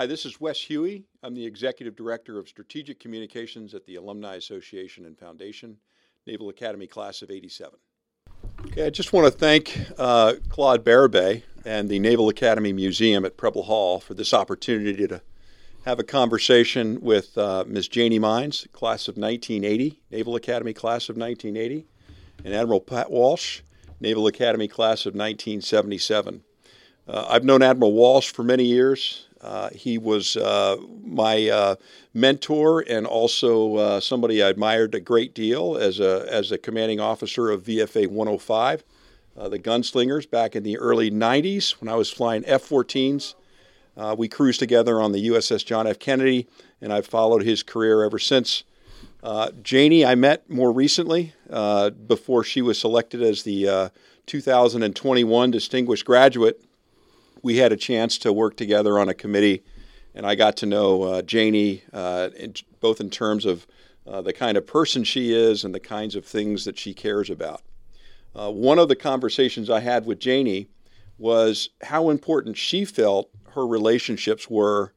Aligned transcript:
Hi, 0.00 0.06
this 0.06 0.24
is 0.24 0.40
Wes 0.40 0.62
Huey. 0.62 1.04
I'm 1.22 1.34
the 1.34 1.44
Executive 1.44 1.94
Director 1.94 2.38
of 2.38 2.48
Strategic 2.48 2.98
Communications 2.98 3.74
at 3.74 3.84
the 3.84 3.96
Alumni 3.96 4.36
Association 4.36 5.04
and 5.04 5.18
Foundation, 5.18 5.76
Naval 6.26 6.48
Academy 6.48 6.86
Class 6.86 7.20
of 7.20 7.30
87. 7.30 7.78
Okay, 8.68 8.86
I 8.86 8.88
just 8.88 9.12
want 9.12 9.30
to 9.30 9.30
thank 9.30 9.78
uh, 9.98 10.36
Claude 10.48 10.86
Bérubé 10.86 11.42
and 11.66 11.90
the 11.90 11.98
Naval 11.98 12.30
Academy 12.30 12.72
Museum 12.72 13.26
at 13.26 13.36
Preble 13.36 13.64
Hall 13.64 14.00
for 14.00 14.14
this 14.14 14.32
opportunity 14.32 15.06
to 15.06 15.20
have 15.84 15.98
a 15.98 16.02
conversation 16.02 16.98
with 17.02 17.36
uh, 17.36 17.64
Ms. 17.66 17.88
Janie 17.88 18.18
Mines, 18.18 18.66
class 18.72 19.06
of 19.06 19.18
1980, 19.18 20.00
Naval 20.10 20.34
Academy 20.34 20.72
class 20.72 21.10
of 21.10 21.18
1980, 21.18 21.86
and 22.42 22.54
Admiral 22.54 22.80
Pat 22.80 23.10
Walsh, 23.10 23.60
Naval 24.00 24.26
Academy 24.26 24.66
class 24.66 25.04
of 25.04 25.12
1977. 25.12 26.42
Uh, 27.06 27.26
I've 27.28 27.44
known 27.44 27.60
Admiral 27.60 27.92
Walsh 27.92 28.30
for 28.32 28.42
many 28.42 28.64
years. 28.64 29.26
Uh, 29.40 29.70
he 29.74 29.96
was 29.96 30.36
uh, 30.36 30.76
my 31.02 31.48
uh, 31.48 31.76
mentor 32.12 32.84
and 32.86 33.06
also 33.06 33.76
uh, 33.76 34.00
somebody 34.00 34.42
I 34.42 34.48
admired 34.48 34.94
a 34.94 35.00
great 35.00 35.34
deal 35.34 35.78
as 35.78 35.98
a, 35.98 36.26
as 36.30 36.52
a 36.52 36.58
commanding 36.58 37.00
officer 37.00 37.50
of 37.50 37.62
VFA 37.62 38.06
105, 38.06 38.84
uh, 39.38 39.48
the 39.48 39.58
Gunslingers, 39.58 40.28
back 40.28 40.54
in 40.54 40.62
the 40.62 40.76
early 40.76 41.10
90s 41.10 41.72
when 41.80 41.88
I 41.88 41.94
was 41.94 42.10
flying 42.10 42.44
F 42.46 42.68
14s. 42.68 43.34
we 44.16 44.28
cruised 44.28 44.60
together 44.60 45.00
on 45.00 45.12
the 45.12 45.28
USS 45.28 45.64
John 45.64 45.86
F. 45.86 45.98
Kennedy, 45.98 46.46
and 46.82 46.92
I've 46.92 47.06
followed 47.06 47.42
his 47.42 47.62
career 47.62 48.04
ever 48.04 48.18
since. 48.18 48.64
Janie, 49.62 50.04
I 50.04 50.16
met 50.16 50.50
more 50.50 50.70
recently 50.72 51.32
before 52.06 52.44
she 52.44 52.60
was 52.60 52.78
selected 52.78 53.22
as 53.22 53.44
the 53.44 53.90
2021 54.26 55.50
Distinguished 55.50 56.04
Graduate 56.04 56.62
we 57.42 57.56
had 57.56 57.72
a 57.72 57.76
chance 57.76 58.18
to 58.18 58.32
work 58.32 58.56
together 58.56 58.98
on 58.98 59.08
a 59.08 59.14
committee, 59.14 59.62
and 60.14 60.26
I 60.26 60.34
got 60.34 60.56
to 60.58 60.66
know 60.66 61.02
uh, 61.02 61.22
Janie 61.22 61.82
uh, 61.92 62.30
in, 62.36 62.54
both 62.80 63.00
in 63.00 63.10
terms 63.10 63.44
of 63.44 63.66
uh, 64.06 64.20
the 64.20 64.32
kind 64.32 64.56
of 64.56 64.66
person 64.66 65.04
she 65.04 65.32
is 65.32 65.64
and 65.64 65.74
the 65.74 65.80
kinds 65.80 66.14
of 66.14 66.24
things 66.24 66.64
that 66.64 66.78
she 66.78 66.94
cares 66.94 67.30
about. 67.30 67.62
Uh, 68.34 68.50
one 68.50 68.78
of 68.78 68.88
the 68.88 68.96
conversations 68.96 69.70
I 69.70 69.80
had 69.80 70.06
with 70.06 70.18
Janie 70.18 70.68
was 71.18 71.70
how 71.82 72.10
important 72.10 72.56
she 72.56 72.84
felt 72.84 73.30
her 73.54 73.66
relationships 73.66 74.48
were 74.48 74.92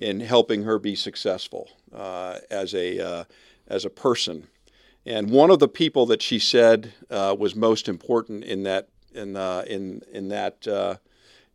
in 0.00 0.20
helping 0.20 0.62
her 0.62 0.78
be 0.78 0.94
successful 0.94 1.68
uh, 1.94 2.38
as 2.50 2.74
a 2.74 2.98
uh, 3.00 3.24
as 3.68 3.84
a 3.84 3.90
person. 3.90 4.48
And 5.04 5.30
one 5.30 5.50
of 5.50 5.58
the 5.58 5.68
people 5.68 6.06
that 6.06 6.22
she 6.22 6.38
said 6.38 6.92
was 7.10 7.54
most 7.54 7.88
important 7.88 8.44
in 8.44 8.62
that 8.64 8.88
in 9.14 9.36
in 9.36 10.02
in 10.12 10.28
that 10.28 10.66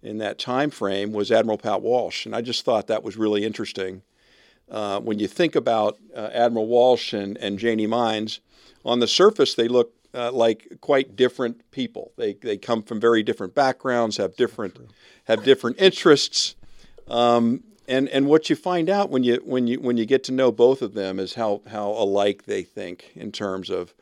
in 0.03 0.17
that 0.19 0.37
time 0.37 0.69
frame 0.69 1.13
was 1.13 1.31
Admiral 1.31 1.57
Pat 1.57 1.81
Walsh, 1.81 2.25
and 2.25 2.35
I 2.35 2.41
just 2.41 2.65
thought 2.65 2.87
that 2.87 3.03
was 3.03 3.17
really 3.17 3.45
interesting. 3.45 4.03
Uh, 4.69 4.99
when 4.99 5.19
you 5.19 5.27
think 5.27 5.55
about 5.55 5.97
uh, 6.15 6.29
Admiral 6.33 6.67
Walsh 6.67 7.13
and, 7.13 7.37
and 7.37 7.57
Janie 7.59 7.87
Mines, 7.87 8.39
on 8.85 8.99
the 8.99 9.07
surface 9.07 9.55
they 9.55 9.67
look 9.67 9.93
uh, 10.13 10.31
like 10.31 10.77
quite 10.81 11.15
different 11.15 11.71
people. 11.71 12.11
They, 12.17 12.33
they 12.33 12.57
come 12.57 12.83
from 12.83 12.99
very 12.99 13.23
different 13.23 13.55
backgrounds, 13.55 14.17
have 14.17 14.35
different 14.35 14.77
have 15.25 15.43
different 15.43 15.79
interests, 15.79 16.55
um, 17.07 17.63
and 17.87 18.07
and 18.09 18.27
what 18.27 18.49
you 18.49 18.55
find 18.55 18.89
out 18.89 19.09
when 19.09 19.23
you 19.23 19.41
when 19.43 19.67
you 19.67 19.79
when 19.79 19.97
you 19.97 20.05
get 20.05 20.23
to 20.25 20.31
know 20.31 20.51
both 20.51 20.81
of 20.81 20.93
them 20.93 21.19
is 21.19 21.33
how 21.33 21.61
how 21.67 21.89
alike 21.89 22.43
they 22.45 22.61
think 22.61 23.11
in 23.15 23.31
terms 23.31 23.69
of 23.69 23.93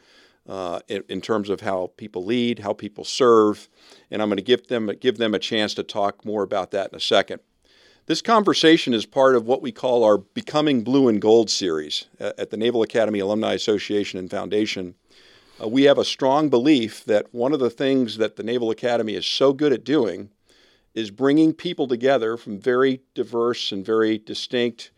uh, 0.47 0.79
in, 0.87 1.03
in, 1.07 1.21
terms 1.21 1.49
of 1.49 1.61
how 1.61 1.91
people 1.97 2.25
lead, 2.25 2.59
how 2.59 2.73
people 2.73 3.03
serve, 3.03 3.69
and 4.09 4.21
I'm 4.21 4.29
going 4.29 4.37
to 4.37 4.43
give 4.43 4.67
them 4.67 4.87
give 4.99 5.17
them 5.17 5.33
a 5.33 5.39
chance 5.39 5.73
to 5.75 5.83
talk 5.83 6.25
more 6.25 6.43
about 6.43 6.71
that 6.71 6.91
in 6.91 6.95
a 6.95 6.99
second. 6.99 7.41
This 8.07 8.21
conversation 8.21 8.93
is 8.93 9.05
part 9.05 9.35
of 9.35 9.45
what 9.45 9.61
we 9.61 9.71
call 9.71 10.03
our 10.03 10.17
Becoming 10.17 10.83
Blue 10.83 11.07
and 11.07 11.21
Gold 11.21 11.49
series 11.49 12.05
at 12.19 12.49
the 12.49 12.57
Naval 12.57 12.81
Academy 12.81 13.19
Alumni 13.19 13.53
Association 13.53 14.17
and 14.17 14.29
Foundation. 14.29 14.95
Uh, 15.61 15.67
we 15.67 15.83
have 15.83 15.99
a 15.99 16.03
strong 16.03 16.49
belief 16.49 17.05
that 17.05 17.31
one 17.33 17.53
of 17.53 17.59
the 17.59 17.69
things 17.69 18.17
that 18.17 18.35
the 18.35 18.43
Naval 18.43 18.71
Academy 18.71 19.13
is 19.13 19.27
so 19.27 19.53
good 19.53 19.71
at 19.71 19.83
doing 19.83 20.31
is 20.95 21.11
bringing 21.11 21.53
people 21.53 21.87
together 21.87 22.35
from 22.35 22.59
very 22.59 23.01
diverse 23.13 23.71
and 23.71 23.85
very 23.85 24.17
distinct 24.17 24.91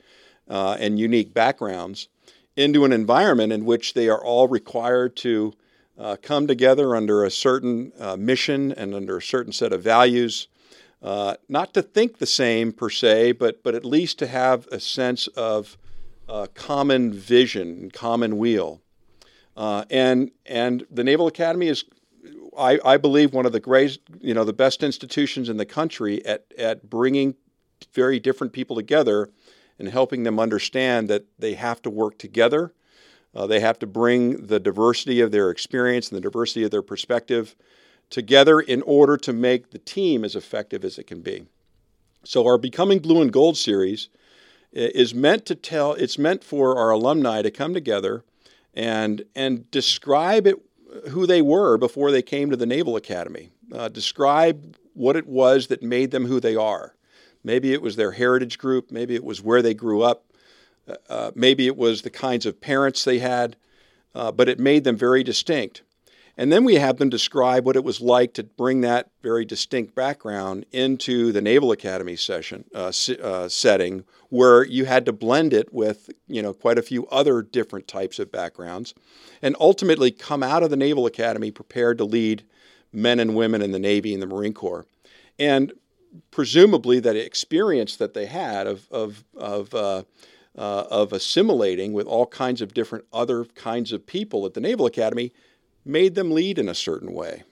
uh, 0.48 0.78
and 0.80 0.98
unique 0.98 1.34
backgrounds 1.34 2.08
into 2.56 2.86
an 2.86 2.91
environment 2.91 3.52
in 3.52 3.66
which 3.66 3.94
they 3.94 4.09
are 4.09 4.24
all 4.24 4.47
required 4.47 5.16
to 5.18 5.53
uh, 5.97 6.16
come 6.22 6.47
together 6.47 6.96
under 6.96 7.24
a 7.24 7.31
certain 7.31 7.91
uh, 8.00 8.16
mission 8.16 8.72
and 8.72 8.94
under 8.94 9.18
a 9.18 9.22
certain 9.22 9.53
set 9.53 9.74
of 9.74 9.81
values. 9.81 10.47
Uh, 11.02 11.36
not 11.50 11.74
to 11.74 11.81
think 11.81 12.18
the 12.18 12.25
same 12.25 12.72
per 12.72 12.90
se, 12.90 13.34
but, 13.34 13.64
but 13.64 13.75
at 13.75 13.84
least 13.84 14.18
to 14.19 14.28
have 14.28 14.68
a 14.68 14.80
sense 14.80 15.28
of 15.28 15.78
uh, 16.30 16.47
common 16.53 17.12
vision, 17.12 17.91
common 17.91 18.38
wheel. 18.38 18.81
Uh, 19.56 19.84
and, 19.90 20.31
and 20.46 20.85
the 20.90 21.03
Naval 21.03 21.28
Academy 21.28 21.68
is, 21.68 21.84
I, 22.58 22.80
I 22.85 22.97
believe, 22.97 23.34
one 23.34 23.46
of 23.46 23.52
the 23.52 23.59
great, 23.59 24.00
you 24.22 24.34
know, 24.34 24.44
the 24.44 24.53
best 24.53 24.81
institutions 24.81 25.50
in 25.50 25.58
the 25.58 25.66
country 25.66 26.25
at, 26.25 26.46
at 26.58 26.90
bringing 26.90 27.35
very 27.94 28.20
different 28.20 28.53
people 28.53 28.75
together 28.75 29.30
and 29.79 29.89
helping 29.89 30.23
them 30.23 30.39
understand 30.39 31.09
that 31.09 31.25
they 31.39 31.53
have 31.53 31.81
to 31.81 31.89
work 31.89 32.17
together. 32.17 32.73
Uh, 33.35 33.47
they 33.47 33.59
have 33.59 33.79
to 33.79 33.88
bring 33.88 34.45
the 34.45 34.59
diversity 34.59 35.19
of 35.19 35.31
their 35.31 35.50
experience 35.50 36.09
and 36.09 36.17
the 36.17 36.22
diversity 36.22 36.63
of 36.63 36.72
their 36.72 36.81
perspective 36.81 37.56
together 38.09 38.59
in 38.59 38.81
order 38.84 39.17
to 39.17 39.34
make 39.34 39.72
the 39.72 39.79
team 39.79 40.23
as 40.23 40.35
effective 40.35 40.85
as 40.85 40.97
it 40.97 41.07
can 41.07 41.22
be. 41.22 41.45
So, 42.23 42.45
our 42.45 42.57
Becoming 42.57 43.00
Blue 43.00 43.22
and 43.22 43.34
Gold 43.34 43.57
series 43.57 44.09
is 44.72 45.13
meant 45.13 45.45
to 45.47 45.56
tell, 45.56 45.94
it's 45.94 46.17
meant 46.17 46.44
for 46.44 46.78
our 46.78 46.91
alumni 46.91 47.41
to 47.41 47.51
come 47.51 47.73
together 47.73 48.23
and, 48.73 49.23
and 49.35 49.69
describe 49.72 50.47
it, 50.47 50.55
who 51.09 51.25
they 51.25 51.41
were 51.41 51.78
before 51.78 52.11
they 52.11 52.22
came 52.22 52.50
to 52.50 52.55
the 52.55 52.66
Naval 52.66 52.95
Academy, 52.95 53.50
uh, 53.73 53.90
describe 53.90 54.78
what 54.94 55.16
it 55.16 55.28
was 55.28 55.67
that 55.67 55.81
made 55.81 56.11
them 56.11 56.25
who 56.25 56.40
they 56.40 56.55
are. 56.55 56.95
Maybe 57.44 57.74
it 57.74 57.81
was 57.81 57.96
their 57.96 58.12
heritage 58.12 58.58
group. 58.58 58.92
Maybe 58.92 59.16
it 59.16 59.24
was 59.24 59.42
where 59.42 59.62
they 59.62 59.74
grew 59.74 60.02
up. 60.02 60.26
Uh, 60.88 60.96
uh, 61.09 61.31
maybe 61.36 61.68
it 61.68 61.78
was 61.78 62.02
the 62.02 62.09
kinds 62.09 62.46
of 62.46 62.62
parents 62.62 63.04
they 63.04 63.20
had. 63.20 63.56
Uh, 64.16 64.31
but 64.31 64.48
it 64.48 64.59
made 64.59 64.84
them 64.84 64.96
very 64.96 65.24
distinct. 65.24 65.82
And 66.36 66.52
then 66.52 66.64
we 66.64 66.76
have 66.76 66.98
them 66.98 67.09
describe 67.09 67.66
what 67.66 67.76
it 67.76 67.84
was 67.84 68.02
like 68.02 68.34
to 68.34 68.44
bring 68.44 68.82
that 68.82 69.09
very 69.22 69.46
distinct 69.46 69.94
background 69.94 70.66
into 70.72 71.32
the 71.32 71.42
Naval 71.42 71.72
Academy 71.72 72.16
session 72.16 72.66
uh, 72.74 72.92
uh, 73.22 73.48
setting, 73.48 74.03
where 74.30 74.64
you 74.64 74.86
had 74.86 75.06
to 75.06 75.14
blend 75.14 75.53
it 75.53 75.72
with 75.72 76.09
you 76.28 76.42
know 76.42 76.53
quite 76.53 76.80
a 76.80 76.84
few 76.84 77.06
other 77.08 77.44
different 77.44 77.88
types 77.88 78.18
of 78.18 78.32
backgrounds, 78.32 78.96
and 79.44 79.56
ultimately 79.59 80.09
come 80.09 80.42
out 80.42 80.64
of 80.64 80.72
the 80.72 80.76
Naval 80.76 81.06
Academy 81.06 81.52
prepared 81.52 82.00
to 82.00 82.06
lead 82.06 82.44
men 82.92 83.20
and 83.20 83.36
women 83.36 83.62
in 83.62 83.72
the 83.72 83.80
Navy 83.80 84.12
and 84.14 84.22
the 84.22 84.28
Marine 84.28 84.53
Corps. 84.53 84.88
And 85.38 85.72
presumably 86.31 87.00
that 87.00 87.16
experience 87.16 87.96
that 87.97 88.13
they 88.13 88.25
had 88.25 88.68
of 88.68 88.88
of 88.91 89.24
of 89.35 89.74
uh, 89.74 90.03
uh, 90.57 90.84
of 90.90 91.13
assimilating 91.13 91.94
with 91.94 92.07
all 92.07 92.25
kinds 92.25 92.62
of 92.62 92.74
different 92.74 93.06
other 93.12 93.46
kinds 93.46 93.91
of 93.91 94.06
people 94.06 94.46
at 94.46 94.53
the 94.53 94.62
Naval 94.62 94.85
Academy 94.85 95.31
made 95.85 96.16
them 96.16 96.31
lead 96.31 96.59
in 96.59 96.69
a 96.69 96.75
certain 96.75 97.13
way. 97.13 97.44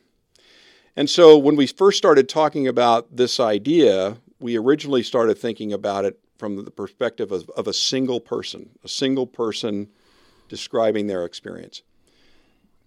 And 0.96 1.10
so 1.10 1.38
when 1.38 1.56
we 1.56 1.68
first 1.68 1.98
started 1.98 2.28
talking 2.28 2.68
about 2.68 3.16
this 3.16 3.40
idea, 3.40 4.18
we 4.40 4.58
originally 4.58 5.04
started 5.04 5.38
thinking 5.38 5.74
about 5.74 6.06
it 6.06 6.20
from 6.38 6.64
the 6.64 6.72
perspective 6.72 7.32
of, 7.32 7.50
of 7.52 7.68
a 7.68 7.74
single 7.74 8.20
person, 8.20 8.70
a 8.84 8.88
single 8.88 9.28
person 9.28 9.88
describing 10.50 11.08
their 11.08 11.24
experience 11.24 11.82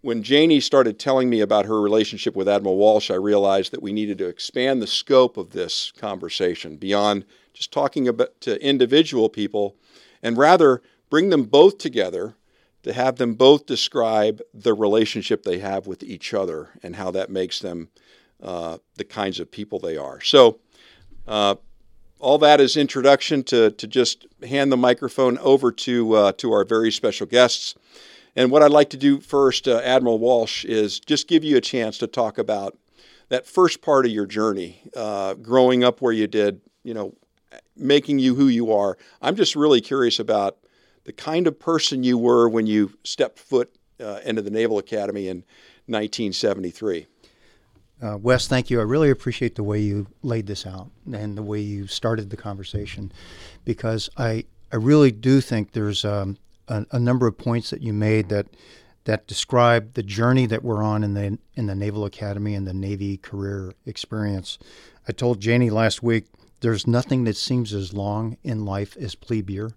when 0.04 0.22
Janie 0.22 0.60
started 0.60 0.98
telling 0.98 1.30
me 1.30 1.40
about 1.40 1.64
her 1.64 1.80
relationship 1.80 2.36
with 2.36 2.46
Admiral 2.46 2.76
Walsh, 2.76 3.10
I 3.10 3.14
realized 3.14 3.72
that 3.72 3.82
we 3.82 3.90
needed 3.90 4.18
to 4.18 4.28
expand 4.28 4.82
the 4.82 4.86
scope 4.86 5.38
of 5.38 5.52
this 5.52 5.92
conversation 5.96 6.76
beyond 6.76 7.24
just 7.54 7.72
talking 7.72 8.06
about 8.06 8.38
to 8.42 8.62
individual 8.62 9.30
people 9.30 9.76
and 10.22 10.36
rather 10.36 10.82
bring 11.08 11.30
them 11.30 11.44
both 11.44 11.78
together 11.78 12.34
to 12.82 12.92
have 12.92 13.16
them 13.16 13.32
both 13.32 13.64
describe 13.64 14.42
the 14.52 14.74
relationship 14.74 15.42
they 15.42 15.60
have 15.60 15.86
with 15.86 16.02
each 16.02 16.34
other 16.34 16.68
and 16.82 16.96
how 16.96 17.10
that 17.10 17.30
makes 17.30 17.60
them 17.60 17.88
uh, 18.42 18.76
the 18.96 19.04
kinds 19.04 19.40
of 19.40 19.50
people 19.50 19.78
they 19.78 19.96
are. 19.96 20.20
So, 20.20 20.58
uh, 21.26 21.54
all 22.18 22.36
that 22.38 22.60
is 22.60 22.76
introduction 22.76 23.42
to, 23.44 23.70
to 23.70 23.86
just 23.86 24.26
hand 24.46 24.70
the 24.70 24.76
microphone 24.76 25.38
over 25.38 25.72
to, 25.72 26.12
uh, 26.12 26.32
to 26.32 26.52
our 26.52 26.64
very 26.64 26.92
special 26.92 27.26
guests. 27.26 27.74
And 28.36 28.50
what 28.50 28.62
I'd 28.62 28.70
like 28.70 28.90
to 28.90 28.96
do 28.96 29.20
first, 29.20 29.68
uh, 29.68 29.80
Admiral 29.84 30.18
Walsh, 30.18 30.64
is 30.64 30.98
just 30.98 31.28
give 31.28 31.44
you 31.44 31.56
a 31.56 31.60
chance 31.60 31.98
to 31.98 32.06
talk 32.06 32.38
about 32.38 32.76
that 33.28 33.46
first 33.46 33.80
part 33.80 34.06
of 34.06 34.12
your 34.12 34.26
journey, 34.26 34.82
uh, 34.96 35.34
growing 35.34 35.84
up 35.84 36.00
where 36.00 36.12
you 36.12 36.26
did, 36.26 36.60
you 36.82 36.94
know, 36.94 37.14
making 37.76 38.18
you 38.18 38.34
who 38.34 38.48
you 38.48 38.72
are. 38.72 38.98
I'm 39.22 39.36
just 39.36 39.56
really 39.56 39.80
curious 39.80 40.18
about 40.18 40.58
the 41.04 41.12
kind 41.12 41.46
of 41.46 41.58
person 41.58 42.02
you 42.02 42.18
were 42.18 42.48
when 42.48 42.66
you 42.66 42.92
stepped 43.04 43.38
foot 43.38 43.74
uh, 44.00 44.20
into 44.24 44.42
the 44.42 44.50
Naval 44.50 44.78
Academy 44.78 45.28
in 45.28 45.38
1973. 45.86 47.06
Uh, 48.02 48.18
Wes, 48.18 48.48
thank 48.48 48.70
you. 48.70 48.80
I 48.80 48.82
really 48.82 49.10
appreciate 49.10 49.54
the 49.54 49.62
way 49.62 49.80
you 49.80 50.08
laid 50.22 50.46
this 50.46 50.66
out 50.66 50.90
and 51.10 51.38
the 51.38 51.42
way 51.42 51.60
you 51.60 51.86
started 51.86 52.30
the 52.30 52.36
conversation, 52.36 53.12
because 53.64 54.10
I 54.16 54.44
I 54.72 54.76
really 54.76 55.12
do 55.12 55.40
think 55.40 55.72
there's 55.72 56.04
um, 56.04 56.36
a, 56.68 56.86
a, 56.92 56.98
number 56.98 57.26
of 57.26 57.38
points 57.38 57.70
that 57.70 57.82
you 57.82 57.92
made 57.92 58.28
that 58.28 58.46
that 59.04 59.26
describe 59.26 59.94
the 59.94 60.02
journey 60.02 60.46
that 60.46 60.64
we're 60.64 60.82
on 60.82 61.04
in 61.04 61.14
the 61.14 61.38
in 61.54 61.66
the 61.66 61.74
Naval 61.74 62.04
Academy 62.04 62.54
and 62.54 62.66
the 62.66 62.74
Navy 62.74 63.16
career 63.16 63.74
experience. 63.86 64.58
I 65.08 65.12
told 65.12 65.40
Janie 65.40 65.70
last 65.70 66.02
week 66.02 66.26
there's 66.60 66.86
nothing 66.86 67.24
that 67.24 67.36
seems 67.36 67.74
as 67.74 67.92
long 67.92 68.38
in 68.42 68.64
life 68.64 68.96
as 68.96 69.14
plebe 69.14 69.50
year, 69.50 69.70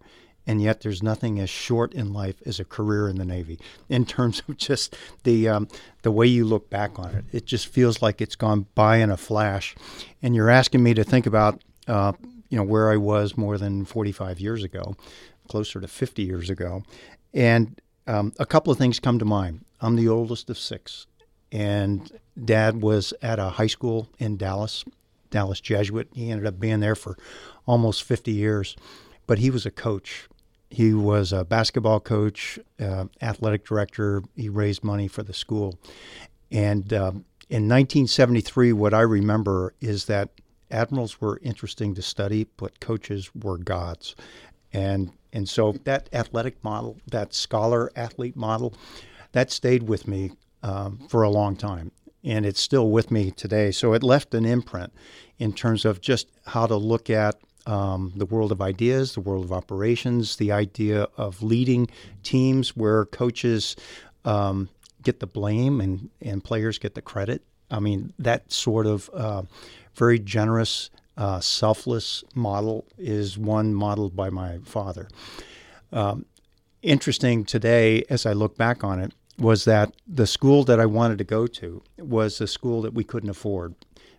and 0.45 0.61
yet 0.61 0.81
there's 0.81 1.03
nothing 1.03 1.39
as 1.39 1.49
short 1.49 1.93
in 1.93 2.13
life 2.13 2.41
as 2.45 2.59
a 2.59 2.65
career 2.65 3.09
in 3.09 3.17
the 3.17 3.25
Navy. 3.25 3.59
In 3.89 4.05
terms 4.05 4.41
of 4.47 4.55
just 4.57 4.95
the 5.23 5.49
um, 5.49 5.67
the 6.03 6.11
way 6.11 6.27
you 6.27 6.45
look 6.45 6.69
back 6.69 6.97
on 6.97 7.13
it, 7.13 7.25
it 7.31 7.45
just 7.45 7.67
feels 7.67 8.01
like 8.01 8.21
it's 8.21 8.37
gone 8.37 8.67
by 8.73 8.97
in 8.97 9.11
a 9.11 9.17
flash. 9.17 9.75
And 10.21 10.33
you're 10.33 10.49
asking 10.49 10.81
me 10.81 10.93
to 10.93 11.03
think 11.03 11.25
about 11.25 11.61
uh, 11.87 12.13
you 12.49 12.57
know 12.57 12.63
where 12.63 12.89
I 12.89 12.97
was 12.97 13.37
more 13.37 13.57
than 13.57 13.83
45 13.83 14.39
years 14.39 14.63
ago, 14.63 14.95
closer 15.47 15.79
to 15.79 15.87
50 15.87 16.23
years 16.23 16.49
ago, 16.49 16.83
and 17.33 17.79
um, 18.07 18.33
a 18.39 18.45
couple 18.45 18.71
of 18.71 18.77
things 18.77 18.99
come 18.99 19.19
to 19.19 19.25
mind. 19.25 19.65
I'm 19.81 19.95
the 19.95 20.07
oldest 20.07 20.49
of 20.49 20.57
six, 20.57 21.07
and 21.51 22.11
Dad 22.43 22.81
was 22.81 23.13
at 23.21 23.39
a 23.39 23.49
high 23.49 23.67
school 23.67 24.09
in 24.19 24.37
Dallas, 24.37 24.83
Dallas 25.29 25.59
Jesuit. 25.59 26.09
He 26.13 26.31
ended 26.31 26.47
up 26.47 26.59
being 26.59 26.79
there 26.79 26.95
for 26.95 27.17
almost 27.65 28.03
50 28.03 28.31
years, 28.31 28.75
but 29.27 29.39
he 29.39 29.49
was 29.49 29.65
a 29.65 29.71
coach. 29.71 30.27
He 30.69 30.93
was 30.93 31.31
a 31.31 31.45
basketball 31.45 31.99
coach, 31.99 32.59
uh, 32.79 33.05
athletic 33.21 33.65
director. 33.65 34.23
He 34.35 34.49
raised 34.49 34.83
money 34.83 35.07
for 35.07 35.23
the 35.23 35.33
school, 35.33 35.79
and 36.51 36.91
um, 36.93 37.25
in 37.49 37.63
1973, 37.63 38.73
what 38.73 38.93
I 38.93 39.01
remember 39.01 39.73
is 39.79 40.05
that 40.05 40.29
admirals 40.69 41.21
were 41.21 41.39
interesting 41.41 41.95
to 41.95 42.01
study, 42.01 42.47
but 42.57 42.79
coaches 42.81 43.31
were 43.33 43.57
gods. 43.57 44.15
And 44.73 45.11
and 45.37 45.47
so 45.47 45.73
that 45.83 46.09
athletic 46.11 46.63
model, 46.63 46.97
that 47.11 47.31
scholar 47.31 47.91
athlete 47.95 48.35
model, 48.35 48.73
that 49.33 49.51
stayed 49.51 49.83
with 49.83 50.07
me 50.07 50.31
um, 50.63 50.97
for 51.09 51.21
a 51.21 51.29
long 51.29 51.55
time, 51.55 51.91
and 52.23 52.43
it's 52.43 52.59
still 52.59 52.89
with 52.89 53.11
me 53.11 53.29
today. 53.29 53.69
So 53.69 53.93
it 53.93 54.01
left 54.01 54.33
an 54.33 54.45
imprint 54.45 54.91
in 55.37 55.53
terms 55.53 55.85
of 55.85 56.01
just 56.01 56.27
how 56.47 56.65
to 56.65 56.75
look 56.75 57.11
at 57.11 57.35
um, 57.67 58.13
the 58.15 58.25
world 58.25 58.51
of 58.51 58.61
ideas, 58.61 59.13
the 59.13 59.21
world 59.21 59.45
of 59.45 59.51
operations, 59.51 60.37
the 60.37 60.51
idea 60.51 61.07
of 61.17 61.43
leading 61.43 61.87
teams 62.23 62.75
where 62.75 63.05
coaches 63.05 63.75
um, 64.25 64.69
get 65.03 65.19
the 65.19 65.27
blame 65.27 65.79
and, 65.79 66.09
and 66.19 66.43
players 66.43 66.79
get 66.79 66.95
the 66.95 67.01
credit. 67.03 67.43
I 67.69 67.79
mean, 67.79 68.11
that 68.17 68.51
sort 68.51 68.87
of 68.87 69.07
uh, 69.13 69.43
very 69.93 70.17
generous, 70.17 70.89
uh, 71.17 71.39
selfless 71.39 72.23
model 72.35 72.85
is 72.97 73.37
one 73.37 73.73
modeled 73.73 74.15
by 74.15 74.29
my 74.29 74.59
father. 74.59 75.07
Um, 75.91 76.25
interesting 76.81 77.43
today, 77.43 78.03
as 78.09 78.25
I 78.25 78.33
look 78.33 78.57
back 78.57 78.83
on 78.83 78.99
it, 78.99 79.13
was 79.39 79.65
that 79.65 79.93
the 80.07 80.27
school 80.27 80.63
that 80.63 80.79
I 80.79 80.85
wanted 80.85 81.17
to 81.19 81.23
go 81.23 81.47
to 81.47 81.83
was 81.97 82.41
a 82.41 82.47
school 82.47 82.81
that 82.81 82.93
we 82.93 83.03
couldn't 83.03 83.29
afford 83.29 83.75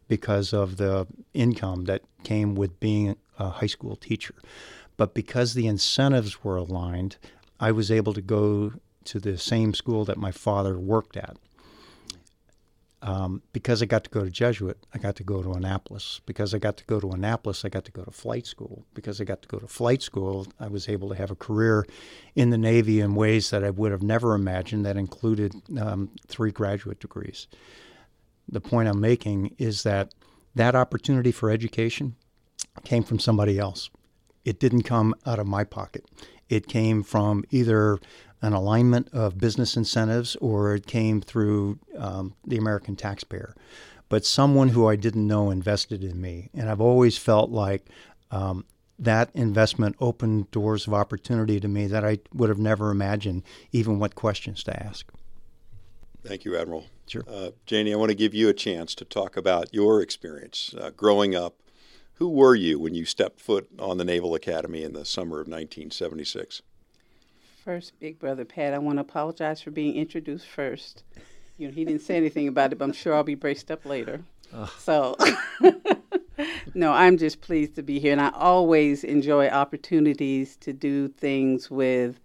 because 0.06 0.52
of 0.52 0.76
the 0.76 1.06
income 1.34 1.84
that 1.84 2.02
came 2.24 2.54
with 2.54 2.80
being 2.80 3.16
a 3.38 3.50
high 3.50 3.66
school 3.66 3.96
teacher. 3.96 4.34
But 4.96 5.14
because 5.14 5.54
the 5.54 5.66
incentives 5.66 6.42
were 6.42 6.56
aligned, 6.56 7.16
I 7.60 7.72
was 7.72 7.90
able 7.90 8.14
to 8.14 8.20
go 8.20 8.72
to 9.04 9.20
the 9.20 9.38
same 9.38 9.74
school 9.74 10.04
that 10.04 10.18
my 10.18 10.32
father 10.32 10.78
worked 10.78 11.16
at 11.16 11.36
um, 13.00 13.42
because 13.52 13.82
I 13.82 13.86
got 13.86 14.04
to 14.04 14.10
go 14.10 14.24
to 14.24 14.30
Jesuit, 14.30 14.78
I 14.92 14.98
got 14.98 15.16
to 15.16 15.22
go 15.22 15.42
to 15.42 15.52
Annapolis. 15.52 16.20
Because 16.26 16.54
I 16.54 16.58
got 16.58 16.76
to 16.78 16.84
go 16.84 16.98
to 17.00 17.10
Annapolis, 17.10 17.64
I 17.64 17.68
got 17.68 17.84
to 17.84 17.92
go 17.92 18.02
to 18.02 18.10
flight 18.10 18.46
school. 18.46 18.84
Because 18.94 19.20
I 19.20 19.24
got 19.24 19.42
to 19.42 19.48
go 19.48 19.58
to 19.58 19.66
flight 19.66 20.02
school, 20.02 20.46
I 20.58 20.68
was 20.68 20.88
able 20.88 21.08
to 21.10 21.14
have 21.14 21.30
a 21.30 21.36
career 21.36 21.86
in 22.34 22.50
the 22.50 22.58
Navy 22.58 23.00
in 23.00 23.14
ways 23.14 23.50
that 23.50 23.62
I 23.62 23.70
would 23.70 23.92
have 23.92 24.02
never 24.02 24.34
imagined 24.34 24.84
that 24.84 24.96
included 24.96 25.54
um, 25.78 26.10
three 26.26 26.50
graduate 26.50 27.00
degrees. 27.00 27.46
The 28.48 28.60
point 28.60 28.88
I'm 28.88 29.00
making 29.00 29.54
is 29.58 29.82
that 29.84 30.12
that 30.54 30.74
opportunity 30.74 31.30
for 31.30 31.50
education 31.50 32.16
came 32.84 33.04
from 33.04 33.18
somebody 33.18 33.58
else. 33.58 33.90
It 34.44 34.58
didn't 34.58 34.82
come 34.82 35.14
out 35.26 35.38
of 35.38 35.46
my 35.46 35.64
pocket. 35.64 36.04
It 36.48 36.66
came 36.66 37.02
from 37.02 37.44
either 37.50 37.98
an 38.42 38.52
alignment 38.52 39.08
of 39.12 39.38
business 39.38 39.76
incentives 39.76 40.36
or 40.36 40.74
it 40.74 40.86
came 40.86 41.20
through 41.20 41.78
um, 41.96 42.34
the 42.46 42.56
American 42.56 42.96
taxpayer. 42.96 43.54
But 44.08 44.24
someone 44.24 44.68
who 44.68 44.88
I 44.88 44.96
didn't 44.96 45.26
know 45.26 45.50
invested 45.50 46.02
in 46.02 46.20
me. 46.20 46.48
And 46.54 46.70
I've 46.70 46.80
always 46.80 47.18
felt 47.18 47.50
like 47.50 47.84
um, 48.30 48.64
that 48.98 49.30
investment 49.34 49.96
opened 50.00 50.50
doors 50.50 50.86
of 50.86 50.94
opportunity 50.94 51.60
to 51.60 51.68
me 51.68 51.86
that 51.86 52.04
I 52.04 52.18
would 52.32 52.48
have 52.48 52.58
never 52.58 52.90
imagined, 52.90 53.42
even 53.70 53.98
what 53.98 54.14
questions 54.14 54.62
to 54.64 54.82
ask. 54.82 55.10
Thank 56.24 56.44
you, 56.44 56.56
Admiral. 56.56 56.86
Sure. 57.06 57.24
Uh, 57.28 57.50
Janie, 57.64 57.92
I 57.92 57.96
want 57.96 58.10
to 58.10 58.14
give 58.14 58.34
you 58.34 58.48
a 58.48 58.54
chance 58.54 58.94
to 58.96 59.04
talk 59.04 59.36
about 59.36 59.72
your 59.72 60.02
experience 60.02 60.74
uh, 60.78 60.90
growing 60.90 61.34
up. 61.34 61.56
Who 62.14 62.28
were 62.28 62.56
you 62.56 62.80
when 62.80 62.94
you 62.94 63.04
stepped 63.04 63.40
foot 63.40 63.68
on 63.78 63.96
the 63.96 64.04
Naval 64.04 64.34
Academy 64.34 64.82
in 64.82 64.92
the 64.92 65.04
summer 65.04 65.36
of 65.36 65.46
1976? 65.46 66.62
First, 67.64 67.98
Big 68.00 68.18
Brother 68.18 68.44
Pat, 68.44 68.72
I 68.72 68.78
want 68.78 68.96
to 68.96 69.02
apologize 69.02 69.60
for 69.60 69.70
being 69.70 69.94
introduced 69.94 70.46
first. 70.46 71.02
You 71.56 71.68
know, 71.68 71.74
he 71.74 71.84
didn't 71.84 72.02
say 72.02 72.16
anything 72.16 72.48
about 72.48 72.72
it, 72.72 72.78
but 72.78 72.84
I'm 72.84 72.92
sure 72.92 73.14
I'll 73.14 73.24
be 73.24 73.34
braced 73.34 73.70
up 73.70 73.84
later. 73.84 74.22
So, 74.78 75.16
no, 76.74 76.92
I'm 76.92 77.18
just 77.18 77.40
pleased 77.40 77.74
to 77.76 77.82
be 77.82 77.98
here, 77.98 78.12
and 78.12 78.20
I 78.20 78.30
always 78.30 79.04
enjoy 79.04 79.48
opportunities 79.48 80.56
to 80.58 80.72
do 80.72 81.08
things 81.08 81.70
with 81.70 82.20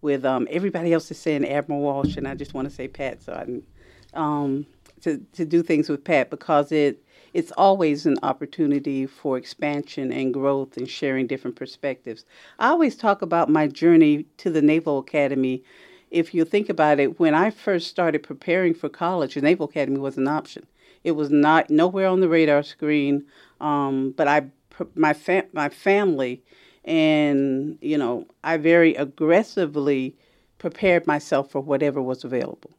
with 0.00 0.24
um, 0.24 0.46
everybody 0.50 0.92
else 0.92 1.10
is 1.10 1.18
saying 1.18 1.46
Admiral 1.46 1.80
Walsh, 1.80 2.16
and 2.16 2.26
I 2.26 2.34
just 2.34 2.54
want 2.54 2.68
to 2.68 2.74
say 2.74 2.88
Pat, 2.88 3.22
so 3.22 3.32
I 3.34 4.18
um, 4.18 4.66
to 5.02 5.18
to 5.34 5.44
do 5.44 5.62
things 5.62 5.88
with 5.88 6.02
Pat 6.02 6.30
because 6.30 6.72
it 6.72 7.04
it's 7.38 7.52
always 7.56 8.04
an 8.04 8.18
opportunity 8.24 9.06
for 9.06 9.38
expansion 9.38 10.10
and 10.10 10.34
growth 10.34 10.76
and 10.76 10.90
sharing 10.90 11.28
different 11.28 11.54
perspectives. 11.54 12.24
I 12.58 12.66
always 12.70 12.96
talk 12.96 13.22
about 13.22 13.48
my 13.48 13.68
journey 13.68 14.24
to 14.38 14.50
the 14.50 14.60
Naval 14.60 14.98
Academy. 14.98 15.62
If 16.10 16.34
you 16.34 16.44
think 16.44 16.68
about 16.68 16.98
it, 16.98 17.20
when 17.20 17.36
I 17.36 17.50
first 17.50 17.86
started 17.86 18.24
preparing 18.24 18.74
for 18.74 18.88
college, 18.88 19.36
the 19.36 19.40
Naval 19.40 19.68
Academy 19.68 20.00
was 20.00 20.16
an 20.16 20.26
option. 20.26 20.66
It 21.04 21.12
was 21.12 21.30
not 21.30 21.70
nowhere 21.70 22.08
on 22.08 22.18
the 22.18 22.28
radar 22.28 22.64
screen. 22.64 23.24
Um, 23.60 24.14
but 24.16 24.26
I, 24.26 24.46
my 24.96 25.12
fa- 25.12 25.46
my 25.52 25.68
family, 25.68 26.42
and 26.84 27.78
you 27.80 27.98
know, 27.98 28.26
I 28.42 28.56
very 28.56 28.96
aggressively 28.96 30.16
prepared 30.58 31.06
myself 31.06 31.52
for 31.52 31.60
whatever 31.60 32.02
was 32.02 32.24
available. 32.24 32.72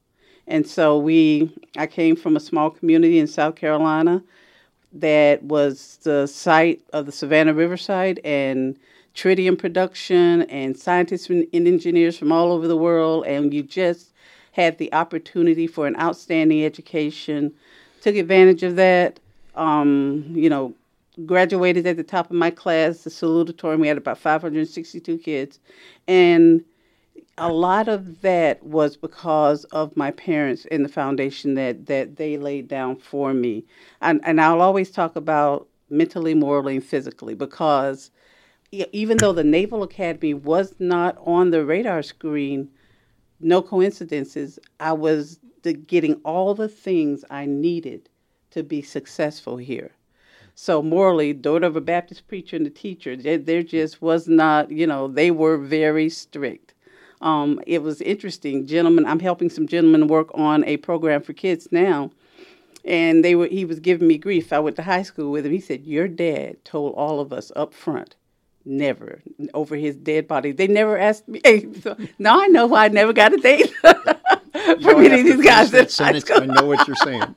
And 0.48 0.68
so 0.68 0.98
we, 0.98 1.50
I 1.78 1.88
came 1.88 2.18
from 2.18 2.36
a 2.36 2.42
small 2.42 2.72
community 2.72 3.20
in 3.20 3.28
South 3.28 3.56
Carolina 3.56 4.22
that 4.94 5.44
was 5.44 6.00
the 6.04 6.28
site 6.28 6.82
of 6.94 7.06
the 7.06 7.12
Savannah 7.12 7.54
River 7.54 7.78
Site 7.78 8.20
and 8.24 8.78
tritium 9.16 9.58
production 9.58 10.44
and 10.44 10.78
scientists 10.78 11.30
and 11.30 11.48
engineers 11.54 12.18
from 12.18 12.32
all 12.32 12.52
over 12.52 12.68
the 12.68 12.78
world. 12.78 13.26
And 13.26 13.54
you 13.54 13.64
just 13.64 14.12
had 14.54 14.78
the 14.78 14.92
opportunity 14.94 15.68
for 15.68 15.88
an 15.88 15.96
outstanding 16.00 16.64
education, 16.64 17.54
took 18.02 18.16
advantage 18.16 18.64
of 18.64 18.76
that. 18.78 19.20
Um, 19.56 20.26
you 20.30 20.50
know, 20.50 20.74
graduated 21.26 21.86
at 21.86 21.98
the 21.98 22.04
top 22.04 22.28
of 22.28 22.36
my 22.36 22.50
class, 22.50 23.04
the 23.04 23.10
salutatorian. 23.10 23.80
We 23.80 23.88
had 23.88 23.98
about 23.98 24.18
562 24.18 25.18
kids. 25.18 25.60
And 26.08 26.64
a 27.38 27.52
lot 27.52 27.88
of 27.88 28.22
that 28.22 28.64
was 28.64 28.98
because 28.98 29.64
of 29.66 29.96
my 29.96 30.12
parents 30.12 30.66
and 30.72 30.84
the 30.84 30.90
foundation 30.90 31.56
that 31.56 31.86
that 31.88 32.18
they 32.18 32.38
laid 32.38 32.68
down 32.68 32.96
for 32.98 33.34
me. 33.34 33.66
And 34.02 34.22
and 34.24 34.42
I'll 34.42 34.62
always 34.62 34.92
talk 34.92 35.16
about 35.16 35.68
mentally, 35.90 36.34
morally, 36.34 36.76
and 36.76 36.84
physically 36.84 37.36
because 37.36 38.12
even 38.72 39.18
though 39.18 39.34
the 39.34 39.44
Naval 39.44 39.84
Academy 39.84 40.34
was 40.34 40.76
not 40.80 41.18
on 41.26 41.50
the 41.50 41.66
radar 41.66 42.04
screen, 42.04 42.70
no 43.40 43.62
coincidences, 43.62 44.60
I 44.80 44.94
was 44.94 45.40
the, 45.64 45.74
getting 45.74 46.16
all 46.24 46.54
the 46.54 46.68
things 46.70 47.26
I 47.30 47.46
needed 47.46 48.10
to 48.52 48.64
be 48.64 48.82
successful 48.82 49.58
here. 49.58 49.92
So 50.56 50.82
morally, 50.82 51.34
daughter 51.34 51.68
of 51.68 51.76
a 51.76 51.82
Baptist 51.82 52.28
preacher 52.28 52.58
and 52.58 52.68
a 52.68 52.70
teacher, 52.70 53.16
there, 53.16 53.38
there 53.38 53.64
just 53.64 54.02
was 54.02 54.28
not, 54.28 54.70
you 54.72 54.86
know, 54.86 55.08
they 55.08 55.32
were 55.32 55.58
very 55.58 56.10
strict. 56.10 56.69
Um, 57.22 57.60
it 57.68 57.84
was 57.84 58.02
interesting. 58.02 58.66
Gentlemen, 58.66 59.06
I'm 59.06 59.20
helping 59.20 59.50
some 59.50 59.68
gentlemen 59.68 60.08
work 60.08 60.30
on 60.34 60.64
a 60.66 60.78
program 60.78 61.22
for 61.22 61.34
kids 61.34 61.68
now. 61.72 62.12
And 62.86 63.26
they 63.26 63.36
were 63.36 63.48
he 63.48 63.66
was 63.66 63.80
giving 63.80 64.08
me 64.08 64.18
grief. 64.18 64.54
I 64.54 64.60
went 64.60 64.78
to 64.78 64.84
high 64.84 65.04
school 65.04 65.32
with 65.32 65.46
him. 65.46 65.52
He 65.52 65.60
said, 65.60 65.86
Your 65.86 66.08
dad 66.08 66.64
told 66.64 66.94
all 66.96 67.20
of 67.20 67.34
us 67.34 67.52
up 67.56 67.74
front, 67.74 68.16
never 68.64 69.22
over 69.54 69.76
his 69.76 69.98
dead 69.98 70.28
body. 70.28 70.54
They 70.54 70.68
never 70.68 70.98
asked 70.98 71.28
me. 71.28 71.42
So 71.82 71.98
now 72.18 72.42
I 72.42 72.48
know 72.48 72.68
why 72.68 72.86
I 72.86 72.88
never 72.88 73.12
got 73.12 73.34
a 73.34 73.38
date. 73.38 73.74
for 74.82 74.98
many 74.98 75.20
of 75.20 75.26
these 75.26 75.46
guys. 75.46 75.72
That 75.72 75.92
sentence, 75.92 76.30
I 76.32 76.46
know 76.46 76.66
what 76.66 76.88
you're 76.88 76.96
saying. 76.98 77.36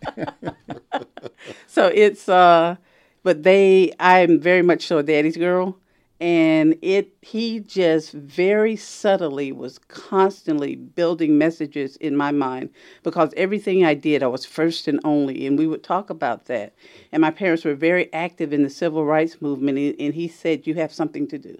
so 1.67 1.89
it's 1.89 2.29
uh, 2.29 2.77
but 3.23 3.43
they 3.43 3.93
I'm 3.99 4.41
very 4.41 4.63
much 4.63 4.87
so 4.87 4.99
a 4.99 5.03
daddy's 5.03 5.37
girl, 5.37 5.79
and 6.23 6.79
it 6.83 7.13
he 7.21 7.59
just 7.59 8.13
very 8.13 8.77
subtly 8.77 9.51
was 9.51 9.81
constantly 9.89 10.77
building 10.77 11.37
messages 11.37 11.97
in 11.97 12.17
my 12.17 12.31
mind 12.31 12.71
because 13.03 13.35
everything 13.37 13.85
I 13.85 13.95
did 13.95 14.23
I 14.23 14.29
was 14.29 14.45
first 14.45 14.87
and 14.87 15.01
only, 15.03 15.49
and 15.49 15.59
we 15.59 15.67
would 15.67 15.83
talk 15.83 16.11
about 16.11 16.45
that. 16.45 16.75
And 17.11 17.21
my 17.21 17.33
parents 17.33 17.65
were 17.65 17.75
very 17.75 18.11
active 18.13 18.53
in 18.53 18.63
the 18.63 18.71
civil 18.71 19.05
rights 19.05 19.43
movement, 19.43 19.97
and 19.99 20.15
he 20.15 20.29
said 20.29 20.65
you 20.65 20.75
have 20.75 20.93
something 20.95 21.27
to 21.27 21.39
do. 21.39 21.59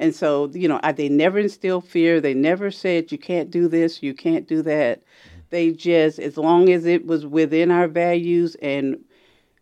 And 0.00 0.12
so, 0.12 0.50
you 0.52 0.66
know, 0.66 0.80
I, 0.82 0.90
they 0.90 1.08
never 1.08 1.38
instilled 1.38 1.86
fear. 1.86 2.20
They 2.20 2.34
never 2.34 2.72
said, 2.72 3.12
you 3.12 3.18
can't 3.18 3.52
do 3.52 3.68
this, 3.68 4.02
you 4.02 4.14
can't 4.14 4.48
do 4.48 4.62
that. 4.62 4.98
Mm-hmm. 4.98 5.40
They 5.50 5.70
just, 5.70 6.18
as 6.18 6.36
long 6.36 6.70
as 6.70 6.86
it 6.86 7.06
was 7.06 7.24
within 7.24 7.70
our 7.70 7.86
values 7.86 8.56
and 8.56 9.04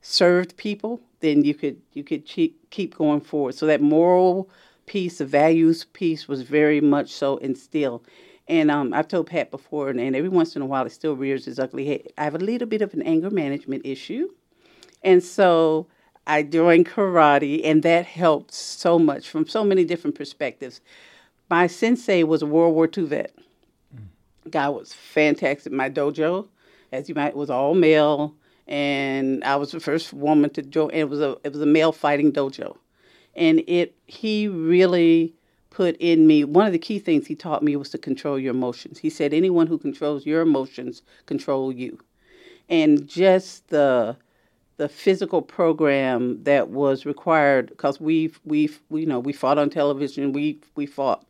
served 0.01 0.57
people, 0.57 1.03
then 1.25 1.45
you 1.45 1.55
could 1.55 1.81
you 1.93 2.05
could 2.05 2.25
keep 2.27 2.97
going 2.97 3.21
forward. 3.21 3.55
So 3.55 3.67
that 3.67 3.81
moral 3.81 4.51
piece, 4.87 5.19
the 5.19 5.25
values 5.25 5.85
piece, 5.93 6.29
was 6.29 6.43
very 6.43 6.81
much 6.81 7.11
so 7.11 7.39
instilled. 7.39 8.07
And 8.47 8.71
um, 8.71 8.93
I've 8.93 9.09
told 9.09 9.29
Pat 9.29 9.51
before, 9.51 9.89
and, 9.89 9.99
and 9.99 10.15
every 10.15 10.29
once 10.29 10.55
in 10.55 10.61
a 10.61 10.67
while 10.67 10.85
it 10.85 10.93
still 10.93 11.17
rears 11.17 11.49
its 11.49 11.59
ugly 11.59 11.87
head. 11.87 12.03
I 12.19 12.25
have 12.25 12.35
a 12.35 12.39
little 12.39 12.69
bit 12.69 12.83
of 12.83 12.93
an 12.93 13.01
anger 13.03 13.31
management 13.31 13.87
issue, 13.87 14.29
and 15.03 15.23
so 15.23 15.87
I 16.27 16.43
joined 16.43 16.87
karate, 16.87 17.63
and 17.65 17.83
that 17.83 18.05
helped 18.05 18.53
so 18.53 18.99
much 18.99 19.29
from 19.29 19.47
so 19.47 19.65
many 19.65 19.85
different 19.85 20.17
perspectives. 20.17 20.83
My 21.49 21.67
sensei 21.67 22.23
was 22.23 22.43
a 22.43 22.47
World 22.47 22.75
War 22.75 22.89
II 22.95 23.05
vet. 23.05 23.35
Mm. 23.97 24.51
Guy 24.51 24.69
was 24.69 24.93
fantastic. 24.93 25.73
My 25.73 25.89
dojo, 25.89 26.49
as 26.93 27.09
you 27.09 27.15
might, 27.15 27.35
was 27.35 27.49
all 27.49 27.75
male, 27.75 28.35
and 28.67 29.45
I 29.45 29.57
was 29.57 29.73
the 29.73 29.81
first 29.81 30.13
woman 30.13 30.51
to 30.51 30.63
join. 30.63 30.91
It 30.91 31.09
was 31.09 31.21
a 31.21 31.37
it 31.45 31.53
was 31.53 31.61
a 31.61 31.67
male 31.67 31.93
fighting 31.93 32.33
dojo, 32.33 32.77
and 33.35 33.63
it 33.67 33.95
he 34.07 34.49
really 34.49 35.35
put 35.71 35.97
in 35.99 36.27
me 36.27 36.45
one 36.45 36.67
of 36.67 36.73
the 36.73 36.79
key 36.79 36.99
things 36.99 37.27
he 37.27 37.35
taught 37.35 37.63
me 37.63 37.77
was 37.77 37.91
to 37.91 37.99
control 37.99 38.39
your 38.39 38.55
emotions. 38.55 38.99
He 38.99 39.11
said 39.11 39.35
anyone 39.35 39.67
who 39.67 39.79
controls 39.79 40.25
your 40.25 40.43
emotions 40.43 41.03
control 41.27 41.73
you, 41.73 41.99
and 42.69 43.07
just 43.07 43.69
the 43.69 44.17
the 44.77 44.89
physical 44.89 45.43
program 45.43 46.43
that 46.45 46.71
was 46.71 47.07
required 47.07 47.69
because 47.69 48.01
we've 48.01 48.41
we, 48.45 48.71
you 48.91 49.07
know 49.07 49.21
we 49.21 49.33
fought 49.33 49.59
on 49.59 49.71
television 49.71 50.33
we 50.33 50.59
we 50.75 50.87
fought 50.87 51.25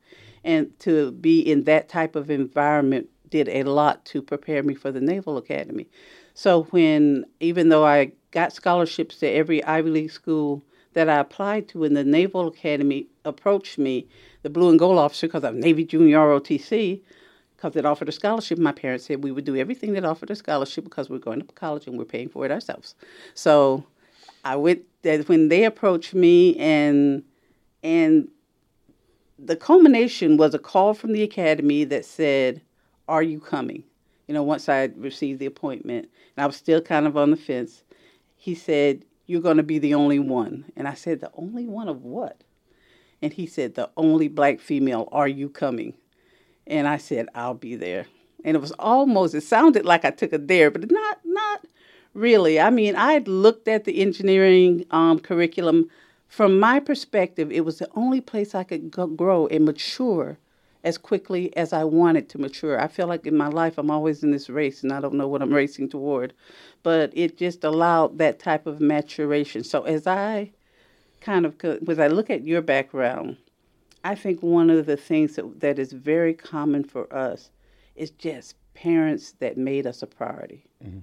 and 0.45 0.79
to 0.81 1.13
be 1.13 1.41
in 1.41 1.65
that 1.65 1.89
type 1.89 2.17
of 2.17 2.31
environment 2.31 3.09
did 3.29 3.49
a 3.49 3.65
lot 3.65 4.05
to 4.05 4.23
prepare 4.23 4.63
me 4.63 4.75
for 4.75 4.91
the 4.91 5.01
naval 5.01 5.37
academy 5.37 5.89
so 6.35 6.65
when 6.65 7.25
even 7.41 7.69
though 7.69 7.85
i 7.87 8.11
got 8.31 8.53
scholarships 8.53 9.17
to 9.17 9.27
every 9.27 9.63
ivy 9.65 9.91
league 9.91 10.11
school 10.11 10.63
that 10.93 11.09
i 11.09 11.19
applied 11.19 11.67
to 11.69 11.79
when 11.79 11.95
the 11.95 12.05
naval 12.05 12.49
academy 12.49 13.07
approached 13.25 13.79
me 13.79 14.07
the 14.43 14.51
blue 14.51 14.69
and 14.69 14.79
gold 14.79 14.99
officer 14.99 15.27
because 15.27 15.45
i'm 15.45 15.59
navy 15.59 15.85
junior 15.85 16.19
rotc 16.19 17.01
because 17.65 17.77
it 17.77 17.87
offered 17.87 18.09
a 18.11 18.13
scholarship. 18.13 18.59
My 18.59 18.73
parents 18.73 19.07
said 19.07 19.25
we 19.25 19.33
would 19.33 19.47
do 19.47 19.57
everything 19.57 19.95
that 19.95 20.05
offered 20.05 20.31
a 20.31 20.37
scholarship 20.37 20.85
because 20.85 21.09
we're 21.09 21.19
going 21.19 21.41
to 21.41 21.47
college 21.55 21.87
and 21.87 21.97
we're 21.97 22.05
paying 22.05 22.29
for 22.29 22.45
it 22.45 22.51
ourselves. 22.51 22.95
So 23.33 23.85
I 24.45 24.57
went 24.57 24.83
that 25.03 25.29
when 25.29 25.49
they 25.49 25.65
approached 25.65 26.15
me 26.15 26.57
and 26.57 27.23
and 27.83 28.29
the 29.39 29.57
culmination 29.57 30.37
was 30.37 30.55
a 30.55 30.59
call 30.59 30.93
from 30.95 31.13
the 31.13 31.23
academy 31.23 31.85
that 31.85 32.05
said, 32.05 32.61
"Are 33.09 33.23
you 33.23 33.41
coming?" 33.41 33.85
You 34.27 34.35
know, 34.35 34.43
once 34.43 34.69
I 34.69 34.91
received 34.97 35.39
the 35.39 35.47
appointment, 35.47 36.09
and 36.37 36.45
I 36.45 36.47
was 36.47 36.57
still 36.57 36.81
kind 36.81 37.07
of 37.07 37.17
on 37.17 37.31
the 37.31 37.37
fence. 37.37 37.83
He 38.37 38.55
said, 38.55 39.05
"You're 39.27 39.41
going 39.41 39.59
to 39.59 39.63
be 39.63 39.79
the 39.79 39.95
only 39.95 40.19
one," 40.19 40.65
and 40.77 40.89
I 40.89 40.95
said, 40.95 41.21
"The 41.21 41.31
only 41.35 41.67
one 41.67 41.89
of 41.89 42.03
what?" 42.03 42.43
And 43.21 43.33
he 43.33 43.47
said, 43.47 43.75
"The 43.75 43.91
only 43.97 44.29
black 44.29 44.61
female. 44.61 45.09
Are 45.13 45.29
you 45.29 45.49
coming?" 45.49 45.95
And 46.67 46.89
I 46.89 46.97
said, 46.97 47.29
I'll 47.35 47.55
be 47.55 47.77
there. 47.77 48.07
And 48.45 48.57
it 48.57 48.61
was 48.61 48.73
almost, 48.73 49.35
it 49.35 49.43
sounded 49.43 49.85
like 49.85 50.05
I 50.05 50.11
took 50.11 50.33
a 50.33 50.39
dare, 50.39 50.71
but 50.71 50.91
not, 50.91 51.19
not 51.25 51.67
really. 52.13 52.61
I 52.61 52.71
mean, 52.71 52.97
I 52.97 53.13
had 53.13 53.29
looked 53.29 53.69
at 53.69 53.85
the 53.85 54.01
engineering 54.01 54.85
um, 54.91 55.19
curriculum. 55.19 55.91
From 56.29 56.59
my 56.59 56.81
perspective, 56.81 57.53
it 57.53 57.65
was 57.65 57.79
the 57.79 57.89
only 57.95 58.21
place 58.21 58.55
I 58.55 58.65
could 58.65 58.91
go, 58.91 59.07
grow 59.07 59.47
and 59.49 59.65
mature 59.65 60.39
as 60.85 60.99
quickly 60.99 61.55
as 61.57 61.73
I 61.73 61.83
wanted 61.83 62.29
to 62.29 62.39
mature. 62.39 62.81
I 62.81 62.89
feel 62.89 63.07
like 63.07 63.27
in 63.27 63.37
my 63.37 63.49
life 63.49 63.79
I'm 63.79 63.91
always 63.91 64.23
in 64.23 64.31
this 64.31 64.51
race 64.51 64.83
and 64.83 64.93
I 64.93 65.01
don't 65.01 65.15
know 65.15 65.27
what 65.27 65.43
I'm 65.43 65.53
racing 65.53 65.89
toward. 65.89 66.35
But 66.83 67.11
it 67.15 67.39
just 67.39 67.65
allowed 67.65 68.19
that 68.19 68.39
type 68.39 68.67
of 68.67 68.81
maturation. 68.81 69.65
So 69.65 69.83
as 69.83 70.07
I 70.07 70.53
kind 71.23 71.47
of, 71.47 71.57
as 71.89 71.99
I 71.99 72.09
look 72.09 72.29
at 72.29 72.47
your 72.47 72.61
background, 72.61 73.39
I 74.05 74.15
think 74.15 74.43
one 74.43 74.69
of 74.69 74.85
the 74.85 74.99
things 74.99 75.37
that, 75.37 75.61
that 75.61 75.79
is 75.79 75.93
very 75.93 76.35
common 76.35 76.85
for 76.85 77.11
us 77.13 77.51
is 77.97 78.11
just 78.11 78.55
parents 78.75 79.33
that 79.39 79.57
made 79.57 79.87
us 79.87 80.03
a 80.03 80.07
priority. 80.07 80.67
Mm-hmm. 80.85 80.99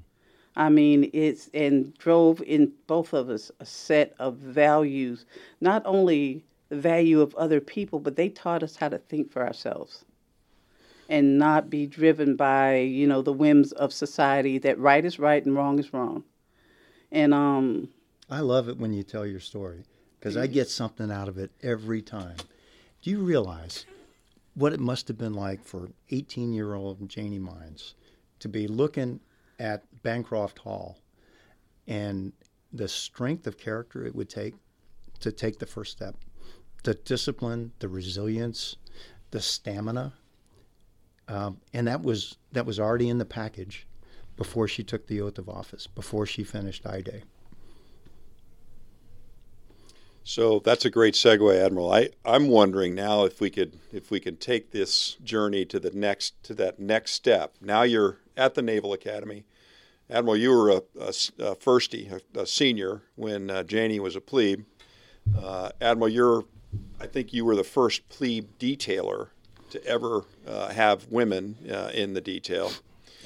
I 0.55 0.69
mean, 0.69 1.09
it's 1.13 1.49
and 1.53 1.97
drove 1.97 2.41
in 2.41 2.73
both 2.85 3.13
of 3.13 3.29
us 3.29 3.51
a 3.59 3.65
set 3.65 4.13
of 4.19 4.35
values, 4.35 5.25
not 5.61 5.81
only 5.85 6.43
the 6.71 6.77
value 6.77 7.19
of 7.19 7.35
other 7.35 7.59
people, 7.59 7.99
but 7.99 8.15
they 8.15 8.29
taught 8.29 8.63
us 8.63 8.77
how 8.77 8.87
to 8.87 8.97
think 8.97 9.29
for 9.29 9.45
ourselves 9.45 10.05
and 11.09 11.37
not 11.37 11.69
be 11.69 11.85
driven 11.85 12.37
by, 12.37 12.77
you 12.77 13.05
know, 13.05 13.21
the 13.21 13.33
whims 13.33 13.73
of 13.73 13.91
society 13.91 14.57
that 14.57 14.79
right 14.79 15.03
is 15.03 15.19
right 15.19 15.45
and 15.45 15.53
wrong 15.53 15.79
is 15.79 15.91
wrong. 15.93 16.23
And 17.11 17.33
um 17.33 17.89
I 18.29 18.39
love 18.39 18.69
it 18.69 18.77
when 18.77 18.93
you 18.93 19.03
tell 19.03 19.25
your 19.25 19.41
story 19.41 19.83
because 20.17 20.37
I 20.37 20.47
get 20.47 20.69
something 20.69 21.11
out 21.11 21.27
of 21.27 21.37
it 21.37 21.51
every 21.61 22.01
time. 22.01 22.37
Do 23.01 23.09
you 23.09 23.19
realize 23.19 23.85
what 24.53 24.71
it 24.71 24.79
must 24.79 25.09
have 25.09 25.17
been 25.17 25.33
like 25.33 25.65
for 25.65 25.89
18 26.09 26.53
year 26.53 26.73
old 26.73 27.09
Janie 27.09 27.37
Mines 27.37 27.95
to 28.39 28.47
be 28.47 28.69
looking 28.69 29.19
at 29.59 29.83
Bancroft 30.03 30.59
Hall 30.59 30.99
and 31.85 32.31
the 32.71 32.87
strength 32.87 33.45
of 33.45 33.57
character 33.57 34.05
it 34.05 34.15
would 34.15 34.29
take 34.29 34.53
to 35.19 35.33
take 35.33 35.59
the 35.59 35.65
first 35.65 35.91
step? 35.91 36.15
The 36.83 36.95
discipline, 36.95 37.71
the 37.79 37.87
resilience, 37.87 38.75
the 39.31 39.41
stamina. 39.41 40.13
Um, 41.27 41.61
and 41.73 41.87
that 41.87 42.01
was 42.01 42.37
that 42.51 42.65
was 42.65 42.79
already 42.79 43.07
in 43.07 43.17
the 43.17 43.25
package 43.25 43.87
before 44.35 44.67
she 44.67 44.83
took 44.83 45.07
the 45.07 45.21
oath 45.21 45.37
of 45.37 45.47
office, 45.47 45.87
before 45.87 46.25
she 46.25 46.43
finished 46.43 46.85
I 46.85 47.01
Day. 47.01 47.23
So 50.23 50.59
that's 50.59 50.85
a 50.85 50.89
great 50.89 51.15
segue, 51.15 51.55
Admiral. 51.55 51.91
I, 51.91 52.09
I'm 52.23 52.47
wondering 52.47 52.93
now 52.93 53.25
if 53.25 53.41
we 53.41 53.49
could 53.49 53.79
if 53.91 54.11
we 54.11 54.19
can 54.19 54.37
take 54.37 54.71
this 54.71 55.15
journey 55.23 55.65
to 55.65 55.79
the 55.79 55.91
next 55.91 56.41
to 56.43 56.53
that 56.55 56.79
next 56.79 57.11
step. 57.11 57.55
Now 57.59 57.83
you're 57.83 58.17
at 58.37 58.53
the 58.53 58.61
Naval 58.61 58.93
Academy. 58.93 59.45
Admiral, 60.09 60.37
you 60.37 60.51
were 60.51 60.69
a, 60.69 60.81
a, 60.99 61.07
a 61.39 61.55
firstie, 61.55 62.11
a, 62.11 62.41
a, 62.41 62.45
senior 62.45 63.01
when 63.15 63.49
uh, 63.49 63.63
Janie 63.63 63.99
was 63.99 64.15
a 64.15 64.21
plebe. 64.21 64.65
Uh, 65.37 65.69
Admiral, 65.79 66.09
you're 66.09 66.43
I 66.99 67.07
think 67.07 67.33
you 67.33 67.45
were 67.45 67.55
the 67.55 67.63
first 67.63 68.07
plebe 68.09 68.47
detailer 68.59 69.29
to 69.71 69.83
ever 69.85 70.23
uh, 70.47 70.69
have 70.69 71.07
women 71.09 71.57
uh, 71.71 71.91
in 71.93 72.13
the 72.13 72.21
detail. 72.21 72.71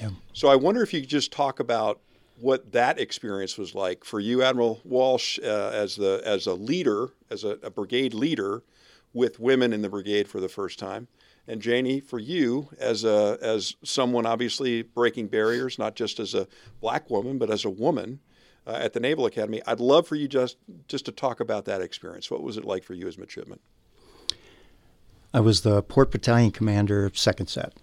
Yeah. 0.00 0.10
So 0.32 0.48
I 0.48 0.56
wonder 0.56 0.82
if 0.82 0.92
you 0.92 1.00
could 1.00 1.10
just 1.10 1.32
talk 1.32 1.60
about 1.60 2.00
what 2.38 2.72
that 2.72 3.00
experience 3.00 3.56
was 3.56 3.74
like 3.74 4.04
for 4.04 4.20
you, 4.20 4.42
Admiral 4.42 4.80
Walsh, 4.84 5.38
uh, 5.42 5.70
as 5.72 5.96
the 5.96 6.22
as 6.24 6.46
a 6.46 6.54
leader, 6.54 7.10
as 7.30 7.44
a, 7.44 7.58
a, 7.62 7.70
brigade 7.70 8.12
leader, 8.12 8.62
with 9.14 9.40
women 9.40 9.72
in 9.72 9.82
the 9.82 9.88
brigade 9.88 10.28
for 10.28 10.38
the 10.38 10.48
first 10.48 10.78
time, 10.78 11.08
and 11.48 11.62
Janie, 11.62 12.00
for 12.00 12.18
you 12.18 12.68
as 12.78 13.04
a 13.04 13.38
as 13.40 13.76
someone 13.82 14.26
obviously 14.26 14.82
breaking 14.82 15.28
barriers, 15.28 15.78
not 15.78 15.94
just 15.94 16.20
as 16.20 16.34
a 16.34 16.46
black 16.80 17.08
woman, 17.08 17.38
but 17.38 17.50
as 17.50 17.64
a 17.64 17.70
woman 17.70 18.20
uh, 18.66 18.72
at 18.72 18.92
the 18.92 19.00
Naval 19.00 19.26
Academy. 19.26 19.62
I'd 19.66 19.80
love 19.80 20.06
for 20.06 20.14
you 20.16 20.28
just 20.28 20.56
just 20.88 21.04
to 21.06 21.12
talk 21.12 21.40
about 21.40 21.64
that 21.66 21.80
experience. 21.80 22.30
What 22.30 22.42
was 22.42 22.56
it 22.56 22.64
like 22.64 22.84
for 22.84 22.94
you 22.94 23.06
as 23.06 23.18
midshipman? 23.18 23.60
I 25.34 25.40
was 25.40 25.62
the 25.62 25.82
port 25.82 26.10
battalion 26.10 26.50
commander, 26.50 27.10
second 27.14 27.48
set, 27.48 27.74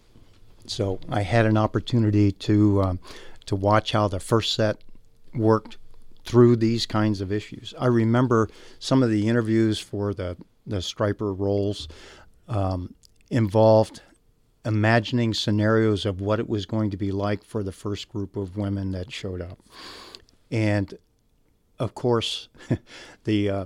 so 0.66 1.00
I 1.10 1.22
had 1.22 1.46
an 1.46 1.58
opportunity 1.58 2.32
to. 2.32 2.82
Um, 2.84 3.00
to 3.46 3.56
watch 3.56 3.92
how 3.92 4.08
the 4.08 4.20
first 4.20 4.54
set 4.54 4.78
worked 5.34 5.78
through 6.26 6.56
these 6.56 6.86
kinds 6.86 7.22
of 7.22 7.32
issues. 7.32 7.74
I 7.78 7.88
remember 7.88 8.50
some 8.80 9.04
of 9.04 9.10
the 9.10 9.28
interviews 9.28 9.80
for 9.80 10.14
the, 10.14 10.38
the 10.66 10.82
striper 10.82 11.34
roles 11.34 11.88
um, 12.48 12.94
involved 13.30 14.02
imagining 14.66 15.34
scenarios 15.34 16.06
of 16.06 16.22
what 16.22 16.40
it 16.40 16.48
was 16.48 16.66
going 16.66 16.90
to 16.92 16.98
be 16.98 17.12
like 17.12 17.44
for 17.44 17.64
the 17.64 17.74
first 17.74 18.08
group 18.08 18.38
of 18.38 18.56
women 18.56 18.92
that 18.92 19.12
showed 19.12 19.42
up. 19.42 19.60
And 20.54 20.98
of 21.80 21.96
course, 21.96 22.50
the 23.26 23.50
uh, 23.50 23.66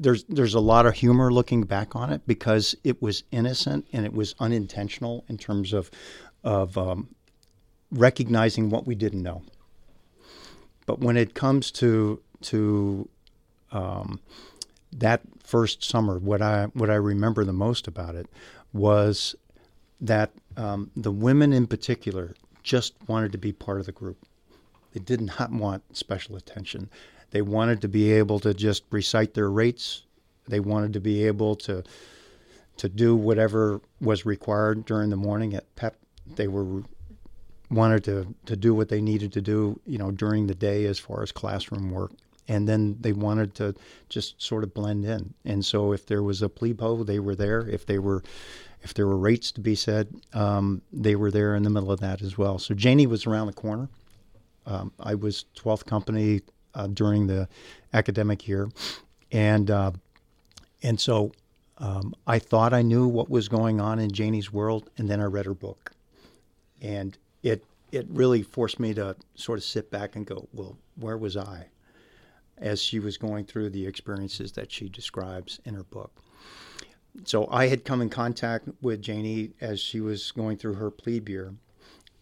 there's 0.00 0.24
there's 0.24 0.54
a 0.54 0.60
lot 0.60 0.86
of 0.86 0.94
humor 0.94 1.32
looking 1.32 1.64
back 1.64 1.96
on 1.96 2.12
it 2.12 2.22
because 2.26 2.74
it 2.84 3.02
was 3.02 3.24
innocent 3.32 3.86
and 3.92 4.06
it 4.06 4.14
was 4.14 4.34
unintentional 4.40 5.24
in 5.28 5.38
terms 5.38 5.72
of 5.72 5.90
of 6.44 6.78
um, 6.78 7.08
recognizing 7.92 8.70
what 8.70 8.86
we 8.86 8.96
didn't 8.96 9.22
know. 9.22 9.42
but 10.86 11.00
when 11.00 11.16
it 11.16 11.34
comes 11.34 11.70
to 11.72 12.20
to 12.42 13.08
um, 13.72 14.20
that 14.92 15.22
first 15.42 15.84
summer, 15.84 16.18
what 16.18 16.42
I 16.42 16.66
what 16.74 16.90
I 16.90 16.96
remember 16.96 17.44
the 17.44 17.52
most 17.52 17.88
about 17.88 18.14
it 18.14 18.28
was 18.72 19.34
that 20.00 20.30
um, 20.56 20.90
the 20.96 21.12
women 21.12 21.52
in 21.52 21.66
particular 21.66 22.34
just 22.62 22.94
wanted 23.08 23.32
to 23.32 23.38
be 23.38 23.52
part 23.52 23.80
of 23.80 23.86
the 23.86 23.92
group. 23.92 24.18
They 24.94 25.00
did 25.00 25.20
not 25.20 25.50
want 25.50 25.96
special 25.96 26.36
attention. 26.36 26.88
They 27.32 27.42
wanted 27.42 27.80
to 27.82 27.88
be 27.88 28.12
able 28.12 28.38
to 28.40 28.54
just 28.54 28.84
recite 28.90 29.34
their 29.34 29.50
rates. 29.50 30.04
They 30.46 30.60
wanted 30.60 30.92
to 30.94 31.00
be 31.00 31.26
able 31.26 31.56
to 31.56 31.82
to 32.76 32.88
do 32.88 33.14
whatever 33.14 33.80
was 34.00 34.26
required 34.26 34.84
during 34.84 35.10
the 35.10 35.16
morning 35.16 35.54
at 35.54 35.76
PEP. 35.76 35.96
They 36.26 36.48
were 36.48 36.82
wanted 37.70 38.04
to, 38.04 38.34
to 38.46 38.56
do 38.56 38.74
what 38.74 38.88
they 38.88 39.00
needed 39.00 39.32
to 39.32 39.40
do, 39.40 39.80
you 39.86 39.98
know, 39.98 40.10
during 40.10 40.46
the 40.46 40.54
day 40.54 40.84
as 40.86 40.98
far 40.98 41.22
as 41.22 41.32
classroom 41.32 41.90
work. 41.90 42.12
And 42.46 42.68
then 42.68 42.96
they 43.00 43.12
wanted 43.12 43.54
to 43.56 43.74
just 44.08 44.40
sort 44.40 44.64
of 44.64 44.74
blend 44.74 45.04
in. 45.04 45.34
And 45.44 45.64
so 45.64 45.92
if 45.92 46.06
there 46.06 46.22
was 46.22 46.42
a 46.42 46.48
plebo, 46.48 47.06
they 47.06 47.18
were 47.18 47.34
there. 47.34 47.60
If 47.60 47.86
they 47.86 47.98
were 47.98 48.22
if 48.82 48.92
there 48.92 49.06
were 49.06 49.16
rates 49.16 49.50
to 49.52 49.62
be 49.62 49.74
said, 49.74 50.14
um, 50.34 50.82
they 50.92 51.16
were 51.16 51.30
there 51.30 51.56
in 51.56 51.62
the 51.62 51.70
middle 51.70 51.90
of 51.90 52.00
that 52.00 52.20
as 52.20 52.36
well. 52.36 52.58
So 52.58 52.74
Janie 52.74 53.06
was 53.06 53.24
around 53.26 53.46
the 53.46 53.54
corner. 53.54 53.88
Um, 54.66 54.92
I 54.98 55.14
was 55.14 55.46
12th 55.56 55.84
company 55.86 56.42
uh, 56.74 56.86
during 56.88 57.26
the 57.26 57.48
academic 57.92 58.48
year, 58.48 58.68
and 59.32 59.70
uh, 59.70 59.92
and 60.82 60.98
so 61.00 61.32
um, 61.78 62.14
I 62.26 62.38
thought 62.38 62.72
I 62.72 62.82
knew 62.82 63.06
what 63.06 63.28
was 63.28 63.48
going 63.48 63.80
on 63.80 63.98
in 63.98 64.10
Janie's 64.10 64.52
world, 64.52 64.90
and 64.96 65.08
then 65.08 65.20
I 65.20 65.24
read 65.24 65.46
her 65.46 65.54
book, 65.54 65.92
and 66.80 67.16
it 67.42 67.64
it 67.92 68.06
really 68.08 68.42
forced 68.42 68.80
me 68.80 68.94
to 68.94 69.16
sort 69.34 69.58
of 69.58 69.64
sit 69.64 69.90
back 69.90 70.16
and 70.16 70.26
go, 70.26 70.48
well, 70.52 70.76
where 70.96 71.16
was 71.16 71.36
I, 71.36 71.68
as 72.58 72.82
she 72.82 72.98
was 72.98 73.16
going 73.16 73.44
through 73.44 73.70
the 73.70 73.86
experiences 73.86 74.52
that 74.52 74.72
she 74.72 74.88
describes 74.88 75.60
in 75.64 75.74
her 75.74 75.84
book. 75.84 76.12
So 77.24 77.46
I 77.50 77.68
had 77.68 77.84
come 77.84 78.02
in 78.02 78.10
contact 78.10 78.68
with 78.82 79.00
Janie 79.00 79.52
as 79.60 79.78
she 79.78 80.00
was 80.00 80.32
going 80.32 80.56
through 80.56 80.74
her 80.74 80.90
plebe 80.90 81.28
year, 81.28 81.54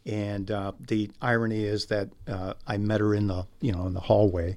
and 0.04 0.50
uh, 0.50 0.72
the 0.80 1.10
irony 1.20 1.64
is 1.64 1.86
that 1.86 2.08
uh, 2.26 2.54
I 2.66 2.76
met 2.76 3.00
her 3.00 3.14
in 3.14 3.28
the 3.28 3.46
you 3.60 3.72
know 3.72 3.86
in 3.86 3.94
the 3.94 4.00
hallway 4.00 4.56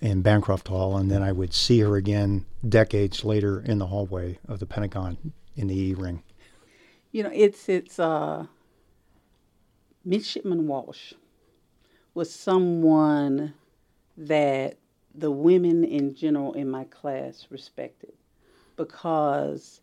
in 0.00 0.22
Bancroft 0.22 0.68
Hall, 0.68 0.96
and 0.96 1.10
then 1.10 1.22
I 1.22 1.32
would 1.32 1.54
see 1.54 1.80
her 1.80 1.96
again 1.96 2.44
decades 2.68 3.24
later 3.24 3.60
in 3.60 3.78
the 3.78 3.86
hallway 3.86 4.38
of 4.48 4.58
the 4.58 4.66
Pentagon 4.66 5.16
in 5.56 5.68
the 5.68 5.78
E 5.78 5.94
ring. 5.94 6.22
You 7.12 7.22
know, 7.22 7.30
it's 7.32 7.68
it's 7.68 7.98
uh, 7.98 8.46
Midshipman 10.04 10.66
Walsh 10.66 11.14
was 12.14 12.32
someone 12.32 13.54
that 14.16 14.78
the 15.14 15.30
women 15.30 15.84
in 15.84 16.14
general 16.14 16.52
in 16.54 16.68
my 16.68 16.84
class 16.84 17.46
respected 17.50 18.12
because 18.76 19.80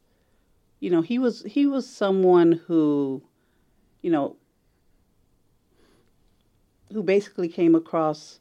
you 0.79 0.89
know 0.89 1.01
he 1.01 1.19
was 1.19 1.43
he 1.43 1.65
was 1.65 1.89
someone 1.89 2.53
who 2.67 3.24
you 4.01 4.12
know 4.12 4.36
who 6.91 7.03
basically 7.03 7.48
came 7.48 7.75
across 7.75 8.39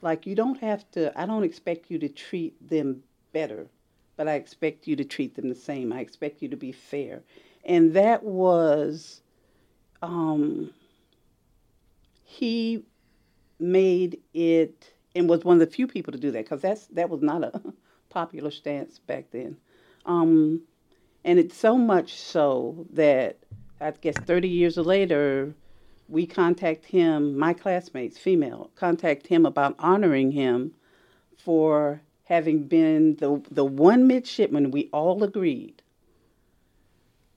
like 0.00 0.26
you 0.26 0.34
don't 0.34 0.60
have 0.60 0.90
to 0.92 1.18
I 1.18 1.26
don't 1.26 1.44
expect 1.44 1.90
you 1.90 1.98
to 1.98 2.08
treat 2.08 2.68
them 2.68 3.02
better, 3.32 3.68
but 4.16 4.28
I 4.28 4.34
expect 4.34 4.86
you 4.86 4.96
to 4.96 5.04
treat 5.04 5.36
them 5.36 5.48
the 5.48 5.54
same. 5.54 5.92
I 5.92 6.00
expect 6.00 6.42
you 6.42 6.48
to 6.48 6.56
be 6.56 6.72
fair. 6.72 7.22
And 7.64 7.94
that 7.94 8.22
was 8.24 9.22
um 10.02 10.70
he 12.24 12.84
made 13.58 14.20
it 14.34 14.92
and 15.14 15.28
was 15.28 15.44
one 15.44 15.60
of 15.60 15.60
the 15.60 15.74
few 15.74 15.86
people 15.86 16.12
to 16.12 16.18
do 16.18 16.30
that 16.32 16.44
because 16.44 16.62
that's 16.62 16.86
that 16.88 17.08
was 17.08 17.22
not 17.22 17.44
a 17.44 17.62
popular 18.10 18.50
stance 18.50 18.98
back 18.98 19.30
then. 19.30 19.56
Um, 20.04 20.62
and 21.24 21.38
it's 21.38 21.56
so 21.56 21.78
much 21.78 22.14
so 22.14 22.86
that 22.92 23.38
I 23.80 23.92
guess 23.92 24.16
30 24.16 24.48
years 24.48 24.76
later, 24.76 25.54
we 26.12 26.26
contact 26.26 26.84
him, 26.84 27.38
my 27.38 27.54
classmates, 27.54 28.18
female, 28.18 28.70
contact 28.74 29.26
him 29.26 29.46
about 29.46 29.74
honoring 29.78 30.30
him 30.30 30.74
for 31.38 32.02
having 32.24 32.64
been 32.64 33.16
the, 33.16 33.42
the 33.50 33.64
one 33.64 34.06
midshipman 34.06 34.70
we 34.70 34.90
all 34.92 35.24
agreed 35.24 35.80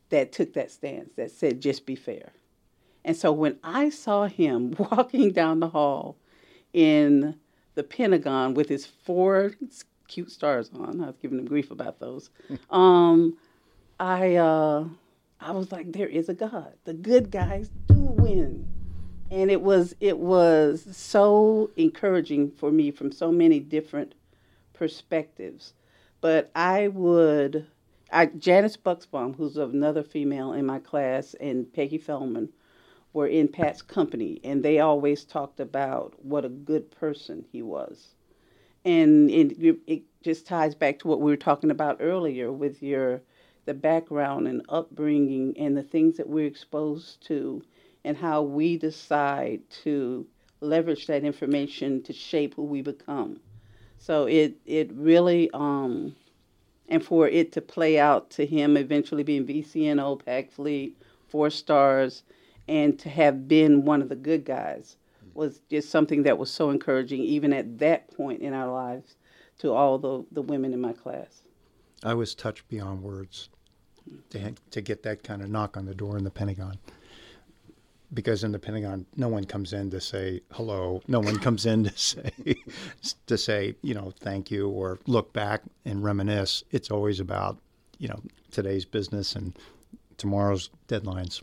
that 0.09 0.33
took 0.33 0.53
that 0.53 0.69
stance, 0.69 1.13
that 1.15 1.31
said, 1.31 1.61
just 1.61 1.85
be 1.85 1.95
fair. 1.95 2.33
And 3.05 3.15
so 3.15 3.31
when 3.31 3.57
I 3.63 3.89
saw 3.89 4.27
him 4.27 4.75
walking 4.91 5.31
down 5.31 5.61
the 5.61 5.69
hall 5.69 6.17
in 6.73 7.35
the 7.75 7.83
Pentagon 7.83 8.55
with 8.55 8.67
his 8.67 8.85
four 8.85 9.53
cute 10.09 10.31
stars 10.31 10.69
on, 10.73 11.01
I 11.01 11.07
was 11.07 11.15
giving 11.21 11.39
him 11.39 11.45
grief 11.45 11.71
about 11.71 11.99
those. 12.01 12.29
um, 12.69 13.37
I 14.01 14.35
uh, 14.35 14.83
I 15.39 15.51
was 15.51 15.71
like, 15.71 15.93
there 15.93 16.07
is 16.09 16.27
a 16.27 16.33
God. 16.33 16.73
The 16.83 16.93
good 16.93 17.31
guys 17.31 17.69
win, 18.25 18.67
and 19.31 19.51
it 19.51 19.61
was 19.61 19.95
it 19.99 20.17
was 20.17 20.87
so 20.95 21.69
encouraging 21.75 22.51
for 22.51 22.71
me 22.71 22.91
from 22.91 23.11
so 23.11 23.31
many 23.31 23.59
different 23.59 24.15
perspectives. 24.73 25.73
But 26.21 26.51
I 26.55 26.87
would, 26.87 27.67
I 28.11 28.27
Janice 28.27 28.77
Bucksbaum, 28.77 29.35
who's 29.35 29.57
another 29.57 30.03
female 30.03 30.53
in 30.53 30.65
my 30.65 30.79
class, 30.79 31.35
and 31.35 31.71
Peggy 31.71 31.97
Feldman 31.97 32.49
were 33.13 33.27
in 33.27 33.47
Pat's 33.47 33.81
company, 33.81 34.41
and 34.43 34.63
they 34.63 34.79
always 34.79 35.23
talked 35.23 35.59
about 35.59 36.13
what 36.23 36.45
a 36.45 36.49
good 36.49 36.91
person 36.91 37.45
he 37.51 37.61
was. 37.61 38.15
And 38.83 39.31
it, 39.31 39.79
it 39.87 40.03
just 40.21 40.45
ties 40.45 40.75
back 40.75 40.99
to 40.99 41.07
what 41.07 41.21
we 41.21 41.31
were 41.31 41.37
talking 41.37 41.71
about 41.71 41.97
earlier 41.99 42.51
with 42.51 42.83
your 42.83 43.21
the 43.65 43.73
background 43.73 44.47
and 44.47 44.61
upbringing 44.69 45.55
and 45.57 45.75
the 45.75 45.83
things 45.83 46.17
that 46.17 46.29
we're 46.29 46.45
exposed 46.45 47.25
to 47.25 47.63
and 48.05 48.15
how 48.15 48.43
we 48.43 48.77
decide 48.77 49.59
to 49.83 50.25
leverage 50.61 51.07
that 51.07 51.23
information 51.23 52.01
to 52.03 52.13
shape 52.13 52.53
who 52.53 52.63
we 52.63 52.81
become. 52.81 53.39
So 53.97 54.27
it 54.27 54.55
it 54.65 54.91
really 54.93 55.49
um 55.53 56.15
and 56.87 57.03
for 57.03 57.27
it 57.27 57.51
to 57.53 57.61
play 57.61 57.99
out 57.99 58.29
to 58.29 58.45
him 58.45 58.77
eventually 58.77 59.23
being 59.23 59.45
VCNO, 59.45 60.23
PAC 60.23 60.51
Fleet, 60.51 60.95
four 61.27 61.49
stars, 61.49 62.21
and 62.67 62.97
to 62.99 63.09
have 63.09 63.47
been 63.47 63.85
one 63.85 64.03
of 64.03 64.09
the 64.09 64.15
good 64.15 64.45
guys 64.45 64.97
was 65.33 65.59
just 65.69 65.89
something 65.89 66.23
that 66.23 66.37
was 66.37 66.51
so 66.51 66.69
encouraging 66.69 67.21
even 67.21 67.51
at 67.51 67.79
that 67.79 68.15
point 68.15 68.41
in 68.41 68.53
our 68.53 68.71
lives 68.71 69.15
to 69.57 69.73
all 69.73 69.97
the, 69.97 70.23
the 70.31 70.41
women 70.41 70.73
in 70.73 70.79
my 70.79 70.93
class. 70.93 71.41
I 72.03 72.13
was 72.13 72.35
touched 72.35 72.67
beyond 72.69 73.01
words 73.01 73.49
to, 74.29 74.53
to 74.71 74.81
get 74.81 75.03
that 75.03 75.23
kind 75.23 75.41
of 75.41 75.49
knock 75.49 75.75
on 75.75 75.85
the 75.85 75.95
door 75.95 76.17
in 76.17 76.23
the 76.23 76.31
Pentagon. 76.31 76.77
Because 78.13 78.43
in 78.43 78.51
the 78.51 78.59
Pentagon, 78.59 79.05
no 79.15 79.27
one 79.27 79.45
comes 79.45 79.73
in 79.73 79.89
to 79.91 79.99
say 79.99 80.41
hello. 80.51 81.01
No 81.07 81.19
one 81.19 81.37
comes 81.39 81.65
in 81.65 81.85
to 81.85 81.91
say 81.97 82.31
to 83.27 83.37
say 83.37 83.75
you 83.81 83.93
know 83.93 84.13
thank 84.19 84.51
you 84.51 84.69
or 84.69 84.99
look 85.07 85.33
back 85.33 85.61
and 85.85 86.03
reminisce. 86.03 86.63
It's 86.71 86.91
always 86.91 87.19
about 87.19 87.57
you 87.97 88.07
know 88.07 88.21
today's 88.51 88.85
business 88.85 89.35
and 89.35 89.57
tomorrow's 90.17 90.69
deadlines. 90.87 91.41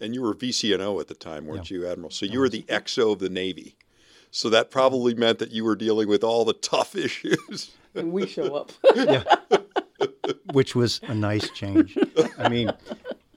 And 0.00 0.14
you 0.14 0.22
were 0.22 0.34
VCNO 0.34 1.00
at 1.00 1.06
the 1.06 1.14
time, 1.14 1.46
weren't 1.46 1.70
yeah. 1.70 1.78
you, 1.78 1.86
Admiral? 1.86 2.10
So 2.10 2.26
you 2.26 2.40
were 2.40 2.48
the 2.48 2.64
XO 2.64 3.12
of 3.12 3.20
the 3.20 3.28
Navy. 3.28 3.76
So 4.32 4.48
that 4.50 4.70
probably 4.70 5.14
meant 5.14 5.38
that 5.38 5.52
you 5.52 5.64
were 5.64 5.76
dealing 5.76 6.08
with 6.08 6.24
all 6.24 6.44
the 6.44 6.54
tough 6.54 6.96
issues. 6.96 7.70
And 7.94 8.12
we 8.12 8.26
show 8.26 8.56
up. 8.56 8.72
yeah. 8.96 9.22
Which 10.52 10.74
was 10.74 11.00
a 11.04 11.14
nice 11.14 11.48
change. 11.50 11.96
I 12.38 12.48
mean, 12.48 12.72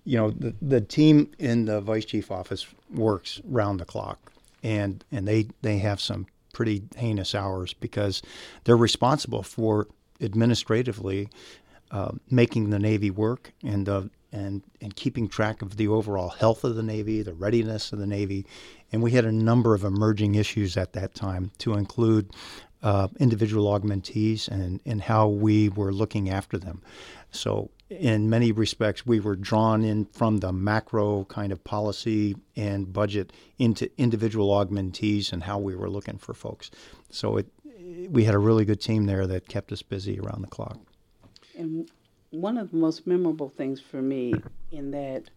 you 0.05 0.17
know, 0.17 0.31
the, 0.31 0.55
the 0.61 0.81
team 0.81 1.31
in 1.39 1.65
the 1.65 1.81
vice 1.81 2.05
chief 2.05 2.31
office 2.31 2.67
works 2.93 3.41
round 3.43 3.79
the 3.79 3.85
clock, 3.85 4.31
and 4.63 5.03
and 5.11 5.27
they 5.27 5.47
they 5.61 5.79
have 5.79 5.99
some 5.99 6.27
pretty 6.53 6.83
heinous 6.95 7.35
hours 7.35 7.73
because 7.73 8.21
they're 8.63 8.77
responsible 8.77 9.43
for 9.43 9.87
administratively 10.21 11.27
uh, 11.91 12.11
making 12.29 12.69
the 12.69 12.79
Navy 12.79 13.09
work 13.09 13.51
and 13.63 13.85
the 13.85 14.09
and 14.31 14.63
and 14.79 14.95
keeping 14.95 15.27
track 15.27 15.61
of 15.61 15.77
the 15.77 15.87
overall 15.87 16.29
health 16.29 16.63
of 16.63 16.75
the 16.75 16.83
Navy, 16.83 17.21
the 17.23 17.33
readiness 17.33 17.91
of 17.91 17.99
the 17.99 18.07
Navy, 18.07 18.45
and 18.91 19.01
we 19.01 19.11
had 19.11 19.25
a 19.25 19.31
number 19.31 19.73
of 19.73 19.83
emerging 19.83 20.35
issues 20.35 20.77
at 20.77 20.93
that 20.93 21.15
time 21.15 21.51
to 21.57 21.73
include 21.73 22.29
uh, 22.83 23.07
individual 23.19 23.67
augmentees 23.67 24.47
and, 24.47 24.79
and 24.85 25.01
how 25.01 25.27
we 25.27 25.69
were 25.69 25.91
looking 25.91 26.29
after 26.29 26.57
them. 26.57 26.83
So, 27.31 27.71
in 27.89 28.29
many 28.29 28.51
respects, 28.51 29.05
we 29.05 29.19
were 29.19 29.35
drawn 29.35 29.83
in 29.83 30.05
from 30.05 30.37
the 30.37 30.51
macro 30.51 31.25
kind 31.25 31.51
of 31.51 31.63
policy 31.63 32.35
and 32.55 32.91
budget 32.91 33.31
into 33.59 33.89
individual 33.97 34.49
augmentees 34.49 35.31
and 35.31 35.43
how 35.43 35.59
we 35.59 35.75
were 35.75 35.89
looking 35.89 36.17
for 36.17 36.33
folks. 36.33 36.71
So, 37.09 37.37
it, 37.37 37.47
we 38.09 38.23
had 38.23 38.33
a 38.33 38.39
really 38.39 38.65
good 38.65 38.81
team 38.81 39.05
there 39.05 39.27
that 39.27 39.47
kept 39.47 39.71
us 39.71 39.81
busy 39.81 40.19
around 40.19 40.41
the 40.41 40.47
clock. 40.47 40.79
And 41.57 41.89
one 42.31 42.57
of 42.57 42.71
the 42.71 42.77
most 42.77 43.05
memorable 43.05 43.49
things 43.49 43.79
for 43.79 44.01
me 44.01 44.33
in 44.71 44.91
that 44.91 45.29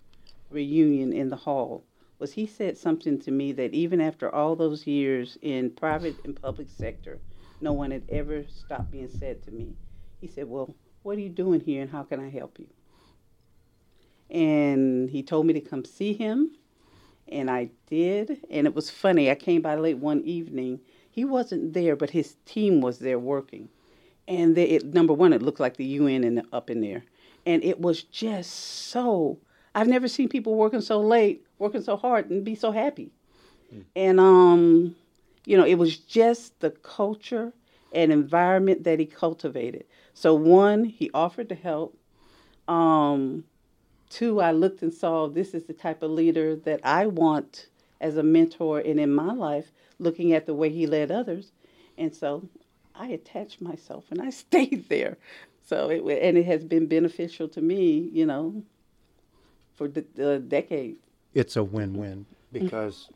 reunion 0.50 1.12
in 1.12 1.28
the 1.28 1.36
hall 1.36 1.84
was 2.18 2.32
he 2.32 2.46
said 2.46 2.76
something 2.76 3.20
to 3.20 3.30
me 3.30 3.52
that 3.52 3.72
even 3.74 4.00
after 4.00 4.34
all 4.34 4.56
those 4.56 4.86
years 4.86 5.38
in 5.42 5.70
private 5.70 6.16
and 6.24 6.40
public 6.40 6.68
sector, 6.68 7.18
no 7.60 7.72
one 7.72 7.90
had 7.90 8.02
ever 8.08 8.44
stopped 8.48 8.90
being 8.90 9.08
said 9.08 9.42
to 9.44 9.50
me. 9.50 9.74
He 10.20 10.26
said, 10.26 10.48
Well, 10.48 10.74
what 11.02 11.16
are 11.16 11.20
you 11.20 11.28
doing 11.28 11.60
here 11.60 11.82
and 11.82 11.90
how 11.90 12.02
can 12.02 12.20
I 12.20 12.28
help 12.28 12.58
you? 12.58 12.66
And 14.30 15.08
he 15.08 15.22
told 15.22 15.46
me 15.46 15.54
to 15.54 15.60
come 15.60 15.84
see 15.84 16.12
him, 16.12 16.50
and 17.28 17.50
I 17.50 17.70
did. 17.86 18.40
And 18.50 18.66
it 18.66 18.74
was 18.74 18.90
funny. 18.90 19.30
I 19.30 19.34
came 19.34 19.62
by 19.62 19.76
late 19.76 19.98
one 19.98 20.22
evening. 20.22 20.80
He 21.10 21.24
wasn't 21.24 21.72
there, 21.72 21.96
but 21.96 22.10
his 22.10 22.36
team 22.44 22.80
was 22.80 22.98
there 22.98 23.18
working. 23.18 23.68
And 24.26 24.54
they, 24.54 24.64
it, 24.64 24.92
number 24.92 25.14
one, 25.14 25.32
it 25.32 25.42
looked 25.42 25.60
like 25.60 25.76
the 25.76 25.84
UN 25.84 26.24
in 26.24 26.34
the, 26.36 26.44
up 26.52 26.68
in 26.68 26.80
there. 26.80 27.04
And 27.46 27.64
it 27.64 27.80
was 27.80 28.02
just 28.02 28.50
so, 28.90 29.38
I've 29.74 29.88
never 29.88 30.08
seen 30.08 30.28
people 30.28 30.54
working 30.54 30.82
so 30.82 31.00
late, 31.00 31.46
working 31.58 31.82
so 31.82 31.96
hard, 31.96 32.30
and 32.30 32.44
be 32.44 32.54
so 32.54 32.70
happy. 32.70 33.10
Mm. 33.74 33.84
And, 33.96 34.20
um, 34.20 34.96
you 35.46 35.56
know, 35.56 35.64
it 35.64 35.76
was 35.76 35.96
just 35.96 36.60
the 36.60 36.70
culture 36.70 37.54
and 37.92 38.12
environment 38.12 38.84
that 38.84 38.98
he 38.98 39.06
cultivated. 39.06 39.84
So, 40.18 40.34
one, 40.34 40.82
he 40.82 41.12
offered 41.14 41.48
to 41.50 41.54
help. 41.54 41.96
Um, 42.66 43.44
two, 44.10 44.40
I 44.40 44.50
looked 44.50 44.82
and 44.82 44.92
saw 44.92 45.28
this 45.28 45.54
is 45.54 45.66
the 45.66 45.72
type 45.72 46.02
of 46.02 46.10
leader 46.10 46.56
that 46.56 46.80
I 46.82 47.06
want 47.06 47.68
as 48.00 48.16
a 48.16 48.24
mentor 48.24 48.80
and 48.80 48.98
in 48.98 49.14
my 49.14 49.32
life, 49.32 49.70
looking 50.00 50.32
at 50.32 50.44
the 50.44 50.54
way 50.54 50.70
he 50.70 50.88
led 50.88 51.12
others. 51.12 51.52
And 51.96 52.12
so 52.12 52.48
I 52.96 53.10
attached 53.10 53.62
myself 53.62 54.06
and 54.10 54.20
I 54.20 54.30
stayed 54.44 54.88
there. 54.88 55.18
So 55.64 55.88
it 55.88 56.00
and 56.00 56.36
it 56.36 56.46
has 56.46 56.64
been 56.64 56.88
beneficial 56.88 57.46
to 57.50 57.60
me, 57.60 58.10
you 58.12 58.26
know, 58.26 58.64
for 59.76 59.86
the, 59.86 60.04
the 60.16 60.40
decade. 60.40 60.96
It's 61.32 61.54
a 61.54 61.62
win-win 61.62 62.26
because 62.50 63.08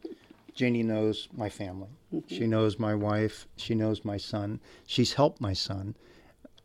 Janie 0.55 0.85
knows 0.85 1.27
my 1.37 1.49
family. 1.49 1.89
Mm-hmm. 2.15 2.33
She 2.33 2.47
knows 2.47 2.79
my 2.79 2.95
wife. 2.95 3.49
She 3.57 3.75
knows 3.75 4.05
my 4.05 4.19
son. 4.19 4.61
She's 4.87 5.15
helped 5.15 5.41
my 5.41 5.53
son, 5.53 5.97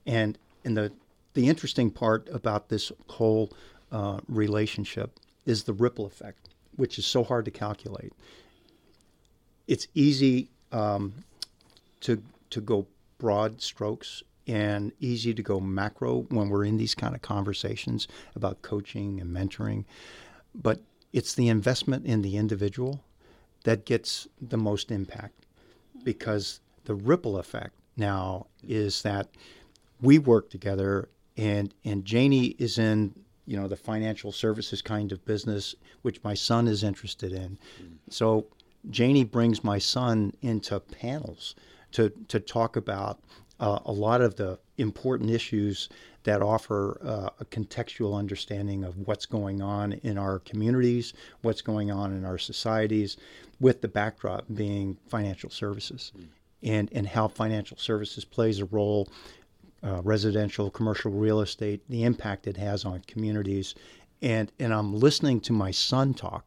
and 0.08 0.38
and 0.66 0.76
the 0.76 0.92
the 1.34 1.48
interesting 1.48 1.92
part 1.92 2.28
about 2.32 2.70
this 2.70 2.92
whole 3.10 3.52
uh, 3.92 4.20
relationship 4.28 5.20
is 5.46 5.64
the 5.64 5.74
ripple 5.74 6.08
effect, 6.08 6.50
which 6.76 6.98
is 6.98 7.06
so 7.06 7.24
hard 7.24 7.46
to 7.46 7.52
calculate. 7.52 8.12
It's 9.68 9.88
easy 9.94 10.50
um, 10.72 11.14
to 12.02 12.24
to 12.50 12.62
go 12.62 12.88
broad 13.20 13.62
strokes 13.62 14.24
and 14.48 14.94
easy 15.00 15.34
to 15.34 15.44
go 15.44 15.60
macro 15.60 16.22
when 16.30 16.50
we're 16.50 16.64
in 16.64 16.78
these 16.78 16.96
kind 16.96 17.14
of 17.14 17.22
conversations 17.22 18.08
about 18.36 18.62
coaching 18.62 19.20
and 19.20 19.36
mentoring, 19.36 19.84
but 20.56 20.80
it's 21.12 21.34
the 21.34 21.50
investment 21.50 22.06
in 22.06 22.22
the 22.22 22.38
individual 22.38 23.04
that 23.66 23.86
gets 23.86 24.28
the 24.42 24.58
most 24.58 24.90
impact 24.92 25.46
because 26.04 26.62
the 26.86 26.96
ripple 26.96 27.38
effect 27.38 27.74
now 27.98 28.46
is 28.64 29.02
that 29.02 29.28
we 30.02 30.20
work 30.20 30.50
together 30.50 31.10
and 31.36 31.74
and 31.84 32.06
Janie 32.06 32.56
is 32.58 32.78
in 32.78 33.14
you 33.46 33.58
know 33.58 33.68
the 33.68 33.76
financial 33.76 34.32
services 34.32 34.82
kind 34.82 35.12
of 35.12 35.24
business 35.26 35.76
which 36.02 36.24
my 36.24 36.34
son 36.34 36.68
is 36.68 36.84
interested 36.84 37.32
in 37.32 37.58
so 38.10 38.48
Janie 38.90 39.24
brings 39.24 39.64
my 39.64 39.78
son 39.78 40.34
into 40.42 40.80
panels 40.80 41.56
to 41.92 42.10
to 42.28 42.40
talk 42.40 42.76
about 42.76 43.20
uh, 43.60 43.80
a 43.86 43.92
lot 43.92 44.22
of 44.22 44.36
the 44.36 44.60
important 44.78 45.30
issues 45.30 45.90
that 46.24 46.42
offer 46.42 47.00
uh, 47.04 47.30
a 47.40 47.46
contextual 47.46 48.14
understanding 48.14 48.84
of 48.84 49.08
what's 49.08 49.26
going 49.26 49.62
on 49.62 49.94
in 50.04 50.18
our 50.18 50.40
communities, 50.40 51.14
what's 51.42 51.62
going 51.62 51.90
on 51.90 52.12
in 52.12 52.26
our 52.26 52.38
societies, 52.38 53.16
with 53.60 53.82
the 53.82 53.88
backdrop 53.88 54.44
being 54.54 54.98
financial 55.08 55.50
services 55.50 56.12
mm. 56.18 56.26
and, 56.64 56.90
and 56.92 57.08
how 57.08 57.28
financial 57.28 57.78
services 57.78 58.26
plays 58.26 58.60
a 58.60 58.66
role, 58.66 59.08
uh, 59.84 60.02
residential, 60.04 60.70
commercial 60.70 61.12
real 61.12 61.42
estate, 61.42 61.82
the 61.90 62.04
impact 62.04 62.48
it 62.48 62.58
has 62.58 62.86
on 62.86 63.02
communities. 63.02 63.76
And, 64.22 64.52
and 64.60 64.74
I'm 64.74 64.96
listening 64.96 65.40
to 65.42 65.54
my 65.54 65.72
son 65.72 66.14
talk, 66.14 66.46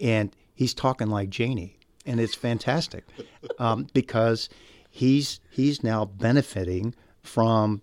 and 0.00 0.34
he's 0.54 0.74
talking 0.74 1.08
like 1.08 1.30
Janie, 1.30 1.78
and 2.04 2.20
it's 2.20 2.34
fantastic 2.34 3.04
um, 3.58 3.86
because 3.94 4.48
he's, 4.90 5.40
he's 5.50 5.82
now 5.82 6.04
benefiting 6.04 6.94
from 7.22 7.82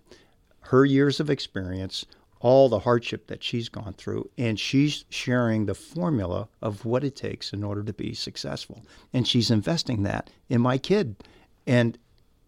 her 0.60 0.84
years 0.84 1.20
of 1.20 1.30
experience 1.30 2.04
all 2.40 2.68
the 2.68 2.80
hardship 2.80 3.26
that 3.28 3.42
she's 3.42 3.68
gone 3.68 3.94
through, 3.94 4.28
and 4.36 4.60
she's 4.60 5.04
sharing 5.08 5.66
the 5.66 5.74
formula 5.74 6.48
of 6.60 6.84
what 6.84 7.02
it 7.02 7.16
takes 7.16 7.52
in 7.52 7.64
order 7.64 7.82
to 7.82 7.92
be 7.92 8.14
successful. 8.14 8.84
And 9.12 9.26
she's 9.26 9.50
investing 9.50 10.02
that 10.02 10.30
in 10.48 10.60
my 10.60 10.78
kid. 10.78 11.16
And 11.66 11.98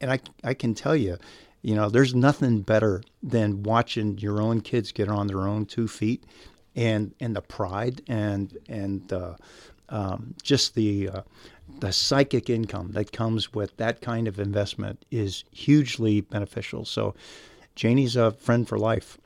and 0.00 0.12
I 0.12 0.20
I 0.44 0.54
can 0.54 0.74
tell 0.74 0.94
you, 0.94 1.16
you 1.62 1.74
know, 1.74 1.88
there's 1.88 2.14
nothing 2.14 2.62
better 2.62 3.02
than 3.22 3.62
watching 3.62 4.18
your 4.18 4.40
own 4.40 4.60
kids 4.60 4.92
get 4.92 5.08
on 5.08 5.26
their 5.26 5.46
own 5.46 5.66
two 5.66 5.88
feet, 5.88 6.24
and 6.76 7.14
and 7.20 7.34
the 7.34 7.42
pride 7.42 8.02
and 8.08 8.56
and 8.68 9.12
uh, 9.12 9.34
um, 9.88 10.34
just 10.42 10.74
the 10.74 11.08
uh, 11.08 11.22
the 11.80 11.92
psychic 11.92 12.48
income 12.48 12.92
that 12.92 13.12
comes 13.12 13.52
with 13.52 13.76
that 13.76 14.00
kind 14.00 14.28
of 14.28 14.38
investment 14.38 15.04
is 15.10 15.44
hugely 15.50 16.20
beneficial. 16.20 16.84
So, 16.84 17.14
Janie's 17.74 18.16
a 18.16 18.32
friend 18.32 18.66
for 18.68 18.78
life. 18.78 19.18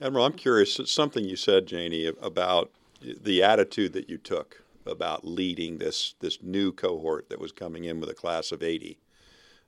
Admiral, 0.00 0.26
I'm 0.26 0.32
curious. 0.32 0.80
Something 0.86 1.24
you 1.24 1.36
said, 1.36 1.66
Janie, 1.66 2.06
about 2.06 2.70
the 3.00 3.42
attitude 3.42 3.92
that 3.92 4.08
you 4.08 4.18
took 4.18 4.62
about 4.86 5.26
leading 5.26 5.78
this 5.78 6.14
this 6.20 6.42
new 6.42 6.72
cohort 6.72 7.28
that 7.28 7.38
was 7.38 7.52
coming 7.52 7.84
in 7.84 8.00
with 8.00 8.08
a 8.08 8.14
class 8.14 8.50
of 8.50 8.62
80, 8.62 8.98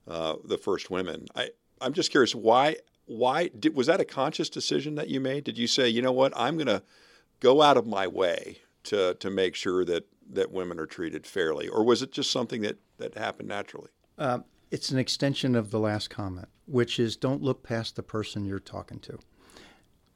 uh, 0.06 0.36
the 0.44 0.58
first 0.58 0.90
women. 0.90 1.26
I 1.34 1.50
I'm 1.80 1.92
just 1.92 2.10
curious 2.10 2.34
why 2.34 2.76
why 3.06 3.48
did, 3.48 3.74
was 3.74 3.88
that 3.88 4.00
a 4.00 4.04
conscious 4.04 4.48
decision 4.48 4.94
that 4.94 5.08
you 5.08 5.20
made? 5.20 5.44
Did 5.44 5.58
you 5.58 5.66
say, 5.66 5.88
you 5.88 6.02
know 6.02 6.12
what, 6.12 6.32
I'm 6.36 6.56
going 6.56 6.68
to 6.68 6.82
go 7.40 7.60
out 7.62 7.76
of 7.76 7.86
my 7.86 8.06
way 8.06 8.58
to 8.84 9.14
to 9.14 9.30
make 9.30 9.54
sure 9.54 9.84
that 9.84 10.06
that 10.30 10.50
women 10.50 10.78
are 10.78 10.86
treated 10.86 11.26
fairly, 11.26 11.68
or 11.68 11.84
was 11.84 12.02
it 12.02 12.12
just 12.12 12.30
something 12.30 12.62
that 12.62 12.78
that 12.98 13.14
happened 13.14 13.48
naturally? 13.48 13.90
Uh, 14.18 14.40
it's 14.70 14.90
an 14.90 14.98
extension 14.98 15.54
of 15.54 15.70
the 15.70 15.78
last 15.78 16.08
comment, 16.08 16.48
which 16.66 16.98
is 16.98 17.16
don't 17.16 17.42
look 17.42 17.62
past 17.62 17.96
the 17.96 18.02
person 18.02 18.44
you're 18.44 18.58
talking 18.58 18.98
to. 19.00 19.18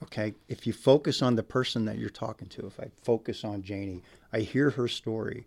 Okay, 0.03 0.35
if 0.49 0.67
you 0.67 0.73
focus 0.73 1.23
on 1.23 1.37
the 1.37 1.43
person 1.43 1.87
that 1.87 1.99
you're 1.99 2.11
talking 2.11 2.49
to, 2.49 2.67
if 2.67 2.79
I 2.79 2.91
focus 3.03 3.45
on 3.45 3.63
Janie, 3.63 4.03
I 4.33 4.41
hear 4.41 4.71
her 4.71 4.89
story 4.89 5.47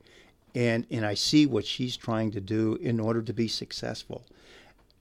and, 0.55 0.85
and 0.89 1.05
I 1.05 1.13
see 1.13 1.45
what 1.45 1.65
she's 1.65 1.97
trying 1.97 2.31
to 2.31 2.41
do 2.41 2.75
in 2.81 2.99
order 2.99 3.21
to 3.21 3.33
be 3.33 3.47
successful. 3.47 4.25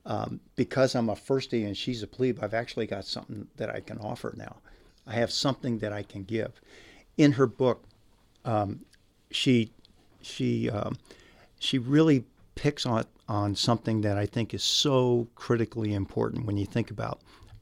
Um, 0.05 0.39
because 0.55 0.95
I'm 0.95 1.09
a 1.09 1.15
firstie 1.15 1.65
and 1.65 1.77
she's 1.77 2.01
a 2.01 2.07
plebe, 2.07 2.39
I've 2.41 2.53
actually 2.53 2.87
got 2.87 3.05
something 3.05 3.47
that 3.57 3.69
I 3.69 3.79
can 3.79 3.97
offer 3.99 4.33
now. 4.37 4.57
I 5.05 5.13
have 5.13 5.31
something 5.31 5.79
that 5.79 5.91
I 5.93 6.03
can 6.03 6.23
give. 6.23 6.61
In 7.17 7.33
her 7.33 7.47
book, 7.47 7.83
um, 8.45 8.81
she 9.31 9.71
she 10.21 10.69
um, 10.69 10.97
she 11.59 11.77
really 11.77 12.25
picks 12.55 12.85
on 12.85 13.05
on 13.27 13.55
something 13.55 14.01
that 14.01 14.17
I 14.17 14.25
think 14.25 14.53
is 14.53 14.63
so 14.63 15.27
critically 15.35 15.93
important 15.93 16.45
when 16.45 16.57
you 16.57 16.65
think 16.65 16.91
about 16.91 17.19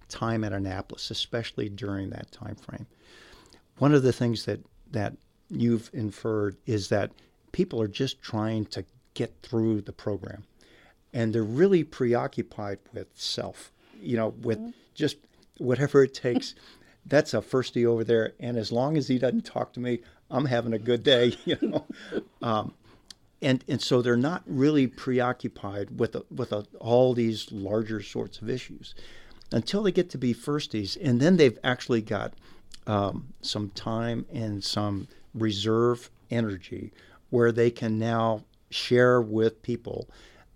time 0.08 0.44
at 0.44 0.54
Annapolis, 0.54 1.12
especially 1.12 1.70
during 1.70 2.10
that 2.12 2.32
time 2.32 2.56
frame. 2.56 2.86
One 3.78 3.94
of 3.94 4.04
the 4.04 4.14
things 4.14 4.46
that 4.46 4.60
that 4.92 5.14
you've 5.50 5.90
inferred 5.94 6.58
is 6.66 6.90
that 6.90 7.12
people 7.52 7.82
are 7.82 7.88
just 7.88 8.22
trying 8.22 8.66
to 8.66 8.86
get 9.14 9.34
through 9.42 9.82
the 9.82 9.94
program, 9.94 10.44
and 11.14 11.34
they're 11.34 11.44
really 11.44 11.84
preoccupied 11.84 12.80
with 12.94 13.08
self. 13.14 13.72
You 14.00 14.18
know, 14.18 14.28
with 14.42 14.60
mm-hmm. 14.60 14.70
just 14.94 15.18
whatever 15.58 16.04
it 16.04 16.14
takes. 16.14 16.56
That's 17.06 17.34
a 17.34 17.38
firstie 17.38 17.86
over 17.86 18.04
there, 18.04 18.34
and 18.40 18.58
as 18.58 18.72
long 18.72 18.98
as 18.98 19.08
he 19.08 19.18
doesn't 19.18 19.46
talk 19.46 19.72
to 19.74 19.80
me, 19.80 20.00
I'm 20.30 20.46
having 20.46 20.74
a 20.74 20.80
good 20.80 21.04
day. 21.04 21.38
You 21.46 21.58
know. 21.62 21.86
Um, 22.42 22.74
and 23.42 23.64
and 23.68 23.82
so 23.82 24.02
they're 24.02 24.18
not 24.18 24.44
really 24.46 24.88
preoccupied 24.88 26.00
with 26.00 26.16
a, 26.16 26.26
with 26.34 26.52
a, 26.52 26.66
all 26.80 27.14
these 27.14 27.52
larger 27.52 28.02
sorts 28.02 28.42
of 28.42 28.50
issues 28.50 28.96
until 29.52 29.84
they 29.84 29.92
get 29.92 30.10
to 30.10 30.18
be 30.18 30.34
firsties, 30.34 30.98
and 31.02 31.20
then 31.20 31.38
they've 31.38 31.58
actually 31.64 32.02
got 32.02 32.34
um, 32.86 33.34
some 33.42 33.70
time 33.70 34.26
and 34.34 34.64
some 34.64 35.08
reserve 35.34 36.10
energy 36.30 36.92
where 37.30 37.52
they 37.52 37.70
can 37.70 37.98
now 37.98 38.44
share 38.70 39.22
with 39.22 39.62
people 39.62 40.10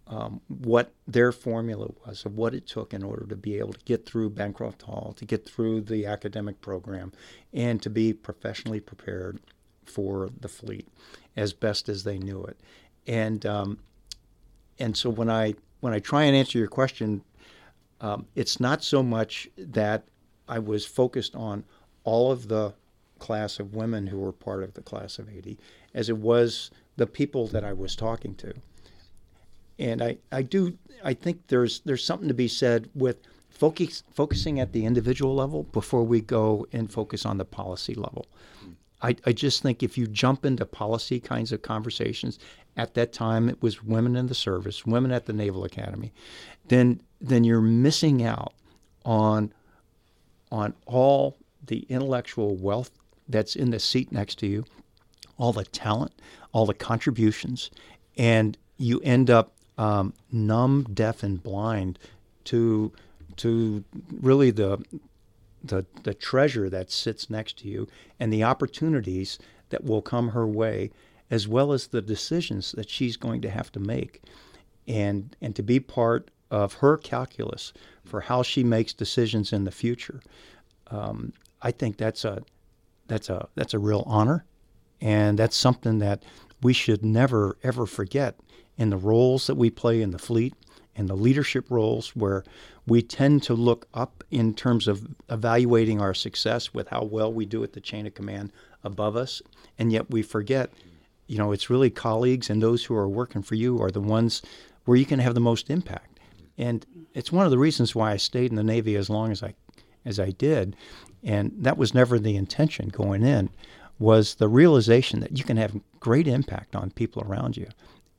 um, 0.08 0.42
what 0.48 0.94
their 1.08 1.32
formula 1.32 1.90
was 2.06 2.26
of 2.26 2.36
what 2.36 2.54
it 2.54 2.68
took 2.68 2.94
in 2.94 3.04
order 3.04 3.26
to 3.28 3.36
be 3.36 3.58
able 3.58 3.74
to 3.74 3.86
get 3.86 4.06
through 4.06 4.30
Bancroft 4.30 4.82
Hall, 4.82 5.14
to 5.18 5.26
get 5.26 5.48
through 5.48 5.82
the 5.82 6.06
academic 6.06 6.60
program, 6.60 7.14
and 7.54 7.82
to 7.82 7.90
be 7.90 8.12
professionally 8.12 8.82
prepared 8.82 9.40
for 9.86 10.30
the 10.40 10.50
fleet 10.50 10.88
as 11.38 11.54
best 11.54 11.88
as 11.88 12.04
they 12.04 12.18
knew 12.18 12.44
it. 12.44 12.60
And 13.08 13.46
um, 13.46 13.80
and 14.80 14.98
so 14.98 15.10
when 15.10 15.30
I 15.30 15.56
when 15.80 15.94
I 15.94 16.00
try 16.00 16.24
and 16.24 16.36
answer 16.36 16.58
your 16.58 16.68
question 16.68 17.24
um, 18.02 18.26
it's 18.36 18.60
not 18.60 18.84
so 18.84 19.02
much 19.04 19.48
that 19.58 20.04
I 20.48 20.60
was 20.60 20.86
focused 20.86 21.36
on 21.36 21.64
all 22.04 22.32
of 22.32 22.48
the 22.48 22.74
class 23.22 23.60
of 23.60 23.76
women 23.76 24.08
who 24.08 24.20
were 24.20 24.34
part 24.34 24.64
of 24.64 24.74
the 24.74 24.82
class 24.82 25.20
of 25.20 25.30
80 25.30 25.58
as 25.94 26.10
it 26.10 26.18
was 26.18 26.72
the 26.98 27.08
people 27.08 27.48
that 27.48 27.64
I 27.64 27.72
was 27.72 27.96
talking 27.96 28.36
to. 28.36 28.54
And 29.80 30.02
I, 30.02 30.18
I 30.32 30.42
do 30.42 30.78
I 31.04 31.14
think 31.14 31.48
there's 31.48 31.80
there's 31.82 32.04
something 32.04 32.28
to 32.28 32.34
be 32.34 32.48
said 32.48 32.90
with 32.94 33.18
focus, 33.50 34.04
focusing 34.12 34.60
at 34.60 34.74
the 34.74 34.86
individual 34.86 35.36
level 35.36 35.64
before 35.64 36.04
we 36.04 36.20
go 36.20 36.68
and 36.74 36.92
focus 36.92 37.26
on 37.26 37.38
the 37.38 37.46
policy 37.46 37.94
level. 37.94 38.26
Hmm. 38.60 38.72
I, 39.04 39.16
I 39.26 39.32
just 39.32 39.64
think 39.64 39.82
if 39.82 39.98
you 39.98 40.06
jump 40.06 40.46
into 40.46 40.66
policy 40.66 41.20
kinds 41.20 41.52
of 41.52 41.64
conversations, 41.64 42.38
at 42.78 42.94
that 42.94 43.14
time 43.14 43.50
it 43.50 43.62
was 43.62 43.84
women 43.84 44.16
in 44.16 44.28
the 44.28 44.36
service, 44.36 44.86
women 44.86 45.12
at 45.12 45.26
the 45.26 45.34
Naval 45.34 45.64
Academy, 45.64 46.12
then 46.68 47.02
then 47.20 47.44
you're 47.44 47.62
missing 47.62 48.24
out 48.24 48.54
on 49.06 49.54
on 50.52 50.74
all 50.86 51.38
the 51.66 51.86
intellectual 51.90 52.56
wealth 52.56 52.92
that's 53.32 53.56
in 53.56 53.72
the 53.72 53.80
seat 53.80 54.12
next 54.12 54.40
to 54.40 54.48
you, 54.48 54.66
all 55.38 55.54
the 55.54 55.66
talent, 55.66 56.14
all 56.52 56.66
the 56.66 56.74
contributions, 56.74 57.72
and 58.18 58.58
you 58.78 59.00
end 59.04 59.30
up 59.30 59.54
um, 59.78 60.14
numb, 60.32 60.86
deaf, 60.94 61.24
and 61.24 61.42
blind 61.42 61.98
to 62.46 62.92
to 63.38 63.84
really 64.22 64.52
the 64.52 64.84
the 65.64 65.86
the 66.04 66.14
treasure 66.14 66.70
that 66.70 66.92
sits 66.92 67.30
next 67.30 67.60
to 67.60 67.68
you 67.68 67.88
and 68.20 68.32
the 68.32 68.44
opportunities 68.44 69.40
that 69.70 69.84
will 69.84 70.02
come 70.02 70.30
her 70.30 70.46
way, 70.46 70.92
as 71.30 71.48
well 71.48 71.72
as 71.72 71.88
the 71.88 72.02
decisions 72.02 72.74
that 72.74 72.90
she's 72.90 73.18
going 73.18 73.42
to 73.42 73.50
have 73.50 73.72
to 73.72 73.80
make, 73.80 74.22
and 74.88 75.36
and 75.42 75.56
to 75.56 75.64
be 75.64 75.80
part 75.80 76.30
of 76.50 76.74
her 76.76 76.98
calculus 76.98 77.72
for 78.06 78.22
how 78.22 78.44
she 78.44 78.64
makes 78.64 78.94
decisions 78.94 79.54
in 79.54 79.64
the 79.64 79.72
future. 79.72 80.22
Um, 80.88 81.32
I 81.62 81.72
think 81.72 81.98
that's 81.98 82.26
a 82.26 82.44
that's 83.12 83.30
a 83.30 83.50
that's 83.56 83.74
a 83.74 83.80
real 83.80 84.04
honor, 84.08 84.46
and 85.02 85.38
that's 85.38 85.58
something 85.58 86.00
that 86.00 86.24
we 86.64 86.72
should 86.72 87.04
never 87.04 87.58
ever 87.62 87.86
forget 87.86 88.40
in 88.78 88.90
the 88.90 88.96
roles 88.96 89.48
that 89.48 89.56
we 89.56 89.70
play 89.70 90.02
in 90.02 90.12
the 90.12 90.18
fleet 90.18 90.54
and 90.96 91.10
the 91.10 91.16
leadership 91.16 91.70
roles 91.70 92.16
where 92.16 92.46
we 92.88 93.02
tend 93.02 93.44
to 93.44 93.54
look 93.54 93.86
up 93.94 94.24
in 94.32 94.54
terms 94.54 94.88
of 94.88 95.06
evaluating 95.30 96.00
our 96.00 96.14
success 96.14 96.74
with 96.74 96.88
how 96.88 97.04
well 97.04 97.32
we 97.32 97.46
do 97.46 97.62
at 97.66 97.74
the 97.74 97.82
chain 97.82 98.08
of 98.08 98.14
command 98.14 98.54
above 98.82 99.18
us. 99.18 99.42
And 99.78 99.92
yet 99.92 100.10
we 100.10 100.22
forget 100.22 100.72
you 101.28 101.38
know 101.38 101.52
it's 101.52 101.70
really 101.70 101.90
colleagues 101.90 102.50
and 102.50 102.64
those 102.64 102.86
who 102.86 102.96
are 102.96 103.10
working 103.10 103.42
for 103.42 103.56
you 103.56 103.82
are 103.82 103.92
the 103.92 104.00
ones 104.00 104.42
where 104.86 104.98
you 104.98 105.06
can 105.06 105.20
have 105.20 105.34
the 105.34 105.42
most 105.42 105.70
impact. 105.70 106.18
And 106.58 106.86
it's 107.14 107.32
one 107.32 107.44
of 107.44 107.52
the 107.52 107.58
reasons 107.58 107.94
why 107.94 108.14
I 108.14 108.18
stayed 108.18 108.52
in 108.52 108.56
the 108.56 108.64
navy 108.64 108.96
as 108.96 109.10
long 109.10 109.34
as 109.34 109.44
I 109.44 109.54
as 110.06 110.18
I 110.18 110.32
did 110.32 110.78
and 111.24 111.52
that 111.58 111.78
was 111.78 111.94
never 111.94 112.18
the 112.18 112.36
intention 112.36 112.90
going 112.90 113.24
in 113.24 113.50
was 114.00 114.36
the 114.36 114.48
realization 114.48 115.20
that 115.20 115.38
you 115.38 115.44
can 115.44 115.58
have 115.58 115.80
great 116.00 116.28
impact 116.28 116.76
on 116.76 116.90
people 116.92 117.22
around 117.24 117.56
you 117.56 117.68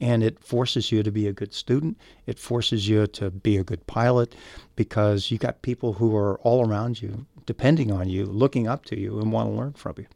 and 0.03 0.25
it 0.25 0.43
forces 0.43 0.91
you 0.91 1.05
to 1.05 1.13
be 1.13 1.29
a 1.29 1.33
good 1.33 1.55
student. 1.55 1.97
It 2.27 2.37
forces 2.37 2.89
you 2.89 3.07
to 3.07 3.31
be 3.31 3.57
a 3.57 3.63
good 3.63 3.87
pilot 3.87 4.35
because 4.75 5.31
you 5.31 5.39
got 5.39 5.63
people 5.63 5.93
who 5.93 6.17
are 6.17 6.41
all 6.41 6.69
around 6.69 7.01
you, 7.01 7.25
depending 7.47 7.93
on 7.93 8.09
you, 8.09 8.27
looking 8.27 8.67
up 8.67 8.85
to 8.87 8.99
you, 8.99 9.21
and 9.21 9.31
want 9.31 9.49
to 9.49 9.55
learn 9.55 9.73
from 9.75 9.95
you. 9.99 10.07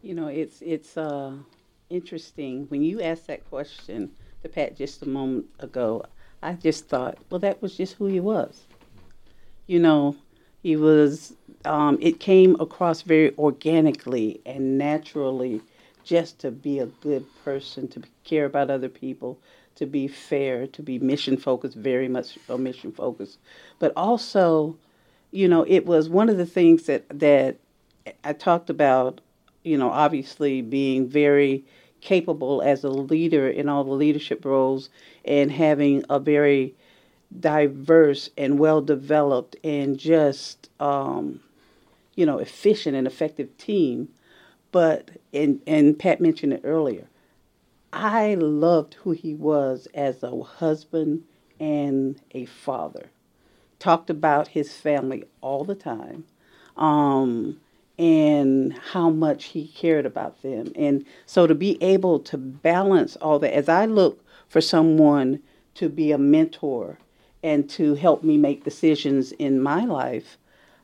You 0.00 0.14
know, 0.14 0.28
it's 0.28 0.62
it's 0.62 0.96
uh, 0.96 1.34
interesting 1.90 2.64
when 2.70 2.82
you 2.82 3.02
asked 3.02 3.26
that 3.26 3.48
question 3.50 4.10
to 4.42 4.48
Pat 4.48 4.78
just 4.78 5.02
a 5.02 5.08
moment 5.08 5.44
ago. 5.58 6.02
I 6.42 6.54
just 6.54 6.88
thought, 6.88 7.18
well, 7.28 7.38
that 7.40 7.60
was 7.60 7.76
just 7.76 7.94
who 7.94 8.06
he 8.06 8.18
was. 8.18 8.62
You 9.66 9.78
know, 9.78 10.16
he 10.62 10.76
was. 10.76 11.34
Um, 11.64 11.96
it 12.00 12.18
came 12.18 12.56
across 12.58 13.02
very 13.02 13.36
organically 13.38 14.40
and 14.44 14.78
naturally 14.78 15.60
just 16.02 16.40
to 16.40 16.50
be 16.50 16.80
a 16.80 16.86
good 16.86 17.24
person, 17.44 17.86
to 17.88 18.02
care 18.24 18.46
about 18.46 18.68
other 18.68 18.88
people, 18.88 19.38
to 19.76 19.86
be 19.86 20.08
fair, 20.08 20.66
to 20.66 20.82
be 20.82 20.98
mission 20.98 21.36
focused, 21.36 21.76
very 21.76 22.08
much 22.08 22.36
a 22.48 22.58
mission 22.58 22.90
focused. 22.90 23.38
But 23.78 23.92
also, 23.96 24.76
you 25.30 25.46
know, 25.46 25.64
it 25.68 25.86
was 25.86 26.08
one 26.08 26.28
of 26.28 26.36
the 26.36 26.46
things 26.46 26.84
that 26.86 27.04
that 27.10 27.58
I 28.24 28.32
talked 28.32 28.70
about, 28.70 29.20
you 29.62 29.76
know, 29.76 29.90
obviously 29.90 30.62
being 30.62 31.08
very 31.08 31.64
capable 32.00 32.62
as 32.62 32.82
a 32.82 32.88
leader 32.90 33.48
in 33.48 33.68
all 33.68 33.84
the 33.84 33.92
leadership 33.92 34.44
roles 34.44 34.90
and 35.24 35.52
having 35.52 36.04
a 36.10 36.18
very 36.18 36.74
diverse 37.40 38.30
and 38.36 38.58
well 38.58 38.80
developed 38.80 39.56
and 39.64 39.98
just 39.98 40.68
um, 40.80 41.40
you 42.14 42.26
know 42.26 42.38
efficient 42.38 42.96
and 42.96 43.06
effective 43.06 43.56
team 43.56 44.08
but 44.72 45.10
and 45.32 45.60
and 45.66 45.98
Pat 45.98 46.20
mentioned 46.20 46.54
it 46.54 46.62
earlier. 46.64 47.06
I 47.92 48.34
loved 48.34 48.94
who 48.94 49.12
he 49.12 49.34
was 49.34 49.86
as 49.94 50.22
a 50.22 50.40
husband 50.40 51.24
and 51.60 52.20
a 52.32 52.46
father. 52.46 53.10
Talked 53.78 54.08
about 54.08 54.48
his 54.48 54.74
family 54.74 55.24
all 55.42 55.64
the 55.64 55.74
time, 55.74 56.24
um, 56.76 57.60
and 57.98 58.72
how 58.72 59.10
much 59.10 59.46
he 59.46 59.68
cared 59.68 60.06
about 60.06 60.40
them. 60.42 60.72
And 60.74 61.04
so 61.26 61.46
to 61.46 61.54
be 61.54 61.80
able 61.82 62.18
to 62.20 62.38
balance 62.38 63.16
all 63.16 63.38
that, 63.40 63.54
as 63.54 63.68
I 63.68 63.84
look 63.84 64.24
for 64.48 64.62
someone 64.62 65.40
to 65.74 65.88
be 65.88 66.12
a 66.12 66.18
mentor 66.18 66.98
and 67.42 67.68
to 67.70 67.94
help 67.94 68.22
me 68.22 68.36
make 68.36 68.64
decisions 68.64 69.32
in 69.32 69.60
my 69.60 69.84
life, 69.84 70.38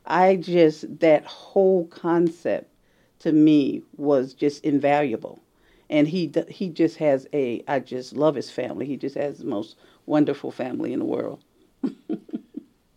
I 0.05 0.35
just, 0.35 0.99
that 0.99 1.25
whole 1.25 1.87
concept 1.87 2.73
to 3.19 3.31
me 3.31 3.83
was 3.97 4.33
just 4.33 4.63
invaluable. 4.63 5.41
And 5.89 6.07
he 6.07 6.31
he 6.49 6.69
just 6.69 6.97
has 6.97 7.27
a 7.33 7.63
I 7.67 7.79
just 7.79 8.15
love 8.15 8.35
his 8.35 8.51
family. 8.51 8.85
He 8.85 8.95
just 8.95 9.15
has 9.15 9.39
the 9.39 9.45
most 9.45 9.75
wonderful 10.05 10.51
family 10.51 10.93
in 10.93 10.99
the 10.99 11.05
world. 11.05 11.41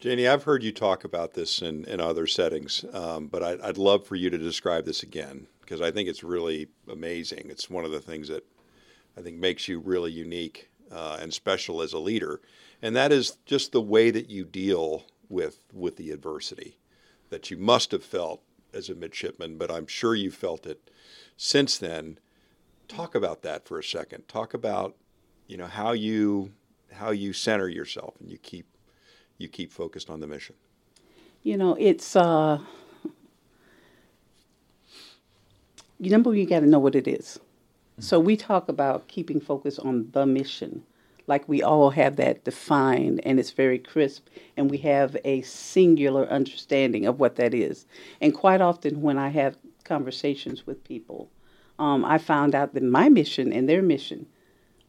Janie, 0.01 0.29
I've 0.29 0.43
heard 0.43 0.63
you 0.63 0.73
talk 0.73 1.05
about 1.05 1.33
this 1.33 1.63
in, 1.63 1.85
in 1.85 2.01
other 2.01 2.27
settings, 2.27 2.85
um, 2.93 3.29
but 3.29 3.43
I'd, 3.43 3.61
I'd 3.61 3.79
love 3.79 4.05
for 4.05 4.17
you 4.17 4.31
to 4.31 4.37
describe 4.37 4.85
this 4.85 5.03
again 5.03 5.47
because 5.61 5.81
I 5.81 5.91
think 5.91 6.09
it's 6.09 6.25
really 6.25 6.69
amazing. 6.91 7.47
It's 7.49 7.71
one 7.71 7.85
of 7.85 7.93
the 7.93 8.01
things 8.01 8.29
that 8.29 8.45
I 9.17 9.23
think 9.23 9.37
makes 9.39 9.69
you 9.69 9.79
really 9.79 10.11
unique 10.11 10.69
uh, 10.91 11.19
and 11.21 11.33
special 11.33 11.81
as 11.83 11.93
a 11.93 11.99
leader, 11.99 12.41
and 12.83 12.97
that 12.97 13.13
is 13.13 13.39
just 13.47 13.73
the 13.73 13.81
way 13.81 14.11
that 14.11 14.29
you 14.29 14.45
deal 14.45 15.05
with 15.29 15.61
with 15.73 15.97
the 15.97 16.11
adversity 16.11 16.77
that 17.31 17.51
you 17.51 17.57
must 17.57 17.93
have 17.93 18.05
felt 18.05 18.43
as 18.75 18.91
a 18.91 18.95
midshipman, 18.95 19.57
but 19.57 19.71
I'm 19.71 19.87
sure 19.87 20.15
you 20.15 20.31
felt 20.31 20.67
it 20.67 20.91
since 21.37 21.79
then. 21.79 22.19
Talk 22.89 23.15
about 23.15 23.43
that 23.43 23.67
for 23.67 23.79
a 23.79 23.85
second. 23.85 24.29
Talk 24.29 24.53
about 24.53 24.97
you 25.47 25.57
know 25.57 25.67
how 25.67 25.93
you 25.93 26.53
how 26.93 27.11
you 27.11 27.33
center 27.33 27.69
yourself 27.69 28.15
and 28.21 28.31
you 28.31 28.39
keep 28.39 28.67
you 29.39 29.49
keep 29.49 29.73
focused 29.73 30.11
on 30.11 30.21
the 30.21 30.27
mission. 30.27 30.57
You 31.43 31.57
know, 31.57 31.77
it's 31.79 32.15
uh, 32.15 32.59
number 35.99 36.35
you 36.35 36.47
got 36.47 36.61
to 36.61 36.67
know 36.67 36.79
what 36.79 36.95
it 36.95 37.09
is. 37.09 37.41
So 37.99 38.19
we 38.19 38.37
talk 38.37 38.69
about 38.69 39.09
keeping 39.09 39.41
focus 39.41 39.79
on 39.79 40.11
the 40.13 40.27
mission 40.27 40.83
like 41.27 41.49
we 41.49 41.63
all 41.63 41.91
have 41.91 42.17
that 42.17 42.45
defined 42.45 43.21
and 43.25 43.39
it's 43.39 43.51
very 43.51 43.79
crisp 43.79 44.29
and 44.57 44.71
we 44.71 44.79
have 44.79 45.17
a 45.25 45.43
singular 45.43 46.27
understanding 46.27 47.07
of 47.07 47.21
what 47.21 47.37
that 47.37 47.55
is. 47.55 47.87
And 48.21 48.35
quite 48.35 48.61
often 48.61 49.03
when 49.03 49.19
I 49.19 49.29
have 49.29 49.57
conversations 49.85 50.67
with 50.67 50.85
people, 50.85 51.31
um, 51.79 52.05
I 52.05 52.19
found 52.19 52.55
out 52.55 52.75
that 52.75 52.83
my 52.83 53.09
mission 53.09 53.53
and 53.53 53.69
their 53.69 53.83
mission 53.83 54.27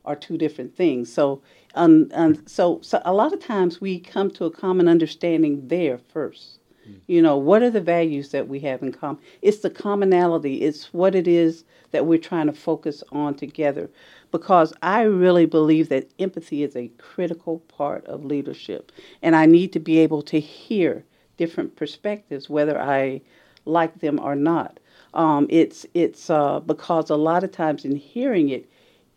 are 0.05 0.15
two 0.15 0.37
different 0.37 0.75
things. 0.75 1.11
So, 1.11 1.41
um, 1.75 2.09
um, 2.13 2.45
so, 2.45 2.79
so 2.81 3.01
a 3.05 3.13
lot 3.13 3.33
of 3.33 3.39
times 3.39 3.79
we 3.79 3.99
come 3.99 4.29
to 4.31 4.45
a 4.45 4.51
common 4.51 4.87
understanding 4.87 5.67
there 5.67 5.97
first. 5.97 6.59
Mm. 6.87 6.99
You 7.07 7.21
know, 7.21 7.37
what 7.37 7.63
are 7.63 7.69
the 7.69 7.81
values 7.81 8.29
that 8.31 8.47
we 8.47 8.59
have 8.61 8.81
in 8.81 8.91
common? 8.91 9.21
It's 9.41 9.59
the 9.59 9.69
commonality. 9.69 10.61
It's 10.61 10.93
what 10.93 11.15
it 11.15 11.27
is 11.27 11.63
that 11.91 12.05
we're 12.05 12.17
trying 12.17 12.47
to 12.47 12.53
focus 12.53 13.03
on 13.11 13.35
together 13.35 13.89
because 14.33 14.73
I 14.81 15.03
really 15.03 15.45
believe 15.45 15.89
that 15.89 16.09
empathy 16.17 16.63
is 16.63 16.75
a 16.75 16.87
critical 16.97 17.59
part 17.59 18.03
of 18.07 18.25
leadership. 18.25 18.91
And 19.21 19.35
I 19.35 19.45
need 19.45 19.71
to 19.73 19.79
be 19.79 19.99
able 19.99 20.23
to 20.23 20.39
hear 20.39 21.05
different 21.37 21.75
perspectives, 21.75 22.49
whether 22.49 22.81
I 22.81 23.21
like 23.65 23.99
them 23.99 24.19
or 24.19 24.35
not. 24.35 24.79
Um, 25.13 25.45
it's 25.51 25.85
it's 25.93 26.31
uh, 26.31 26.59
because 26.61 27.11
a 27.11 27.15
lot 27.15 27.43
of 27.43 27.51
times 27.51 27.85
in 27.85 27.95
hearing 27.95 28.49
it, 28.49 28.67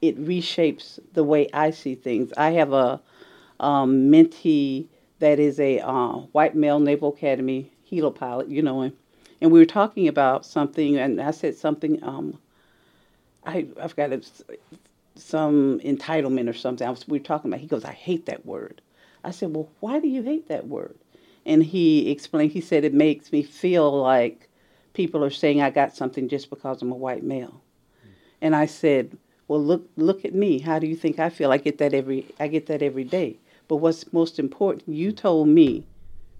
it 0.03 0.23
reshapes 0.23 0.99
the 1.15 1.25
way 1.25 1.49
I 1.55 1.71
see 1.71 1.95
things. 1.95 2.31
I 2.37 2.51
have 2.51 2.75
a 2.75 3.01
um, 3.59 4.11
mentee 4.11 4.87
that 5.21 5.39
is 5.39 5.59
a 5.59 5.81
uh, 5.81 6.13
white 6.33 6.55
male 6.55 6.79
Naval 6.79 7.15
Academy 7.15 7.73
helo 7.91 8.15
pilot, 8.15 8.51
you 8.51 8.61
know, 8.61 8.83
and, 8.83 8.93
and 9.41 9.51
we 9.51 9.59
were 9.59 9.65
talking 9.65 10.09
about 10.09 10.45
something, 10.45 10.99
and 10.99 11.23
I 11.23 11.31
said 11.31 11.57
something. 11.57 12.05
Um, 12.05 12.39
I 13.47 13.67
I 13.81 13.89
forgot 13.89 14.13
it 14.13 14.31
some 15.17 15.81
entitlement 15.81 16.49
or 16.49 16.55
something. 16.55 16.89
Was, 16.89 17.09
we 17.09 17.19
were 17.19 17.25
talking 17.25 17.51
about. 17.51 17.61
He 17.61 17.67
goes, 17.67 17.85
"I 17.85 17.93
hate 17.93 18.27
that 18.27 18.47
word." 18.47 18.81
I 19.25 19.31
said, 19.31 19.55
"Well, 19.55 19.69
why 19.81 19.99
do 20.01 20.09
you 20.09 20.23
hate 20.23 20.49
that 20.49 20.67
word?" 20.67 20.97
And 21.45 21.63
he 21.63 22.11
explained. 22.11 22.53
He 22.53 22.61
said, 22.61 22.85
"It 22.85 22.95
makes 22.95 23.33
me 23.33 23.43
feel 23.43 23.91
like 24.03 24.49
people 24.97 25.23
are 25.23 25.31
saying 25.31 25.61
I 25.61 25.71
got 25.71 25.95
something 25.95 26.27
just 26.27 26.49
because 26.49 26.81
I'm 26.81 26.91
a 26.91 26.97
white 26.97 27.23
male. 27.23 27.61
And 28.41 28.57
I 28.57 28.65
said, 28.67 29.17
well, 29.47 29.63
look, 29.63 29.89
look 29.97 30.25
at 30.25 30.35
me. 30.35 30.59
How 30.59 30.79
do 30.79 30.87
you 30.87 30.97
think 30.97 31.19
I 31.19 31.29
feel? 31.29 31.53
I 31.53 31.59
get 31.59 31.79
that 31.79 31.95
every, 31.95 32.35
I 32.41 32.49
get 32.49 32.67
that 32.67 32.83
every 32.83 33.05
day. 33.05 33.37
But 33.69 33.77
what's 33.77 34.11
most 34.13 34.39
important, 34.39 34.89
you 34.89 35.13
told 35.13 35.49
me 35.49 35.87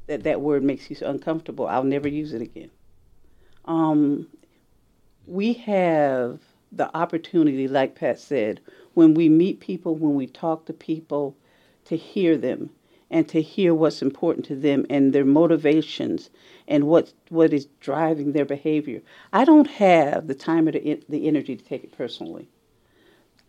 that 0.07 0.23
that 0.23 0.41
word 0.41 0.65
makes 0.65 0.91
you 0.91 0.97
uncomfortable. 1.03 1.67
I'll 1.67 1.85
never 1.85 2.09
use 2.09 2.33
it 2.33 2.41
again. 2.41 2.71
Um, 3.67 4.29
we 5.27 5.53
have 5.55 6.41
the 6.77 6.95
opportunity, 6.97 7.69
like 7.69 7.95
Pat 7.95 8.19
said, 8.19 8.61
when 8.95 9.15
we 9.15 9.29
meet 9.29 9.61
people, 9.61 9.95
when 9.95 10.15
we 10.15 10.27
talk 10.27 10.67
to 10.67 10.73
people, 10.73 11.37
to 11.87 11.97
hear 11.97 12.37
them 12.37 12.71
and 13.11 13.29
to 13.29 13.41
hear 13.41 13.73
what's 13.73 14.03
important 14.03 14.45
to 14.47 14.57
them 14.57 14.85
and 14.91 15.13
their 15.13 15.25
motivations 15.25 16.31
and 16.67 16.85
what 16.85 17.13
what 17.29 17.53
is 17.53 17.69
driving 17.81 18.33
their 18.33 18.45
behavior. 18.45 19.01
I 19.33 19.45
don't 19.45 19.69
have 19.69 20.27
the 20.27 20.35
time 20.35 20.67
or 20.67 20.73
the, 20.73 21.01
the 21.09 21.29
energy 21.29 21.57
to 21.57 21.65
take 21.65 21.85
it 21.85 21.97
personally. 21.97 22.49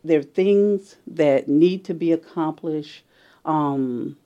There 0.04 0.20
are 0.20 0.24
things 0.24 0.98
that 1.08 1.48
need 1.48 1.84
to 1.86 1.94
be 1.94 2.12
accomplished. 2.12 3.04
Um, 3.46 4.18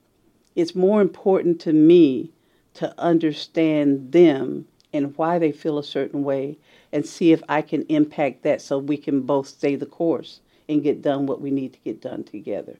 it's 0.55 0.75
more 0.75 1.01
important 1.01 1.61
to 1.61 1.73
me 1.73 2.31
to 2.73 2.93
understand 2.99 4.11
them 4.11 4.67
and 4.93 5.17
why 5.17 5.39
they 5.39 5.51
feel 5.51 5.77
a 5.77 5.83
certain 5.83 6.23
way 6.23 6.57
and 6.91 7.05
see 7.05 7.31
if 7.31 7.41
I 7.47 7.61
can 7.61 7.83
impact 7.83 8.43
that 8.43 8.61
so 8.61 8.77
we 8.77 8.97
can 8.97 9.21
both 9.21 9.47
stay 9.47 9.75
the 9.75 9.85
course 9.85 10.41
and 10.67 10.83
get 10.83 11.01
done 11.01 11.25
what 11.25 11.41
we 11.41 11.51
need 11.51 11.73
to 11.73 11.79
get 11.79 12.01
done 12.01 12.23
together. 12.23 12.77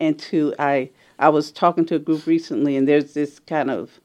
And 0.00 0.18
to 0.20 0.54
I 0.58 0.90
I 1.18 1.28
was 1.28 1.50
talking 1.50 1.84
to 1.86 1.96
a 1.96 2.00
group 2.00 2.26
recently 2.26 2.76
and 2.76 2.86
there's 2.86 3.14
this 3.14 3.38
kind 3.40 3.70
of 3.70 4.00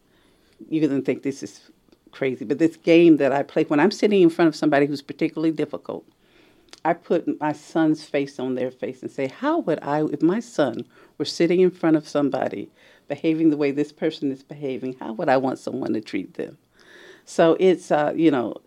you're 0.69 0.87
gonna 0.87 1.01
think 1.01 1.23
this 1.23 1.43
is 1.43 1.69
crazy, 2.11 2.45
but 2.45 2.59
this 2.59 2.77
game 2.77 3.17
that 3.17 3.31
I 3.31 3.43
play 3.43 3.63
when 3.63 3.79
I'm 3.79 3.91
sitting 3.91 4.21
in 4.21 4.29
front 4.29 4.47
of 4.47 4.55
somebody 4.55 4.85
who's 4.85 5.01
particularly 5.01 5.51
difficult, 5.51 6.05
I 6.85 6.93
put 6.93 7.39
my 7.39 7.53
son's 7.53 8.03
face 8.03 8.39
on 8.39 8.55
their 8.55 8.71
face 8.71 9.01
and 9.01 9.11
say, 9.11 9.27
How 9.27 9.59
would 9.59 9.79
I 9.81 10.03
if 10.05 10.21
my 10.21 10.39
son 10.39 10.85
were 11.17 11.25
sitting 11.25 11.59
in 11.59 11.71
front 11.71 11.95
of 11.95 12.07
somebody 12.07 12.69
behaving 13.07 13.49
the 13.49 13.57
way 13.57 13.71
this 13.71 13.91
person 13.91 14.31
is 14.31 14.43
behaving, 14.43 14.95
how 14.99 15.13
would 15.13 15.29
I 15.29 15.37
want 15.37 15.59
someone 15.59 15.93
to 15.93 16.01
treat 16.01 16.33
them? 16.35 16.57
So 17.25 17.57
it's 17.59 17.91
uh, 17.91 18.13
you 18.15 18.31
know, 18.31 18.57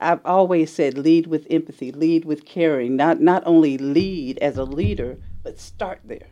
I've 0.00 0.24
always 0.24 0.72
said 0.72 0.96
lead 0.96 1.26
with 1.26 1.46
empathy, 1.50 1.92
lead 1.92 2.24
with 2.24 2.44
caring, 2.44 2.96
not 2.96 3.20
not 3.20 3.42
only 3.46 3.78
lead 3.78 4.38
as 4.38 4.56
a 4.56 4.64
leader, 4.64 5.18
but 5.42 5.58
start 5.58 6.00
there. 6.04 6.28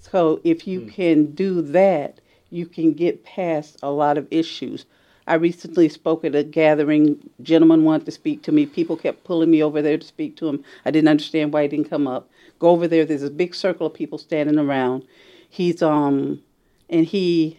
So 0.00 0.40
if 0.44 0.66
you 0.66 0.82
mm. 0.82 0.92
can 0.92 1.32
do 1.32 1.62
that, 1.62 2.20
you 2.50 2.66
can 2.66 2.92
get 2.92 3.24
past 3.24 3.78
a 3.82 3.90
lot 3.90 4.18
of 4.18 4.28
issues. 4.30 4.86
I 5.26 5.34
recently 5.34 5.88
spoke 5.88 6.24
at 6.24 6.34
a 6.34 6.44
gathering. 6.44 7.30
Gentlemen 7.42 7.84
wanted 7.84 8.04
to 8.04 8.12
speak 8.12 8.42
to 8.42 8.52
me. 8.52 8.66
People 8.66 8.96
kept 8.96 9.24
pulling 9.24 9.50
me 9.50 9.62
over 9.62 9.80
there 9.80 9.96
to 9.96 10.06
speak 10.06 10.36
to 10.36 10.48
him. 10.48 10.62
I 10.84 10.90
didn't 10.90 11.08
understand 11.08 11.52
why 11.52 11.62
he 11.62 11.68
didn't 11.68 11.88
come 11.88 12.06
up. 12.06 12.28
Go 12.58 12.70
over 12.70 12.86
there. 12.86 13.04
There's 13.04 13.22
a 13.22 13.30
big 13.30 13.54
circle 13.54 13.86
of 13.86 13.94
people 13.94 14.18
standing 14.18 14.58
around. 14.58 15.04
He's 15.48 15.82
um, 15.82 16.42
and 16.90 17.06
he 17.06 17.58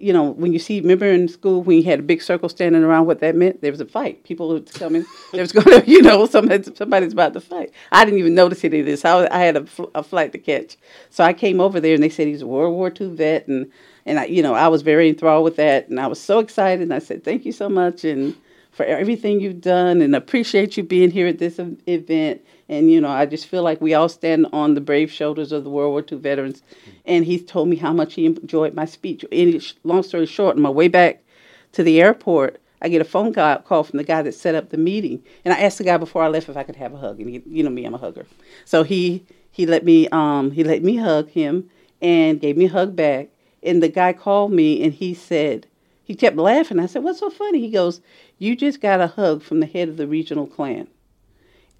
you 0.00 0.12
know, 0.12 0.30
when 0.30 0.52
you 0.52 0.58
see, 0.58 0.80
remember 0.80 1.06
in 1.06 1.28
school 1.28 1.62
when 1.62 1.76
you 1.76 1.84
had 1.84 2.00
a 2.00 2.02
big 2.02 2.22
circle 2.22 2.48
standing 2.48 2.82
around, 2.82 3.06
what 3.06 3.20
that 3.20 3.36
meant? 3.36 3.60
There 3.60 3.70
was 3.70 3.80
a 3.80 3.86
fight. 3.86 4.24
People 4.24 4.48
were 4.48 4.60
coming. 4.60 5.04
there 5.32 5.42
was 5.42 5.52
going 5.52 5.80
to, 5.82 5.90
you 5.90 6.02
know, 6.02 6.26
somebody, 6.26 6.74
somebody's 6.74 7.12
about 7.12 7.34
to 7.34 7.40
fight. 7.40 7.72
I 7.92 8.04
didn't 8.04 8.20
even 8.20 8.34
notice 8.34 8.64
any 8.64 8.80
of 8.80 8.86
this. 8.86 9.04
I, 9.04 9.28
I 9.30 9.38
had 9.38 9.56
a, 9.56 9.66
a 9.94 10.02
flight 10.02 10.32
to 10.32 10.38
catch. 10.38 10.76
So 11.10 11.22
I 11.22 11.32
came 11.32 11.60
over 11.60 11.80
there 11.80 11.94
and 11.94 12.02
they 12.02 12.08
said 12.08 12.26
he's 12.26 12.42
a 12.42 12.46
World 12.46 12.74
War 12.74 12.92
II 12.98 13.08
vet. 13.08 13.46
And, 13.46 13.70
and 14.06 14.18
I, 14.18 14.24
you 14.24 14.42
know, 14.42 14.54
I 14.54 14.68
was 14.68 14.82
very 14.82 15.08
enthralled 15.08 15.44
with 15.44 15.56
that. 15.56 15.88
And 15.88 16.00
I 16.00 16.06
was 16.06 16.20
so 16.20 16.38
excited. 16.38 16.82
And 16.82 16.94
I 16.94 16.98
said, 16.98 17.22
thank 17.22 17.44
you 17.44 17.52
so 17.52 17.68
much. 17.68 18.04
And 18.04 18.34
for 18.72 18.86
everything 18.86 19.40
you've 19.40 19.60
done 19.60 20.00
and 20.00 20.16
appreciate 20.16 20.76
you 20.76 20.82
being 20.82 21.10
here 21.10 21.26
at 21.26 21.38
this 21.38 21.58
event. 21.86 22.40
And, 22.70 22.88
you 22.88 23.00
know, 23.00 23.08
I 23.08 23.26
just 23.26 23.48
feel 23.48 23.64
like 23.64 23.80
we 23.80 23.94
all 23.94 24.08
stand 24.08 24.46
on 24.52 24.74
the 24.74 24.80
brave 24.80 25.10
shoulders 25.10 25.50
of 25.50 25.64
the 25.64 25.70
World 25.70 25.90
War 25.90 26.04
II 26.08 26.18
veterans. 26.18 26.62
And 27.04 27.24
he 27.24 27.40
told 27.40 27.68
me 27.68 27.74
how 27.74 27.92
much 27.92 28.14
he 28.14 28.26
enjoyed 28.26 28.74
my 28.74 28.84
speech. 28.84 29.24
And 29.32 29.60
long 29.82 30.04
story 30.04 30.24
short, 30.24 30.54
on 30.54 30.62
my 30.62 30.70
way 30.70 30.86
back 30.86 31.20
to 31.72 31.82
the 31.82 32.00
airport, 32.00 32.60
I 32.80 32.88
get 32.88 33.00
a 33.00 33.04
phone 33.04 33.34
call 33.34 33.82
from 33.82 33.96
the 33.96 34.04
guy 34.04 34.22
that 34.22 34.34
set 34.34 34.54
up 34.54 34.70
the 34.70 34.78
meeting. 34.78 35.20
And 35.44 35.52
I 35.52 35.58
asked 35.58 35.78
the 35.78 35.84
guy 35.84 35.96
before 35.96 36.22
I 36.22 36.28
left 36.28 36.48
if 36.48 36.56
I 36.56 36.62
could 36.62 36.76
have 36.76 36.94
a 36.94 36.96
hug. 36.96 37.18
And 37.18 37.28
he, 37.28 37.42
you 37.44 37.64
know 37.64 37.70
me, 37.70 37.84
I'm 37.84 37.94
a 37.94 37.98
hugger. 37.98 38.24
So 38.64 38.84
he, 38.84 39.26
he 39.50 39.66
let 39.66 39.84
me, 39.84 40.06
um, 40.12 40.52
he 40.52 40.62
let 40.62 40.84
me 40.84 40.96
hug 40.96 41.28
him 41.30 41.68
and 42.00 42.40
gave 42.40 42.56
me 42.56 42.66
a 42.66 42.70
hug 42.70 42.94
back. 42.94 43.30
And 43.64 43.82
the 43.82 43.88
guy 43.88 44.12
called 44.12 44.52
me 44.52 44.84
and 44.84 44.94
he 44.94 45.12
said, 45.12 45.66
he 46.04 46.14
kept 46.14 46.36
laughing. 46.36 46.78
I 46.78 46.86
said, 46.86 47.02
What's 47.02 47.18
so 47.18 47.30
funny? 47.30 47.60
He 47.60 47.70
goes, 47.70 48.00
You 48.38 48.54
just 48.54 48.80
got 48.80 49.00
a 49.00 49.08
hug 49.08 49.42
from 49.42 49.58
the 49.58 49.66
head 49.66 49.88
of 49.88 49.96
the 49.96 50.06
regional 50.06 50.46
Klan. 50.46 50.86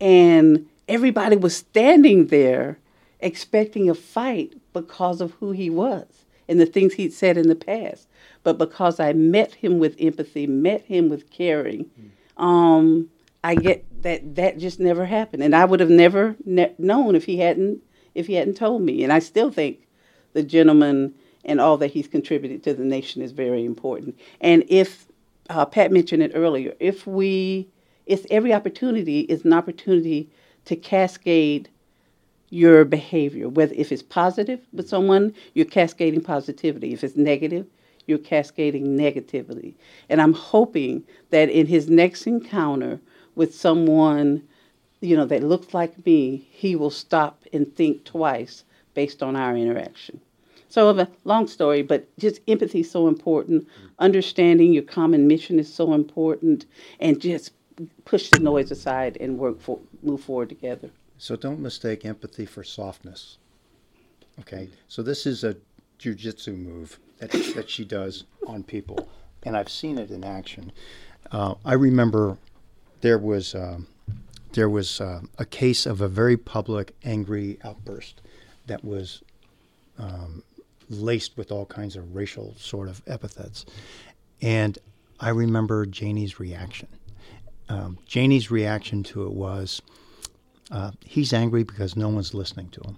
And 0.01 0.67
everybody 0.91 1.37
was 1.37 1.57
standing 1.57 2.27
there 2.27 2.79
expecting 3.21 3.89
a 3.89 3.95
fight 3.95 4.55
because 4.73 5.21
of 5.21 5.33
who 5.33 5.53
he 5.53 5.71
was 5.71 6.25
and 6.49 6.61
the 6.61 6.67
things 6.67 6.95
he'd 6.95 7.13
said 7.13 7.37
in 7.37 7.49
the 7.49 7.55
past. 7.55 8.09
But 8.43 8.59
because 8.59 8.99
I 8.99 9.13
met 9.13 9.55
him 9.55 9.79
with 9.79 9.97
empathy, 9.99 10.47
met 10.47 10.83
him 10.83 11.09
with 11.09 11.31
caring, 11.31 11.91
um, 12.37 13.11
I 13.45 13.55
get 13.55 13.85
that 14.03 14.35
that 14.37 14.59
just 14.59 14.81
never 14.81 15.07
happened, 15.07 15.43
and 15.43 15.55
I 15.55 15.65
would 15.65 15.81
have 15.81 15.91
never 15.91 16.37
ne- 16.45 16.75
known 16.79 17.15
if 17.15 17.25
he 17.25 17.39
hadn't 17.39 17.83
if 18.15 18.27
he 18.27 18.35
hadn't 18.35 18.57
told 18.57 18.83
me. 18.83 19.05
And 19.05 19.13
I 19.13 19.19
still 19.19 19.51
think 19.51 19.87
the 20.33 20.43
gentleman 20.43 21.15
and 21.45 21.61
all 21.61 21.77
that 21.79 21.93
he's 21.93 22.09
contributed 22.09 22.63
to 22.65 22.75
the 22.75 22.85
nation 22.85 23.23
is 23.23 23.33
very 23.33 23.65
important. 23.65 24.19
And 24.41 24.65
if 24.69 25.07
uh, 25.49 25.65
Pat 25.65 25.91
mentioned 25.91 26.23
it 26.23 26.33
earlier, 26.35 26.75
if 26.81 27.07
we, 27.07 27.69
it's 28.07 28.27
every 28.31 28.53
opportunity 28.53 29.21
is 29.21 29.45
an 29.45 29.53
opportunity 29.53 30.31
to 30.71 30.77
cascade 30.77 31.69
your 32.49 32.85
behavior. 32.85 33.49
Whether 33.49 33.75
if 33.77 33.91
it's 33.91 34.05
positive 34.05 34.61
with 34.73 34.89
someone, 34.89 35.35
you're 35.53 35.67
cascading 35.67 36.21
positivity. 36.21 36.93
If 36.93 37.03
it's 37.03 37.17
negative, 37.17 37.67
you're 38.07 38.19
cascading 38.19 38.97
negativity. 38.97 39.75
And 40.09 40.23
I'm 40.23 40.33
hoping 40.33 41.03
that 41.31 41.51
in 41.51 41.67
his 41.67 41.91
next 41.91 42.25
encounter 42.25 43.01
with 43.35 43.53
someone, 43.53 44.45
you 45.01 45.17
know, 45.17 45.25
that 45.25 45.43
looks 45.43 45.75
like 45.75 46.07
me, 46.07 46.47
he 46.53 46.77
will 46.77 46.91
stop 46.91 47.43
and 47.53 47.75
think 47.75 48.05
twice 48.05 48.63
based 48.95 49.25
on 49.25 49.35
our 49.35 49.57
interaction. 49.57 50.21
So, 50.69 50.89
of 50.89 51.01
a 51.01 51.09
long 51.25 51.49
story, 51.49 51.83
but 51.83 52.07
just 52.17 52.41
empathy 52.47 52.81
is 52.81 52.91
so 52.93 53.09
important. 53.09 53.65
Mm-hmm. 53.65 53.87
Understanding 53.99 54.73
your 54.73 54.85
common 54.85 55.27
mission 55.27 55.59
is 55.59 55.73
so 55.73 55.95
important, 55.95 56.65
and 57.01 57.21
just 57.21 57.51
push 58.05 58.31
the 58.31 58.41
noise 58.41 58.71
aside 58.71 59.17
and 59.21 59.39
work 59.39 59.61
for 59.61 59.79
move 60.03 60.23
forward 60.23 60.49
together. 60.49 60.91
So 61.19 61.37
don't 61.37 61.61
mistake 61.61 62.05
empathy 62.05 62.47
for 62.47 62.65
softness. 62.65 63.39
Okay, 64.41 64.69
so 64.89 65.03
this 65.03 65.27
is 65.27 65.45
a 65.45 65.57
jujitsu 65.99 66.57
move 66.57 66.99
that, 67.19 67.31
that 67.55 67.69
she 67.69 67.85
does 67.85 68.25
on 68.47 68.63
people, 68.63 69.09
and 69.43 69.57
I've 69.57 69.69
seen 69.69 69.99
it 69.99 70.11
in 70.11 70.25
action. 70.25 70.73
Uh, 71.31 71.55
I 71.65 71.75
remember 71.75 72.39
there 73.03 73.19
was 73.19 73.55
um, 73.55 73.87
there 74.53 74.71
was 74.71 75.01
uh, 75.01 75.21
a 75.39 75.45
case 75.45 75.85
of 75.85 76.01
a 76.01 76.09
very 76.09 76.37
public 76.37 76.95
angry 77.05 77.59
outburst 77.63 78.23
that 78.67 78.83
was 78.85 79.23
um, 79.99 80.43
laced 80.89 81.37
with 81.37 81.53
all 81.53 81.67
kinds 81.67 81.97
of 81.97 82.15
racial 82.15 82.55
sort 82.57 82.89
of 82.89 83.03
epithets, 83.07 83.67
and 84.41 84.79
I 85.21 85.29
remember 85.29 85.85
Janie's 85.85 86.41
reaction 86.41 86.89
um, 87.71 87.99
Janie's 88.05 88.51
reaction 88.51 89.05
to 89.05 89.23
it 89.25 89.33
was 89.33 89.81
uh, 90.73 90.91
he's 91.05 91.33
angry 91.33 91.63
because 91.63 91.97
no 91.97 92.09
one's 92.09 92.35
listening 92.35 92.69
to 92.71 92.81
him. 92.81 92.97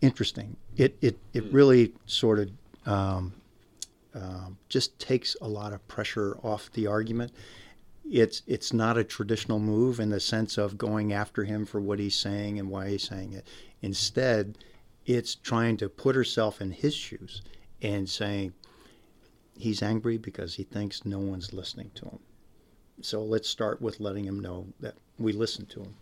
Interesting. 0.00 0.56
It 0.76 0.96
it 1.00 1.18
it 1.32 1.44
really 1.52 1.92
sort 2.06 2.38
of 2.40 2.50
um, 2.86 3.34
um, 4.14 4.58
just 4.68 4.98
takes 4.98 5.36
a 5.40 5.46
lot 5.46 5.72
of 5.72 5.86
pressure 5.88 6.38
off 6.42 6.72
the 6.72 6.86
argument. 6.86 7.32
It's 8.10 8.42
it's 8.46 8.72
not 8.72 8.96
a 8.96 9.04
traditional 9.04 9.58
move 9.58 10.00
in 10.00 10.08
the 10.08 10.18
sense 10.18 10.56
of 10.56 10.78
going 10.78 11.12
after 11.12 11.44
him 11.44 11.66
for 11.66 11.80
what 11.80 11.98
he's 11.98 12.16
saying 12.16 12.58
and 12.58 12.70
why 12.70 12.88
he's 12.88 13.06
saying 13.06 13.34
it. 13.34 13.46
Instead, 13.82 14.58
it's 15.04 15.34
trying 15.34 15.76
to 15.76 15.88
put 15.88 16.16
herself 16.16 16.60
in 16.60 16.70
his 16.70 16.94
shoes 16.94 17.42
and 17.82 18.08
saying 18.08 18.54
he's 19.56 19.82
angry 19.82 20.16
because 20.16 20.54
he 20.54 20.64
thinks 20.64 21.04
no 21.04 21.18
one's 21.18 21.52
listening 21.52 21.90
to 21.94 22.06
him. 22.06 22.18
So 23.00 23.22
let's 23.22 23.48
start 23.48 23.80
with 23.80 24.00
letting 24.00 24.24
him 24.24 24.40
know 24.40 24.66
that 24.80 24.94
we 25.18 25.32
listen 25.32 25.66
to 25.66 25.80
him. 25.80 25.94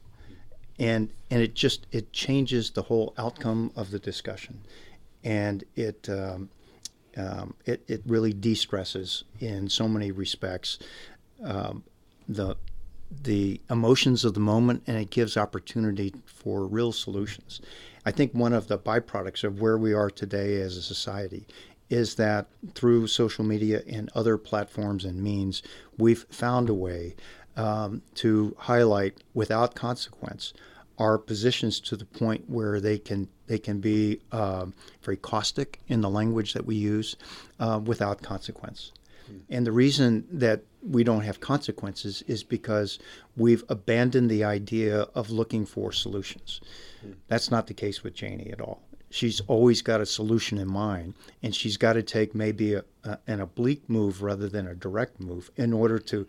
And 0.78 1.10
and 1.30 1.42
it 1.42 1.54
just 1.54 1.86
it 1.92 2.12
changes 2.12 2.70
the 2.70 2.82
whole 2.82 3.12
outcome 3.18 3.70
of 3.76 3.90
the 3.90 3.98
discussion, 3.98 4.60
and 5.22 5.62
it 5.76 6.08
um, 6.08 6.48
um, 7.18 7.54
it 7.66 7.82
it 7.86 8.02
really 8.06 8.32
de-stresses 8.32 9.24
in 9.40 9.68
so 9.68 9.86
many 9.86 10.10
respects 10.10 10.78
um, 11.44 11.84
the 12.28 12.56
the 13.22 13.60
emotions 13.68 14.24
of 14.24 14.34
the 14.34 14.40
moment, 14.40 14.82
and 14.86 14.96
it 14.96 15.10
gives 15.10 15.36
opportunity 15.36 16.14
for 16.24 16.64
real 16.64 16.92
solutions. 16.92 17.60
I 18.06 18.12
think 18.12 18.32
one 18.32 18.54
of 18.54 18.68
the 18.68 18.78
byproducts 18.78 19.44
of 19.44 19.60
where 19.60 19.76
we 19.76 19.92
are 19.92 20.10
today 20.10 20.60
as 20.62 20.76
a 20.76 20.82
society 20.82 21.46
is 21.90 22.14
that 22.14 22.46
through 22.74 23.08
social 23.08 23.44
media 23.44 23.82
and 23.86 24.08
other 24.14 24.38
platforms 24.38 25.04
and 25.04 25.22
means, 25.22 25.62
we've 25.98 26.24
found 26.30 26.68
a 26.68 26.74
way 26.74 27.16
um, 27.56 28.00
to 28.14 28.56
highlight 28.58 29.22
without 29.34 29.74
consequence 29.74 30.54
our 30.98 31.18
positions 31.18 31.80
to 31.80 31.96
the 31.96 32.04
point 32.04 32.48
where 32.48 32.78
they 32.80 32.98
can 32.98 33.26
they 33.46 33.58
can 33.58 33.80
be 33.80 34.20
uh, 34.30 34.66
very 35.02 35.16
caustic 35.16 35.80
in 35.88 36.02
the 36.02 36.10
language 36.10 36.52
that 36.52 36.66
we 36.66 36.76
use 36.76 37.16
uh, 37.58 37.80
without 37.82 38.22
consequence. 38.22 38.92
And 39.48 39.66
the 39.66 39.72
reason 39.72 40.26
that 40.30 40.62
we 40.82 41.04
don't 41.04 41.22
have 41.22 41.40
consequences 41.40 42.22
is 42.26 42.42
because 42.42 42.98
we've 43.36 43.64
abandoned 43.68 44.30
the 44.30 44.44
idea 44.44 45.02
of 45.14 45.30
looking 45.30 45.66
for 45.66 45.92
solutions. 45.92 46.60
That's 47.28 47.50
not 47.50 47.66
the 47.66 47.74
case 47.74 48.02
with 48.02 48.14
Janie 48.14 48.50
at 48.52 48.60
all. 48.60 48.82
She's 49.10 49.40
always 49.48 49.82
got 49.82 50.00
a 50.00 50.06
solution 50.06 50.58
in 50.58 50.68
mind, 50.68 51.14
and 51.42 51.54
she's 51.54 51.76
got 51.76 51.94
to 51.94 52.02
take 52.02 52.34
maybe 52.34 52.74
a, 52.74 52.84
a, 53.04 53.18
an 53.26 53.40
oblique 53.40 53.88
move 53.88 54.22
rather 54.22 54.48
than 54.48 54.66
a 54.66 54.74
direct 54.74 55.20
move 55.20 55.50
in 55.56 55.72
order 55.72 55.98
to 55.98 56.26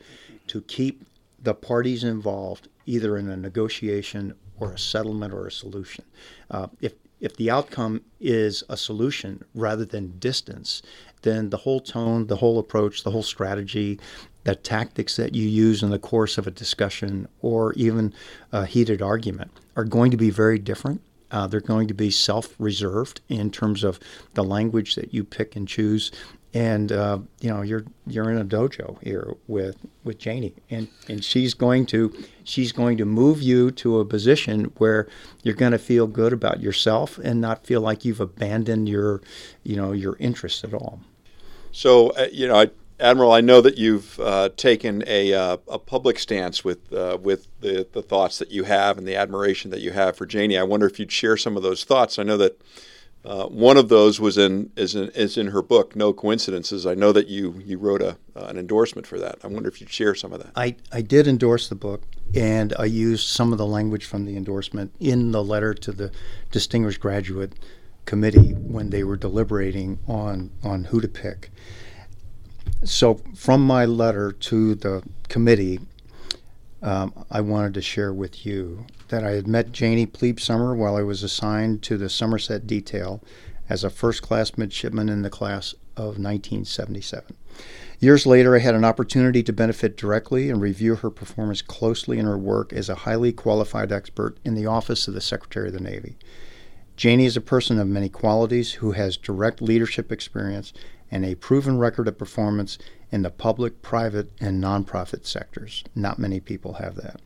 to 0.48 0.62
keep 0.62 1.06
the 1.42 1.54
parties 1.54 2.04
involved 2.04 2.68
either 2.86 3.18
in 3.18 3.30
a 3.30 3.38
negotiation 3.38 4.34
or 4.60 4.74
a 4.74 4.78
settlement 4.78 5.34
or 5.34 5.48
a 5.48 5.52
solution. 5.52 6.06
Uh, 6.50 6.68
if 6.82 6.94
if 7.20 7.36
the 7.38 7.52
outcome 7.52 8.02
is 8.20 8.64
a 8.68 8.76
solution 8.76 9.46
rather 9.54 9.86
than 9.86 10.18
distance, 10.18 10.82
then 11.22 11.52
the 11.52 11.58
whole 11.58 11.80
tone, 11.80 12.26
the 12.26 12.38
whole 12.38 12.58
approach, 12.58 13.04
the 13.04 13.12
whole 13.12 13.22
strategy, 13.22 14.00
the 14.44 14.56
tactics 14.56 15.18
that 15.18 15.36
you 15.36 15.48
use 15.48 15.84
in 15.84 15.92
the 15.92 16.00
course 16.00 16.40
of 16.40 16.48
a 16.48 16.52
discussion 16.52 17.28
or 17.42 17.74
even 17.74 18.12
a 18.52 18.66
heated 18.66 19.04
argument 19.04 19.52
are 19.76 19.84
going 19.84 20.10
to 20.10 20.18
be 20.18 20.32
very 20.32 20.58
different. 20.58 21.00
Uh, 21.32 21.48
they're 21.48 21.62
going 21.62 21.88
to 21.88 21.94
be 21.94 22.12
self 22.12 22.56
reserved 22.60 23.22
in 23.30 23.50
terms 23.50 23.84
of 23.84 24.00
the 24.34 24.44
language 24.44 24.96
that 24.96 25.14
you 25.14 25.24
pick 25.24 25.56
and 25.56 25.68
choose 25.68 26.12
and 26.54 26.92
uh, 26.92 27.20
you 27.40 27.50
know 27.50 27.62
you're 27.62 27.86
you're 28.06 28.30
in 28.30 28.38
a 28.38 28.44
dojo 28.44 29.02
here 29.02 29.36
with 29.48 29.78
with 30.04 30.18
Janie, 30.18 30.54
and 30.70 30.88
and 31.08 31.24
she's 31.24 31.54
going 31.54 31.86
to 31.88 32.14
she's 32.44 32.72
going 32.72 32.98
to 32.98 33.06
move 33.06 33.42
you 33.42 33.72
to 33.72 34.00
a 34.00 34.06
position 34.06 34.66
where 34.78 35.08
you're 35.44 35.56
going 35.56 35.72
to 35.72 35.80
feel 35.80 36.08
good 36.08 36.34
about 36.34 36.60
yourself 36.60 37.18
and 37.20 37.40
not 37.40 37.66
feel 37.66 37.82
like 37.82 38.04
you've 38.04 38.20
abandoned 38.20 38.90
your 38.90 39.22
you 39.64 39.76
know 39.76 39.94
your 39.94 40.18
interests 40.20 40.64
at 40.64 40.74
all. 40.74 41.00
So 41.72 42.10
uh, 42.10 42.28
you 42.32 42.48
know, 42.48 42.56
I, 42.56 42.70
Admiral, 43.02 43.32
I 43.32 43.42
know 43.42 43.62
that 43.62 43.78
you've 43.78 44.20
uh, 44.20 44.50
taken 44.56 45.04
a, 45.08 45.34
uh, 45.34 45.58
a 45.68 45.80
public 45.80 46.20
stance 46.20 46.64
with 46.64 46.94
uh, 46.94 47.18
with 47.20 47.48
the 47.60 47.88
the 47.92 48.02
thoughts 48.02 48.38
that 48.40 48.52
you 48.52 48.64
have 48.64 48.98
and 48.98 49.08
the 49.08 49.16
admiration 49.16 49.72
that 49.72 49.82
you 49.82 49.92
have 49.92 50.16
for 50.16 50.26
Janie. 50.26 50.58
I 50.58 50.64
wonder 50.64 50.86
if 50.86 51.00
you'd 51.00 51.12
share 51.12 51.36
some 51.36 51.58
of 51.58 51.64
those 51.64 51.84
thoughts. 51.84 52.20
I 52.20 52.24
know 52.24 52.38
that 52.38 52.62
uh, 53.24 53.46
one 53.46 53.78
of 53.78 53.90
those 53.90 54.20
was 54.20 54.38
in 54.38 54.72
is 54.76 54.96
in 54.96 55.10
is 55.10 55.38
in 55.38 55.48
her 55.48 55.62
book, 55.62 55.96
No 55.96 56.14
Coincidences. 56.14 56.86
I 56.86 56.96
know 56.96 57.12
that 57.12 57.28
you 57.28 57.62
you 57.64 57.78
wrote 57.78 58.02
a 58.02 58.18
uh, 58.36 58.46
an 58.46 58.58
endorsement 58.58 59.06
for 59.06 59.20
that. 59.20 59.40
I 59.44 59.48
wonder 59.48 59.70
if 59.70 59.80
you'd 59.80 59.92
share 59.92 60.16
some 60.16 60.34
of 60.34 60.40
that. 60.40 60.52
I, 60.56 60.76
I 60.92 61.02
did 61.02 61.28
endorse 61.28 61.70
the 61.70 61.76
book, 61.76 62.04
and 62.34 62.74
I 62.80 62.86
used 62.86 63.28
some 63.28 63.52
of 63.52 63.58
the 63.58 63.66
language 63.66 64.06
from 64.06 64.26
the 64.26 64.36
endorsement 64.38 64.94
in 65.00 65.32
the 65.32 65.44
letter 65.44 65.74
to 65.74 65.92
the 65.92 66.12
distinguished 66.52 67.00
graduate 67.00 67.54
committee 68.06 68.54
when 68.54 68.90
they 68.90 69.04
were 69.04 69.18
deliberating 69.18 70.00
on 70.08 70.52
on 70.64 70.86
who 70.86 71.02
to 71.02 71.08
pick. 71.08 71.52
So 72.84 73.22
from 73.36 73.66
my 73.66 73.86
letter 73.86 74.32
to 74.32 74.76
the 74.76 75.04
committee, 75.30 75.80
um, 76.82 77.26
I 77.30 77.42
wanted 77.42 77.76
to 77.76 77.82
share 77.82 78.12
with 78.12 78.46
you 78.46 78.86
that 79.10 79.24
I 79.24 79.32
had 79.32 79.48
met 79.48 79.72
Janie 79.72 80.08
Plebe 80.08 80.40
Summer 80.40 80.76
while 80.76 80.96
I 80.96 81.04
was 81.04 81.22
assigned 81.22 81.84
to 81.84 81.98
the 81.98 82.10
Somerset 82.10 82.66
detail 82.66 83.24
as 83.70 83.84
a 83.84 83.90
first 83.90 84.22
class 84.22 84.58
midshipman 84.58 85.10
in 85.10 85.22
the 85.22 85.30
class 85.30 85.74
of 85.96 86.18
1977. 86.18 87.36
Years 88.00 88.26
later, 88.26 88.56
I 88.56 88.60
had 88.60 88.74
an 88.74 88.84
opportunity 88.84 89.44
to 89.44 89.54
benefit 89.54 89.96
directly 89.96 90.50
and 90.50 90.60
review 90.60 90.96
her 90.96 91.12
performance 91.12 91.62
closely 91.62 92.18
in 92.18 92.26
her 92.26 92.38
work 92.38 92.74
as 92.74 92.90
a 92.90 92.96
highly 92.96 93.32
qualified 93.32 93.92
expert 93.92 94.38
in 94.44 94.56
the 94.56 94.66
office 94.66 95.08
of 95.08 95.14
the 95.14 95.22
Secretary 95.22 95.68
of 95.68 95.74
the 95.74 95.80
Navy. 95.80 96.18
Janie 96.98 97.26
is 97.26 97.38
a 97.38 97.42
person 97.42 97.80
of 97.80 97.88
many 97.88 98.10
qualities 98.10 98.74
who 98.74 98.94
has 98.94 99.18
direct 99.18 99.62
leadership 99.62 100.12
experience 100.12 100.74
and 101.12 101.26
a 101.26 101.36
proven 101.36 101.78
record 101.78 102.08
of 102.08 102.18
performance 102.18 102.78
in 103.12 103.22
the 103.22 103.30
public, 103.30 103.82
private, 103.82 104.32
and 104.40 104.64
nonprofit 104.64 105.26
sectors. 105.26 105.84
Not 105.94 106.18
many 106.18 106.40
people 106.40 106.74
have 106.74 106.96
that. 106.96 107.22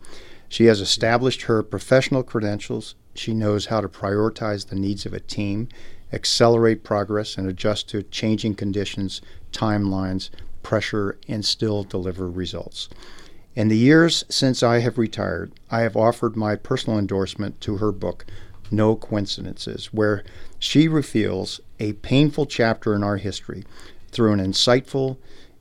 She 0.49 0.65
has 0.65 0.81
established 0.81 1.43
her 1.43 1.63
professional 1.63 2.23
credentials. 2.23 2.95
She 3.13 3.33
knows 3.33 3.67
how 3.67 3.81
to 3.81 3.89
prioritize 3.89 4.67
the 4.67 4.75
needs 4.75 5.05
of 5.05 5.13
a 5.13 5.19
team, 5.19 5.69
accelerate 6.11 6.83
progress, 6.83 7.37
and 7.37 7.47
adjust 7.47 7.89
to 7.89 8.03
changing 8.03 8.55
conditions, 8.55 9.21
timelines, 9.51 10.29
pressure, 10.63 11.17
and 11.27 11.45
still 11.45 11.83
deliver 11.83 12.29
results. 12.29 12.89
In 13.55 13.69
the 13.69 13.77
years 13.77 14.25
since 14.27 14.63
I 14.63 14.79
have 14.79 14.97
retired, 14.97 15.51
I 15.71 15.81
have 15.81 15.95
offered 15.95 16.35
my 16.35 16.55
personal 16.55 16.99
endorsement 16.99 17.61
to 17.61 17.77
her 17.77 17.91
book, 17.91 18.25
No 18.69 18.95
Coincidences, 18.95 19.93
where 19.93 20.23
she 20.59 20.87
reveals 20.87 21.59
a 21.79 21.93
painful 21.93 22.45
chapter 22.45 22.95
in 22.95 23.03
our 23.03 23.17
history 23.17 23.63
through 24.11 24.33
an 24.33 24.39
insightful, 24.39 25.17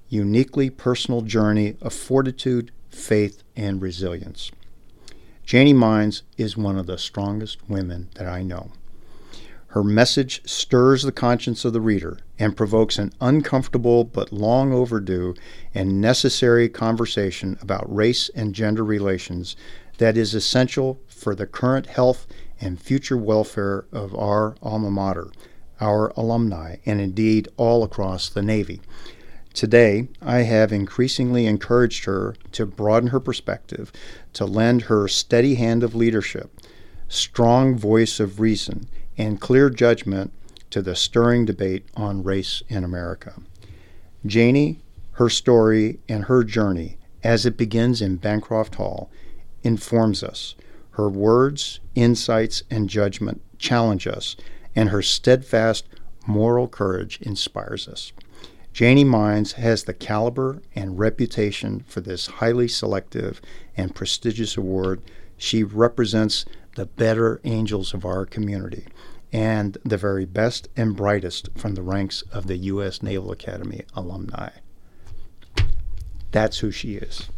uniquely 0.08 0.70
personal 0.70 1.22
journey 1.22 1.76
of 1.80 1.92
fortitude, 1.92 2.70
faith, 2.90 3.42
and 3.56 3.82
resilience. 3.82 4.50
Janie 5.44 5.72
Mines 5.72 6.22
is 6.38 6.56
one 6.56 6.78
of 6.78 6.86
the 6.86 6.96
strongest 6.96 7.68
women 7.68 8.08
that 8.14 8.26
I 8.26 8.42
know. 8.42 8.70
Her 9.74 9.82
message 9.82 10.40
stirs 10.48 11.02
the 11.02 11.10
conscience 11.10 11.64
of 11.64 11.72
the 11.72 11.80
reader 11.80 12.18
and 12.38 12.56
provokes 12.56 12.96
an 12.96 13.12
uncomfortable 13.20 14.04
but 14.04 14.32
long 14.32 14.72
overdue 14.72 15.34
and 15.74 16.00
necessary 16.00 16.68
conversation 16.68 17.58
about 17.60 17.92
race 17.92 18.30
and 18.36 18.54
gender 18.54 18.84
relations 18.84 19.56
that 19.98 20.16
is 20.16 20.32
essential 20.32 21.00
for 21.08 21.34
the 21.34 21.46
current 21.46 21.86
health 21.86 22.26
and 22.64 22.80
future 22.80 23.16
welfare 23.16 23.84
of 23.92 24.14
our 24.14 24.56
alma 24.62 24.90
mater, 24.90 25.30
our 25.80 26.08
alumni, 26.16 26.76
and 26.86 27.00
indeed 27.00 27.48
all 27.56 27.84
across 27.84 28.28
the 28.28 28.42
Navy. 28.42 28.80
Today, 29.52 30.08
I 30.20 30.38
have 30.38 30.72
increasingly 30.72 31.46
encouraged 31.46 32.06
her 32.06 32.34
to 32.52 32.66
broaden 32.66 33.10
her 33.10 33.20
perspective, 33.20 33.92
to 34.32 34.46
lend 34.46 34.82
her 34.82 35.06
steady 35.06 35.54
hand 35.54 35.84
of 35.84 35.94
leadership, 35.94 36.60
strong 37.08 37.76
voice 37.76 38.18
of 38.18 38.40
reason, 38.40 38.88
and 39.16 39.40
clear 39.40 39.70
judgment 39.70 40.32
to 40.70 40.82
the 40.82 40.96
stirring 40.96 41.44
debate 41.44 41.84
on 41.94 42.24
race 42.24 42.64
in 42.68 42.82
America. 42.82 43.34
Janie, 44.26 44.80
her 45.12 45.28
story, 45.28 46.00
and 46.08 46.24
her 46.24 46.42
journey, 46.42 46.96
as 47.22 47.46
it 47.46 47.56
begins 47.56 48.02
in 48.02 48.16
Bancroft 48.16 48.74
Hall, 48.74 49.08
informs 49.62 50.24
us. 50.24 50.56
Her 50.94 51.08
words, 51.08 51.80
insights, 51.96 52.62
and 52.70 52.88
judgment 52.88 53.42
challenge 53.58 54.06
us, 54.06 54.36
and 54.76 54.90
her 54.90 55.02
steadfast 55.02 55.88
moral 56.26 56.68
courage 56.68 57.18
inspires 57.20 57.88
us. 57.88 58.12
Janie 58.72 59.04
Mines 59.04 59.52
has 59.52 59.84
the 59.84 59.94
caliber 59.94 60.62
and 60.74 60.98
reputation 60.98 61.84
for 61.86 62.00
this 62.00 62.26
highly 62.26 62.68
selective 62.68 63.40
and 63.76 63.94
prestigious 63.94 64.56
award. 64.56 65.02
She 65.36 65.62
represents 65.62 66.44
the 66.76 66.86
better 66.86 67.40
angels 67.44 67.92
of 67.92 68.04
our 68.04 68.24
community 68.24 68.86
and 69.32 69.78
the 69.84 69.96
very 69.96 70.24
best 70.24 70.68
and 70.76 70.94
brightest 70.94 71.48
from 71.56 71.74
the 71.74 71.82
ranks 71.82 72.22
of 72.32 72.46
the 72.46 72.56
U.S. 72.56 73.02
Naval 73.02 73.32
Academy 73.32 73.82
alumni. 73.94 74.50
That's 76.30 76.58
who 76.58 76.70
she 76.70 76.94
is. 76.94 77.28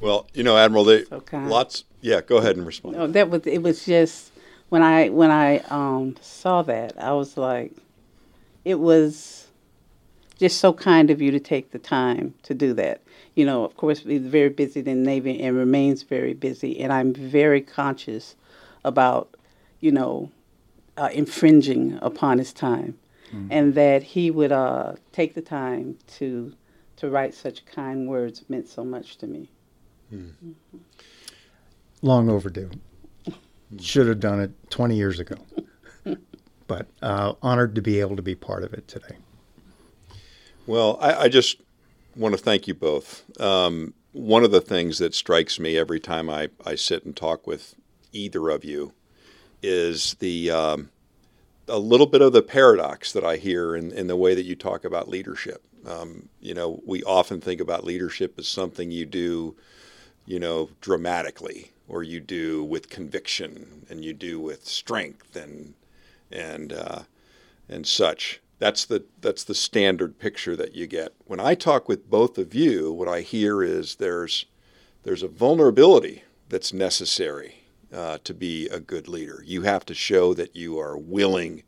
Well, 0.00 0.28
you 0.34 0.42
know, 0.42 0.56
Admiral, 0.58 0.84
they 0.84 1.04
so 1.04 1.22
lots. 1.32 1.84
Yeah, 2.06 2.20
go 2.20 2.36
ahead 2.36 2.56
and 2.56 2.64
respond. 2.64 2.96
No, 2.96 3.08
that 3.08 3.30
was 3.30 3.44
it. 3.48 3.64
Was 3.64 3.84
just 3.84 4.30
when 4.68 4.80
I 4.80 5.08
when 5.08 5.32
I 5.32 5.58
um, 5.70 6.14
saw 6.20 6.62
that, 6.62 6.92
I 7.02 7.12
was 7.12 7.36
like, 7.36 7.72
it 8.64 8.76
was 8.76 9.48
just 10.38 10.60
so 10.60 10.72
kind 10.72 11.10
of 11.10 11.20
you 11.20 11.32
to 11.32 11.40
take 11.40 11.72
the 11.72 11.80
time 11.80 12.34
to 12.44 12.54
do 12.54 12.72
that. 12.74 13.00
You 13.34 13.44
know, 13.44 13.64
of 13.64 13.76
course, 13.76 13.98
he's 13.98 14.22
very 14.22 14.50
busy 14.50 14.78
in 14.78 14.86
the 14.86 14.94
Navy 14.94 15.42
and 15.42 15.56
remains 15.56 16.04
very 16.04 16.32
busy, 16.32 16.78
and 16.78 16.92
I'm 16.92 17.12
very 17.12 17.60
conscious 17.60 18.36
about, 18.84 19.34
you 19.80 19.90
know, 19.90 20.30
uh, 20.96 21.08
infringing 21.12 21.98
upon 22.02 22.38
his 22.38 22.52
time, 22.52 22.96
mm. 23.34 23.48
and 23.50 23.74
that 23.74 24.04
he 24.04 24.30
would 24.30 24.52
uh, 24.52 24.92
take 25.10 25.34
the 25.34 25.42
time 25.42 25.98
to 26.18 26.54
to 26.98 27.10
write 27.10 27.34
such 27.34 27.66
kind 27.66 28.06
words 28.06 28.44
meant 28.48 28.68
so 28.68 28.84
much 28.84 29.16
to 29.16 29.26
me. 29.26 29.50
Mm. 30.14 30.30
Mm-hmm. 30.44 30.78
Long 32.06 32.30
overdue. 32.30 32.70
Should 33.80 34.06
have 34.06 34.20
done 34.20 34.38
it 34.40 34.52
20 34.70 34.94
years 34.94 35.18
ago, 35.18 35.34
but 36.68 36.86
uh, 37.02 37.34
honored 37.42 37.74
to 37.74 37.82
be 37.82 37.98
able 37.98 38.14
to 38.14 38.22
be 38.22 38.36
part 38.36 38.62
of 38.62 38.72
it 38.72 38.86
today. 38.86 39.16
Well, 40.68 40.98
I, 41.00 41.22
I 41.22 41.28
just 41.28 41.60
want 42.14 42.36
to 42.36 42.40
thank 42.40 42.68
you 42.68 42.74
both. 42.74 43.24
Um, 43.40 43.92
one 44.12 44.44
of 44.44 44.52
the 44.52 44.60
things 44.60 44.98
that 44.98 45.16
strikes 45.16 45.58
me 45.58 45.76
every 45.76 45.98
time 45.98 46.30
I, 46.30 46.50
I 46.64 46.76
sit 46.76 47.04
and 47.04 47.16
talk 47.16 47.44
with 47.44 47.74
either 48.12 48.50
of 48.50 48.64
you 48.64 48.92
is 49.60 50.14
the 50.20 50.52
um, 50.52 50.90
a 51.66 51.80
little 51.80 52.06
bit 52.06 52.22
of 52.22 52.32
the 52.32 52.40
paradox 52.40 53.12
that 53.14 53.24
I 53.24 53.36
hear 53.36 53.74
in, 53.74 53.90
in 53.90 54.06
the 54.06 54.16
way 54.16 54.36
that 54.36 54.44
you 54.44 54.54
talk 54.54 54.84
about 54.84 55.08
leadership. 55.08 55.60
Um, 55.84 56.28
you 56.40 56.54
know, 56.54 56.80
we 56.86 57.02
often 57.02 57.40
think 57.40 57.60
about 57.60 57.82
leadership 57.82 58.38
as 58.38 58.46
something 58.46 58.92
you 58.92 59.06
do, 59.06 59.56
you 60.24 60.38
know, 60.38 60.70
dramatically, 60.80 61.72
or 61.88 62.02
you 62.02 62.20
do 62.20 62.64
with 62.64 62.90
conviction, 62.90 63.86
and 63.88 64.04
you 64.04 64.12
do 64.12 64.40
with 64.40 64.66
strength 64.66 65.36
and 65.36 65.74
and 66.30 66.72
uh, 66.72 67.02
and 67.68 67.86
such. 67.86 68.40
That's 68.58 68.84
the 68.84 69.04
that's 69.20 69.44
the 69.44 69.54
standard 69.54 70.18
picture 70.18 70.56
that 70.56 70.74
you 70.74 70.86
get. 70.86 71.14
When 71.26 71.40
I 71.40 71.54
talk 71.54 71.88
with 71.88 72.10
both 72.10 72.38
of 72.38 72.54
you, 72.54 72.92
what 72.92 73.08
I 73.08 73.20
hear 73.20 73.62
is 73.62 73.96
there's 73.96 74.46
there's 75.02 75.22
a 75.22 75.28
vulnerability 75.28 76.24
that's 76.48 76.72
necessary 76.72 77.64
uh, 77.92 78.18
to 78.24 78.34
be 78.34 78.68
a 78.68 78.80
good 78.80 79.08
leader. 79.08 79.42
You 79.44 79.62
have 79.62 79.84
to 79.86 79.94
show 79.94 80.34
that 80.34 80.56
you 80.56 80.78
are 80.78 80.96
willing 80.96 81.62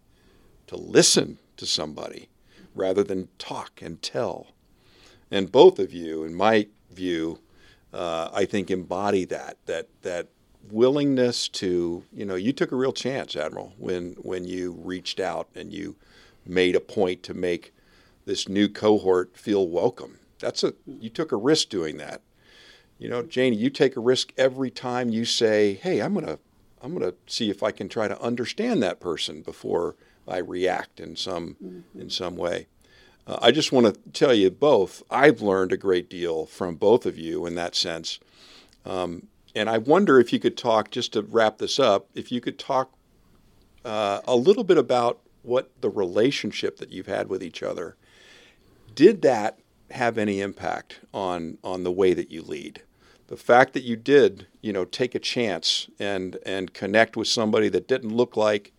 to 0.67 0.77
listen 0.77 1.39
to 1.57 1.67
somebody 1.67 2.29
rather 2.75 3.03
than 3.03 3.29
talk 3.39 3.81
and 3.83 4.01
tell. 4.01 4.49
And 5.31 5.53
both 5.53 5.79
of 5.79 5.93
you, 5.93 6.25
in 6.25 6.35
my 6.35 6.69
view, 6.91 7.41
uh, 7.93 8.31
I 8.33 8.45
think 8.45 8.71
embody 8.71 9.25
that 9.27 9.57
that 9.67 9.89
that 10.03 10.29
willingness 10.71 11.49
to 11.49 12.05
you 12.13 12.25
know 12.25 12.35
you 12.35 12.53
took 12.53 12.73
a 12.73 12.77
real 12.77 12.93
chance, 12.93 13.37
Admiral, 13.37 13.73
when 13.79 14.13
when 14.19 14.45
you 14.45 14.73
reached 14.73 15.21
out 15.21 15.49
and 15.55 15.73
you 15.73 15.97
made 16.47 16.77
a 16.77 16.81
point 16.81 17.23
to 17.25 17.35
make 17.35 17.73
this 18.25 18.49
new 18.49 18.69
cohort 18.69 19.37
feel 19.37 19.69
welcome. 19.69 20.19
That's 20.39 20.63
a 20.63 20.75
you 20.87 21.11
took 21.11 21.33
a 21.33 21.37
risk 21.37 21.69
doing 21.69 21.97
that. 21.99 22.23
You 22.99 23.09
know, 23.09 23.23
Janie, 23.23 23.57
you 23.57 23.71
take 23.71 23.97
a 23.97 24.01
risk 24.01 24.33
every 24.37 24.71
time 24.71 25.09
you 25.09 25.25
say, 25.25 25.75
"Hey, 25.75 26.01
I'm 26.01 26.15
gonna 26.15 26.39
I'm 26.83 26.93
gonna 26.93 27.15
see 27.27 27.51
if 27.51 27.63
I 27.63 27.71
can 27.71 27.89
try 27.89 28.09
to 28.09 28.21
understand 28.21 28.83
that 28.83 29.01
person 29.01 29.43
before 29.43 29.97
I 30.27 30.39
react 30.39 31.01
in 31.01 31.17
some 31.17 31.57
mm-hmm. 31.63 32.01
in 32.01 32.11
some 32.11 32.37
way." 32.37 32.67
Uh, 33.29 33.39
I 33.43 33.51
just 33.51 33.73
want 33.73 33.87
to 33.87 34.11
tell 34.13 34.33
you 34.33 34.51
both. 34.51 35.03
I've 35.11 35.43
learned 35.43 35.73
a 35.73 35.77
great 35.77 36.09
deal 36.09 36.47
from 36.47 36.77
both 36.77 37.05
of 37.05 37.19
you 37.19 37.45
in 37.47 37.55
that 37.57 37.75
sense, 37.75 38.19
um, 38.87 39.27
and 39.55 39.69
I 39.69 39.79
wonder 39.79 40.19
if 40.19 40.33
you 40.33 40.41
could 40.41 40.57
talk 40.57 40.91
just 40.91 41.13
to 41.13 41.23
wrap 41.23 41.59
this 41.59 41.79
up. 41.79 42.09
If 42.15 42.33
you 42.33 42.41
could 42.41 42.59
talk 42.59 42.93
uh, 43.85 44.21
a 44.27 44.35
little 44.35 44.65
bit 44.65 44.79
about 44.79 45.21
what 45.43 45.71
the 45.83 45.91
relationship 45.91 46.79
that 46.79 46.91
you've 46.91 47.07
had 47.07 47.29
with 47.29 47.43
each 47.43 47.63
other 47.63 47.97
did 48.95 49.23
that 49.23 49.59
have 49.91 50.19
any 50.19 50.41
impact 50.41 51.01
on 51.13 51.59
on 51.63 51.85
the 51.85 51.93
way 51.93 52.15
that 52.15 52.31
you 52.31 52.43
lead? 52.43 52.83
the 53.29 53.37
fact 53.37 53.75
that 53.75 53.85
you 53.85 53.95
did, 53.95 54.47
you 54.63 54.73
know, 54.73 54.85
take 54.85 55.15
a 55.15 55.19
chance 55.19 55.89
and 55.99 56.39
and 56.45 56.75
connect 56.75 57.17
with 57.17 57.29
somebody 57.29 57.69
that 57.69 57.87
didn't 57.87 58.15
look 58.15 58.37
like, 58.37 58.73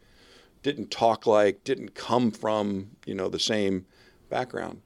didn't 0.64 0.92
talk 0.92 1.26
like, 1.26 1.64
didn't 1.64 1.94
come 1.96 2.32
from, 2.32 2.90
you 3.06 3.14
know, 3.14 3.30
the 3.30 3.40
same 3.40 3.86
background, 4.30 4.82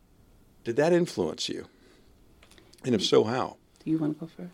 did 0.63 0.75
that 0.77 0.93
influence 0.93 1.49
you? 1.49 1.67
And 2.83 2.95
if 2.95 3.03
so, 3.03 3.23
how? 3.23 3.57
Do 3.83 3.91
you 3.91 3.97
want 3.97 4.13
to 4.15 4.19
go 4.19 4.27
first? 4.27 4.53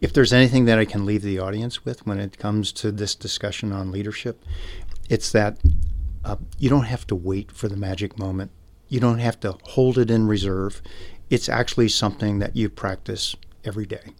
If 0.00 0.12
there's 0.12 0.32
anything 0.32 0.66
that 0.66 0.78
I 0.78 0.84
can 0.84 1.04
leave 1.04 1.22
the 1.22 1.38
audience 1.38 1.84
with 1.84 2.06
when 2.06 2.20
it 2.20 2.38
comes 2.38 2.70
to 2.72 2.92
this 2.92 3.14
discussion 3.14 3.72
on 3.72 3.90
leadership, 3.90 4.44
it's 5.08 5.32
that 5.32 5.58
uh, 6.24 6.36
you 6.58 6.68
don't 6.68 6.84
have 6.84 7.06
to 7.08 7.14
wait 7.14 7.50
for 7.50 7.68
the 7.68 7.76
magic 7.76 8.18
moment. 8.18 8.50
You 8.88 9.00
don't 9.00 9.18
have 9.18 9.40
to 9.40 9.56
hold 9.64 9.98
it 9.98 10.10
in 10.10 10.28
reserve. 10.28 10.82
It's 11.30 11.48
actually 11.48 11.88
something 11.88 12.38
that 12.38 12.54
you 12.54 12.68
practice 12.68 13.34
every 13.64 13.86
day. 13.86 14.12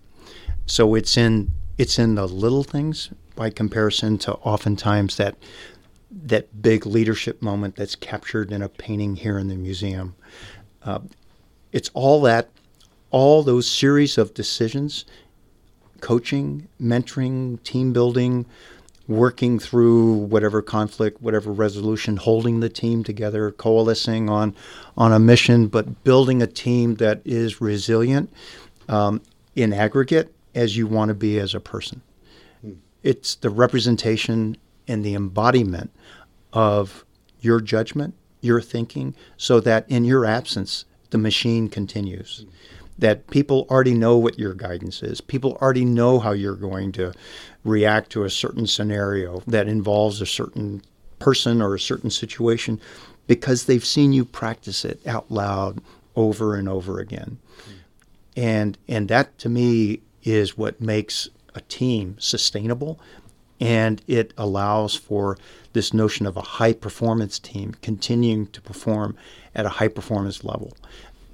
So 0.66 0.94
it's 0.94 1.16
in 1.16 1.52
it's 1.78 1.98
in 1.98 2.16
the 2.16 2.26
little 2.26 2.64
things 2.64 3.10
by 3.36 3.50
comparison 3.50 4.18
to 4.18 4.32
oftentimes 4.34 5.16
that 5.16 5.36
that 6.10 6.62
big 6.62 6.86
leadership 6.86 7.42
moment 7.42 7.76
that's 7.76 7.94
captured 7.94 8.50
in 8.52 8.62
a 8.62 8.68
painting 8.68 9.16
here 9.16 9.38
in 9.38 9.48
the 9.48 9.56
museum. 9.56 10.14
Uh, 10.82 11.00
it's 11.72 11.90
all 11.94 12.22
that 12.22 12.48
all 13.10 13.42
those 13.42 13.68
series 13.68 14.18
of 14.18 14.34
decisions, 14.34 15.04
coaching, 16.00 16.68
mentoring, 16.80 17.62
team 17.62 17.92
building, 17.92 18.44
working 19.06 19.58
through 19.58 20.12
whatever 20.12 20.60
conflict, 20.60 21.22
whatever 21.22 21.50
resolution, 21.50 22.18
holding 22.18 22.60
the 22.60 22.68
team 22.68 23.02
together, 23.02 23.50
coalescing 23.50 24.28
on 24.28 24.54
on 24.96 25.12
a 25.12 25.18
mission, 25.18 25.66
but 25.66 26.04
building 26.04 26.42
a 26.42 26.46
team 26.46 26.96
that 26.96 27.22
is 27.24 27.60
resilient 27.60 28.30
um, 28.88 29.20
in 29.56 29.72
aggregate 29.72 30.34
as 30.54 30.76
you 30.76 30.86
want 30.86 31.08
to 31.08 31.14
be 31.14 31.38
as 31.38 31.54
a 31.54 31.60
person. 31.60 32.02
Hmm. 32.60 32.72
It's 33.02 33.34
the 33.36 33.50
representation 33.50 34.58
and 34.88 35.04
the 35.04 35.14
embodiment 35.14 35.90
of 36.52 37.04
your 37.40 37.60
judgment, 37.60 38.14
your 38.40 38.60
thinking, 38.60 39.14
so 39.36 39.60
that 39.60 39.88
in 39.88 40.04
your 40.04 40.24
absence, 40.24 40.84
the 41.10 41.18
machine 41.18 41.68
continues. 41.68 42.46
That 42.98 43.28
people 43.28 43.66
already 43.70 43.94
know 43.94 44.16
what 44.16 44.38
your 44.38 44.54
guidance 44.54 45.02
is. 45.04 45.20
People 45.20 45.56
already 45.60 45.84
know 45.84 46.18
how 46.18 46.32
you're 46.32 46.56
going 46.56 46.90
to 46.92 47.12
react 47.62 48.10
to 48.10 48.24
a 48.24 48.30
certain 48.30 48.66
scenario 48.66 49.42
that 49.46 49.68
involves 49.68 50.20
a 50.20 50.26
certain 50.26 50.82
person 51.20 51.62
or 51.62 51.74
a 51.74 51.80
certain 51.80 52.10
situation 52.10 52.80
because 53.28 53.64
they've 53.64 53.84
seen 53.84 54.12
you 54.12 54.24
practice 54.24 54.84
it 54.84 55.06
out 55.06 55.30
loud 55.30 55.80
over 56.16 56.56
and 56.56 56.68
over 56.68 56.98
again 56.98 57.38
and 58.38 58.78
and 58.86 59.08
that 59.08 59.36
to 59.36 59.48
me 59.48 60.00
is 60.22 60.56
what 60.56 60.80
makes 60.80 61.28
a 61.56 61.60
team 61.62 62.16
sustainable 62.20 63.00
and 63.60 64.02
it 64.06 64.32
allows 64.36 64.94
for 64.94 65.36
this 65.72 65.92
notion 65.92 66.26
of 66.26 66.36
a 66.36 66.42
high 66.42 66.72
performance 66.72 67.38
team 67.38 67.74
continuing 67.82 68.46
to 68.48 68.60
perform 68.60 69.16
at 69.54 69.66
a 69.66 69.70
high 69.70 69.88
performance 69.88 70.44
level 70.44 70.76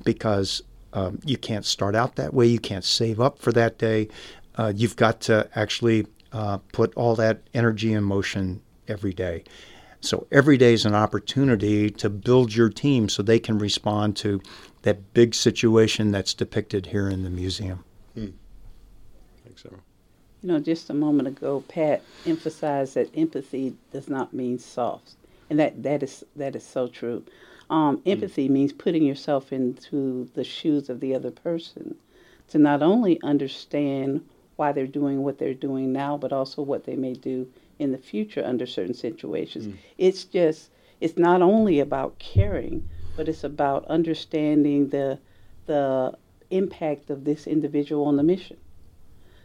because 0.05 0.62
um, 0.93 1.18
you 1.25 1.37
can't 1.37 1.64
start 1.64 1.95
out 1.95 2.16
that 2.16 2.33
way 2.33 2.47
you 2.47 2.59
can't 2.59 2.85
save 2.85 3.20
up 3.20 3.39
for 3.39 3.53
that 3.53 3.79
day 3.79 4.09
uh, 4.57 4.72
you've 4.75 4.97
got 4.97 5.20
to 5.20 5.49
actually 5.55 6.07
uh, 6.33 6.59
put 6.72 6.95
all 6.95 7.14
that 7.14 7.41
energy 7.53 7.93
in 7.93 8.03
motion 8.05 8.61
every 8.89 9.12
day 9.12 9.45
so 10.05 10.27
every 10.31 10.59
day 10.59 10.75
is 10.75 10.85
an 10.85 10.95
opportunity 10.95 11.91
to 11.91 12.11
build 12.11 12.55
your 12.55 12.68
team 12.68 13.09
so 13.09 13.22
they 13.22 13.39
can 13.39 13.59
respond 13.59 14.16
to 14.18 14.43
that 14.83 15.14
big 15.14 15.35
situation 15.35 16.11
that's 16.11 16.35
depicted 16.35 16.87
here 16.87 17.09
in 17.09 17.22
the 17.22 17.31
museum. 17.31 17.85
Hmm. 18.14 18.29
Thanks, 19.43 19.62
so. 19.62 19.70
You 20.45 20.53
know, 20.53 20.61
just 20.61 20.90
a 20.90 20.95
moment 20.95 21.26
ago, 21.26 21.64
Pat 21.68 22.03
emphasized 22.26 22.97
that 22.97 23.16
empathy 23.16 23.76
does 23.90 24.11
not 24.11 24.34
mean 24.34 24.59
soft, 24.59 25.14
and 25.49 25.59
that, 25.59 25.82
that 25.82 26.03
is 26.03 26.22
that 26.36 26.55
is 26.55 26.66
so 26.66 26.86
true. 26.86 27.24
Um, 27.70 27.97
hmm. 27.97 28.11
empathy 28.11 28.51
means 28.51 28.70
putting 28.70 29.05
yourself 29.05 29.55
into 29.55 30.28
the 30.34 30.45
shoes 30.45 30.90
of 30.90 31.01
the 31.01 31.14
other 31.14 31.30
person 31.30 31.95
to 32.49 32.59
not 32.59 32.82
only 32.82 33.18
understand 33.22 34.22
why 34.57 34.72
they're 34.72 34.86
doing 34.86 35.22
what 35.22 35.38
they're 35.38 35.55
doing 35.55 35.95
now, 35.95 36.18
but 36.18 36.30
also 36.30 36.61
what 36.61 36.84
they 36.84 36.95
may 36.95 37.14
do 37.14 37.51
in 37.78 37.92
the 37.92 37.97
future 37.97 38.45
under 38.45 38.66
certain 38.66 38.92
situations. 38.92 39.68
Mm. 39.68 39.76
It's 39.97 40.24
just, 40.24 40.68
it's 41.01 41.16
not 41.16 41.40
only 41.40 41.80
about 41.80 42.18
caring, 42.18 42.86
but 43.16 43.30
it's 43.30 43.45
about 43.45 43.86
understanding 43.86 44.90
the 44.90 45.18
the 45.64 46.18
impact 46.51 47.09
of 47.09 47.24
this 47.24 47.47
individual 47.47 48.05
on 48.05 48.18
the 48.18 48.22
mission. 48.22 48.59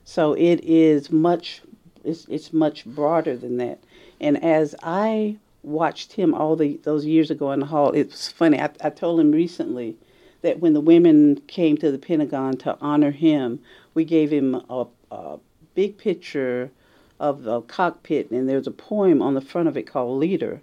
So 0.10 0.34
it 0.34 0.64
is 0.64 1.12
much 1.12 1.62
it's, 2.04 2.26
it's 2.30 2.52
much 2.52 2.84
broader 2.84 3.38
than 3.38 3.58
that. 3.58 3.78
And 4.20 4.44
as 4.44 4.74
I 4.82 5.38
watched 5.62 6.14
him 6.14 6.34
all 6.34 6.56
the 6.56 6.80
those 6.84 7.06
years 7.06 7.30
ago 7.30 7.52
in 7.52 7.60
the 7.60 7.68
hall, 7.68 7.92
it 7.92 8.10
was 8.10 8.28
funny. 8.28 8.60
I, 8.60 8.72
I 8.84 8.90
told 8.90 9.20
him 9.20 9.32
recently 9.32 9.98
that 10.42 10.60
when 10.60 10.74
the 10.74 10.82
women 10.82 11.42
came 11.46 11.78
to 11.78 11.92
the 11.92 12.00
Pentagon 12.00 12.58
to 12.58 12.76
honor 12.82 13.12
him, 13.12 13.60
we 13.94 14.04
gave 14.04 14.32
him 14.32 14.56
a, 14.68 14.88
a 15.12 15.38
big 15.76 16.00
picture 16.00 16.72
of 17.20 17.44
the 17.44 17.62
cockpit, 17.62 18.32
and 18.32 18.50
there's 18.50 18.66
a 18.66 18.72
poem 18.72 19.22
on 19.22 19.36
the 19.36 19.42
front 19.42 19.68
of 19.68 19.78
it 19.78 19.84
called 19.84 20.18
Leader, 20.18 20.62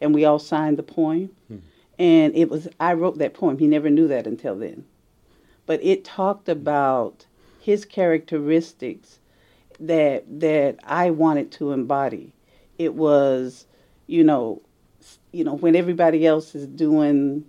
and 0.00 0.14
we 0.14 0.24
all 0.24 0.38
signed 0.38 0.78
the 0.78 0.82
poem. 0.82 1.30
Hmm 1.48 1.58
and 1.98 2.34
it 2.36 2.50
was 2.50 2.68
I 2.78 2.92
wrote 2.92 3.18
that 3.18 3.34
poem. 3.34 3.58
He 3.58 3.66
never 3.66 3.88
knew 3.90 4.08
that 4.08 4.26
until 4.26 4.54
then, 4.54 4.84
but 5.64 5.82
it 5.82 6.04
talked 6.04 6.48
about 6.48 7.26
his 7.66 7.84
characteristics 7.84 9.18
that 9.80 10.22
that 10.38 10.76
I 10.84 11.10
wanted 11.10 11.50
to 11.52 11.72
embody. 11.72 12.32
It 12.78 12.94
was, 12.94 13.66
you 14.06 14.22
know, 14.22 14.62
you 15.32 15.42
know 15.42 15.54
when 15.54 15.74
everybody 15.74 16.24
else 16.24 16.54
is 16.54 16.68
doing, 16.68 17.44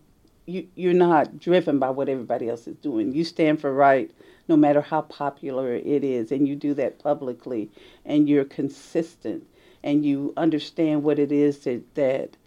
you 0.48 0.68
you're 0.74 0.94
not 0.94 1.38
driven 1.40 1.78
by 1.78 1.92
what 1.92 2.10
everybody 2.10 2.50
else 2.50 2.66
is 2.66 2.78
doing. 2.78 3.14
You 3.14 3.24
stand 3.24 3.62
for 3.62 3.72
right, 3.72 4.10
no 4.48 4.58
matter 4.58 4.82
how 4.82 5.02
popular 5.02 5.76
it 5.76 6.04
is, 6.04 6.32
and 6.32 6.48
you 6.48 6.56
do 6.56 6.74
that 6.74 6.98
publicly, 6.98 7.70
and 8.04 8.28
you're 8.28 8.44
consistent, 8.44 9.46
and 9.84 10.04
you 10.04 10.34
understand 10.36 11.04
what 11.04 11.20
it 11.20 11.32
is 11.32 11.60
that 11.60 11.94
that 11.94 12.38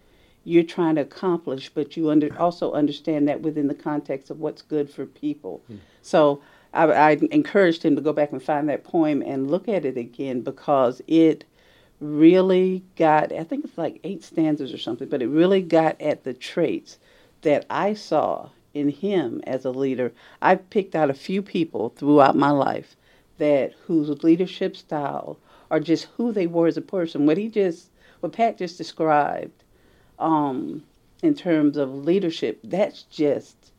you're 0.43 0.65
trying 0.65 0.97
to 0.97 1.03
accomplish, 1.03 1.71
but 1.73 1.97
you 1.97 2.11
under, 2.11 2.37
also 2.37 2.73
understand 2.73 3.29
that 3.29 3.43
within 3.43 3.69
the 3.69 3.75
context 3.75 4.29
of 4.29 4.41
what's 4.41 4.63
good 4.63 4.91
for 4.91 5.07
people. 5.07 5.63
Mm. 5.71 5.79
So 6.03 6.43
I, 6.73 6.85
I, 6.85 7.11
encouraged 7.31 7.83
him 7.83 7.97
to 7.97 8.03
go 8.03 8.13
back 8.13 8.33
and 8.33 8.43
find 8.43 8.69
that 8.69 8.85
poem 8.85 9.23
and 9.23 9.51
look 9.51 9.69
at 9.69 9.85
it 9.85 9.97
again 9.97 10.43
because 10.43 11.03
it 11.07 11.45
really 12.01 12.83
got, 12.97 13.33
I 13.33 13.45
think 13.45 13.65
it's 13.65 13.79
like 13.79 14.01
eight 14.05 14.23
stanzas 14.23 14.73
or 14.73 14.79
something, 14.79 15.09
but 15.09 15.23
it 15.23 15.29
really 15.29 15.63
got 15.63 16.01
at 16.01 16.25
the 16.25 16.35
traits 16.35 16.99
that 17.43 17.67
I 17.69 17.95
saw 17.95 18.51
in 18.73 18.89
him 18.89 19.41
as 19.47 19.65
a 19.65 19.71
leader. 19.71 20.13
I've 20.41 20.69
picked 20.71 20.95
out 20.95 21.11
a 21.11 21.15
few 21.15 21.43
people 21.43 21.91
throughout 21.91 22.37
my 22.37 22.51
life 22.51 22.97
that 23.39 23.73
whose 23.87 24.23
leadership 24.23 24.77
style 24.77 25.39
or 25.71 25.81
just 25.81 26.09
who 26.17 26.33
they 26.33 26.47
were 26.47 26.67
as 26.67 26.77
a 26.77 26.83
person. 26.83 27.27
What 27.27 27.39
he 27.39 27.49
just, 27.49 27.91
what 28.21 28.33
Pat 28.33 28.59
just 28.59 28.79
described, 28.79 29.65
um, 30.19 30.85
in 31.23 31.35
terms 31.35 31.77
of 31.77 31.95
leadership, 31.95 32.61
that's 32.65 33.03
just 33.05 33.73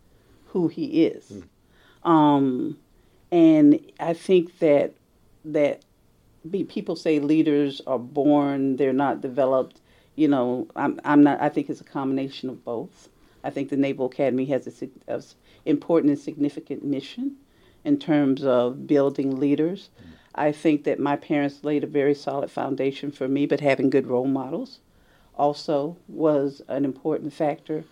who 0.48 0.68
he 0.68 1.06
is. 1.06 1.32
Mm. 1.32 1.44
Um, 2.04 2.78
and 3.32 3.80
I 4.00 4.14
think 4.14 4.60
that 4.60 4.94
that 5.46 5.84
people 6.70 6.96
say 6.96 7.20
leaders 7.20 7.82
are 7.88 8.00
born; 8.00 8.78
they're 8.78 8.94
not 8.94 9.22
developed. 9.22 9.80
You 10.16 10.28
know, 10.28 10.68
I'm 10.76 11.00
I'm 11.04 11.24
not. 11.24 11.42
I 11.42 11.50
think 11.50 11.70
it's 11.70 11.82
a 11.82 11.86
combination 11.86 12.50
of 12.50 12.64
both. 12.64 13.10
I 13.44 13.50
think 13.50 13.70
the 13.70 13.78
Naval 13.78 14.06
Academy 14.06 14.46
has 14.46 14.68
a, 14.82 14.90
a 15.08 15.22
important 15.66 16.12
and 16.12 16.20
significant 16.20 16.84
mission 16.84 17.38
in 17.84 17.98
terms 17.98 18.44
of 18.44 18.86
building 18.86 19.40
leaders. 19.40 19.90
Mm. 20.00 20.08
I 20.36 20.52
think 20.52 20.84
that 20.84 21.00
my 21.00 21.16
parents 21.16 21.64
laid 21.64 21.84
a 21.84 21.88
very 21.88 22.14
solid 22.14 22.52
foundation 22.52 23.12
for 23.12 23.28
me, 23.28 23.46
but 23.46 23.60
having 23.60 23.90
good 23.90 24.08
role 24.08 24.28
models 24.28 24.80
also 25.36 25.98
was 26.08 26.62
an 26.68 26.86
important 26.86 27.34
factor. 27.34 27.84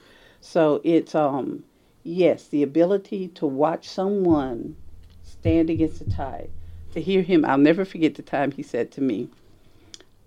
So 0.41 0.81
it's 0.83 1.15
um 1.15 1.63
yes, 2.03 2.47
the 2.47 2.63
ability 2.63 3.29
to 3.29 3.45
watch 3.45 3.87
someone 3.87 4.75
stand 5.23 5.69
against 5.69 5.99
the 5.99 6.11
tide, 6.11 6.49
to 6.93 7.01
hear 7.01 7.21
him. 7.21 7.45
I'll 7.45 7.57
never 7.57 7.85
forget 7.85 8.15
the 8.15 8.21
time 8.21 8.51
he 8.51 8.63
said 8.63 8.91
to 8.91 9.01
me, 9.01 9.29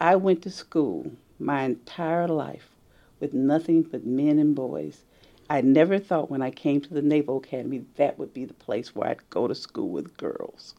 I 0.00 0.16
went 0.16 0.42
to 0.42 0.50
school 0.50 1.12
my 1.38 1.62
entire 1.62 2.28
life 2.28 2.70
with 3.20 3.34
nothing 3.34 3.82
but 3.82 4.04
men 4.06 4.38
and 4.38 4.54
boys. 4.54 5.02
I 5.50 5.60
never 5.60 5.98
thought 5.98 6.30
when 6.30 6.42
I 6.42 6.50
came 6.50 6.80
to 6.80 6.94
the 6.94 7.02
Naval 7.02 7.38
Academy 7.38 7.84
that 7.96 8.18
would 8.18 8.32
be 8.32 8.44
the 8.44 8.54
place 8.54 8.94
where 8.94 9.10
I'd 9.10 9.30
go 9.30 9.46
to 9.46 9.54
school 9.54 9.90
with 9.90 10.16
girls. 10.16 10.74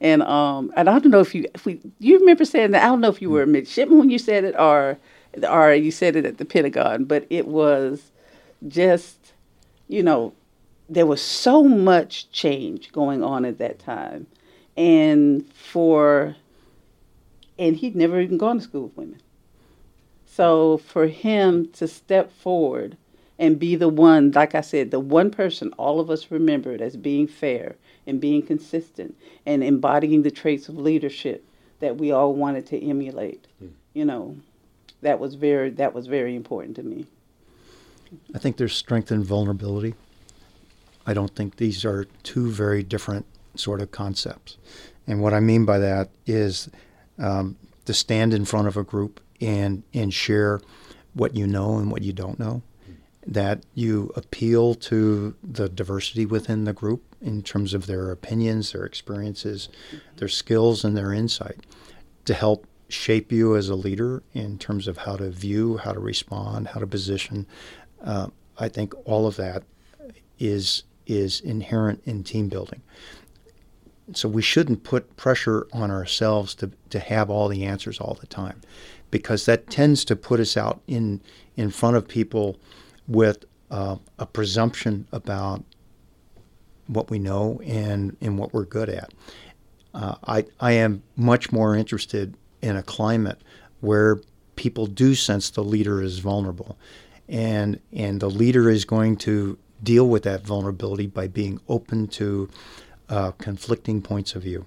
And 0.00 0.22
um, 0.22 0.72
and 0.76 0.90
I 0.90 0.98
don't 0.98 1.10
know 1.10 1.20
if 1.20 1.34
you 1.34 1.46
if 1.54 1.64
we 1.64 1.80
you 1.98 2.18
remember 2.18 2.44
saying 2.44 2.72
that. 2.72 2.82
I 2.82 2.86
don't 2.86 3.00
know 3.00 3.08
if 3.08 3.22
you 3.22 3.30
were 3.30 3.42
a 3.42 3.46
midshipman 3.46 3.98
when 3.98 4.10
you 4.10 4.18
said 4.18 4.44
it 4.44 4.54
or 4.58 4.98
or 5.48 5.72
you 5.72 5.90
said 5.90 6.16
it 6.16 6.26
at 6.26 6.38
the 6.38 6.44
Pentagon, 6.44 7.04
but 7.04 7.26
it 7.30 7.46
was 7.46 8.10
just 8.66 9.31
you 9.88 10.02
know, 10.02 10.32
there 10.88 11.06
was 11.06 11.22
so 11.22 11.64
much 11.64 12.30
change 12.30 12.92
going 12.92 13.22
on 13.22 13.44
at 13.44 13.58
that 13.58 13.78
time. 13.78 14.26
And 14.76 15.46
for, 15.52 16.36
and 17.58 17.76
he'd 17.76 17.96
never 17.96 18.20
even 18.20 18.38
gone 18.38 18.58
to 18.58 18.64
school 18.64 18.84
with 18.84 18.96
women. 18.96 19.20
So 20.26 20.78
for 20.78 21.06
him 21.06 21.68
to 21.72 21.86
step 21.86 22.32
forward 22.32 22.96
and 23.38 23.58
be 23.58 23.76
the 23.76 23.88
one, 23.88 24.30
like 24.30 24.54
I 24.54 24.60
said, 24.60 24.90
the 24.90 25.00
one 25.00 25.30
person 25.30 25.72
all 25.74 26.00
of 26.00 26.10
us 26.10 26.30
remembered 26.30 26.80
as 26.80 26.96
being 26.96 27.26
fair 27.26 27.76
and 28.06 28.20
being 28.20 28.42
consistent 28.42 29.14
and 29.44 29.62
embodying 29.62 30.22
the 30.22 30.30
traits 30.30 30.68
of 30.68 30.78
leadership 30.78 31.44
that 31.80 31.96
we 31.96 32.12
all 32.12 32.34
wanted 32.34 32.66
to 32.66 32.82
emulate, 32.82 33.46
mm. 33.62 33.70
you 33.92 34.04
know, 34.04 34.36
that 35.02 35.18
was 35.18 35.34
very 35.34 35.70
that 35.70 35.92
was 35.92 36.06
very 36.06 36.36
important 36.36 36.76
to 36.76 36.82
me. 36.82 37.06
I 38.34 38.38
think 38.38 38.56
there's 38.56 38.74
strength 38.74 39.10
and 39.10 39.24
vulnerability. 39.24 39.94
I 41.06 41.14
don't 41.14 41.34
think 41.34 41.56
these 41.56 41.84
are 41.84 42.06
two 42.22 42.50
very 42.50 42.82
different 42.82 43.26
sort 43.54 43.80
of 43.80 43.90
concepts. 43.90 44.56
And 45.06 45.20
what 45.20 45.34
I 45.34 45.40
mean 45.40 45.64
by 45.64 45.78
that 45.78 46.10
is 46.26 46.70
um, 47.18 47.56
to 47.84 47.94
stand 47.94 48.32
in 48.32 48.44
front 48.44 48.68
of 48.68 48.76
a 48.76 48.84
group 48.84 49.20
and 49.40 49.82
and 49.92 50.14
share 50.14 50.60
what 51.14 51.34
you 51.34 51.46
know 51.46 51.78
and 51.78 51.90
what 51.90 52.02
you 52.02 52.12
don't 52.12 52.38
know. 52.38 52.62
That 53.26 53.62
you 53.74 54.12
appeal 54.16 54.74
to 54.74 55.36
the 55.42 55.68
diversity 55.68 56.26
within 56.26 56.64
the 56.64 56.72
group 56.72 57.02
in 57.20 57.42
terms 57.42 57.72
of 57.72 57.86
their 57.86 58.10
opinions, 58.10 58.72
their 58.72 58.84
experiences, 58.84 59.68
their 60.16 60.28
skills, 60.28 60.84
and 60.84 60.96
their 60.96 61.12
insight 61.12 61.60
to 62.24 62.34
help 62.34 62.66
shape 62.88 63.32
you 63.32 63.56
as 63.56 63.68
a 63.68 63.74
leader 63.74 64.22
in 64.34 64.58
terms 64.58 64.86
of 64.86 64.98
how 64.98 65.16
to 65.16 65.30
view, 65.30 65.78
how 65.78 65.92
to 65.92 66.00
respond, 66.00 66.68
how 66.68 66.80
to 66.80 66.86
position, 66.86 67.46
uh, 68.04 68.28
I 68.58 68.68
think 68.68 68.94
all 69.04 69.26
of 69.26 69.36
that 69.36 69.62
is 70.38 70.84
is 71.06 71.40
inherent 71.40 72.02
in 72.04 72.22
team 72.22 72.48
building. 72.48 72.80
So 74.14 74.28
we 74.28 74.42
shouldn't 74.42 74.84
put 74.84 75.16
pressure 75.16 75.66
on 75.72 75.90
ourselves 75.90 76.54
to, 76.56 76.70
to 76.90 77.00
have 77.00 77.30
all 77.30 77.48
the 77.48 77.64
answers 77.64 77.98
all 77.98 78.16
the 78.20 78.26
time, 78.26 78.60
because 79.10 79.46
that 79.46 79.68
tends 79.70 80.04
to 80.06 80.16
put 80.16 80.40
us 80.40 80.56
out 80.56 80.80
in 80.86 81.20
in 81.56 81.70
front 81.70 81.96
of 81.96 82.08
people 82.08 82.58
with 83.08 83.44
uh, 83.70 83.96
a 84.18 84.26
presumption 84.26 85.06
about 85.12 85.64
what 86.86 87.10
we 87.10 87.18
know 87.18 87.60
and, 87.64 88.16
and 88.20 88.38
what 88.38 88.52
we're 88.52 88.64
good 88.64 88.88
at. 88.88 89.12
Uh, 89.94 90.14
I, 90.26 90.44
I 90.60 90.72
am 90.72 91.02
much 91.16 91.52
more 91.52 91.76
interested 91.76 92.36
in 92.60 92.76
a 92.76 92.82
climate 92.82 93.40
where 93.80 94.20
people 94.56 94.86
do 94.86 95.14
sense 95.14 95.50
the 95.50 95.64
leader 95.64 96.02
is 96.02 96.18
vulnerable 96.18 96.78
and 97.28 97.80
and 97.92 98.20
the 98.20 98.30
leader 98.30 98.68
is 98.70 98.84
going 98.84 99.16
to 99.16 99.58
deal 99.82 100.08
with 100.08 100.22
that 100.22 100.42
vulnerability 100.46 101.06
by 101.06 101.26
being 101.26 101.60
open 101.68 102.06
to 102.06 102.48
uh, 103.08 103.32
conflicting 103.32 104.00
points 104.00 104.34
of 104.34 104.42
view. 104.42 104.64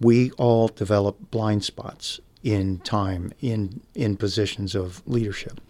We 0.00 0.30
all 0.32 0.68
develop 0.68 1.30
blind 1.30 1.64
spots 1.64 2.20
in 2.42 2.78
time 2.80 3.32
in 3.40 3.80
in 3.94 4.16
positions 4.16 4.74
of 4.74 5.02
leadership, 5.06 5.60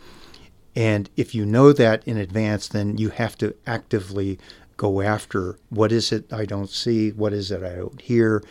and 0.75 1.09
if 1.17 1.35
you 1.35 1.45
know 1.45 1.73
that 1.73 2.07
in 2.07 2.17
advance, 2.17 2.69
then 2.69 2.99
you 2.99 3.11
have 3.11 3.37
to 3.39 3.55
actively 3.67 4.39
go 4.77 5.01
after 5.01 5.59
what 5.71 5.93
is 5.93 6.11
it 6.13 6.33
I 6.33 6.45
don't 6.45 6.71
see, 6.71 7.11
what 7.11 7.33
is 7.33 7.51
it 7.51 7.63
I 7.63 7.77
don't 7.77 8.01
hear. 8.01 8.43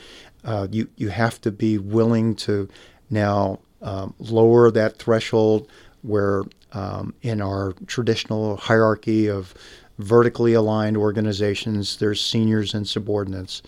Uh, 0.43 0.67
you 0.71 0.89
you 0.95 1.09
have 1.09 1.41
to 1.41 1.51
be 1.51 1.77
willing 1.77 2.35
to 2.35 2.69
now 3.09 3.59
um, 3.81 4.13
lower 4.19 4.71
that 4.71 4.97
threshold 4.97 5.67
where 6.01 6.43
um, 6.73 7.13
in 7.21 7.41
our 7.41 7.73
traditional 7.87 8.57
hierarchy 8.57 9.27
of 9.27 9.53
vertically 9.99 10.53
aligned 10.53 10.97
organizations, 10.97 11.97
there's 11.97 12.21
seniors 12.23 12.73
and 12.73 12.87
subordinates. 12.87 13.61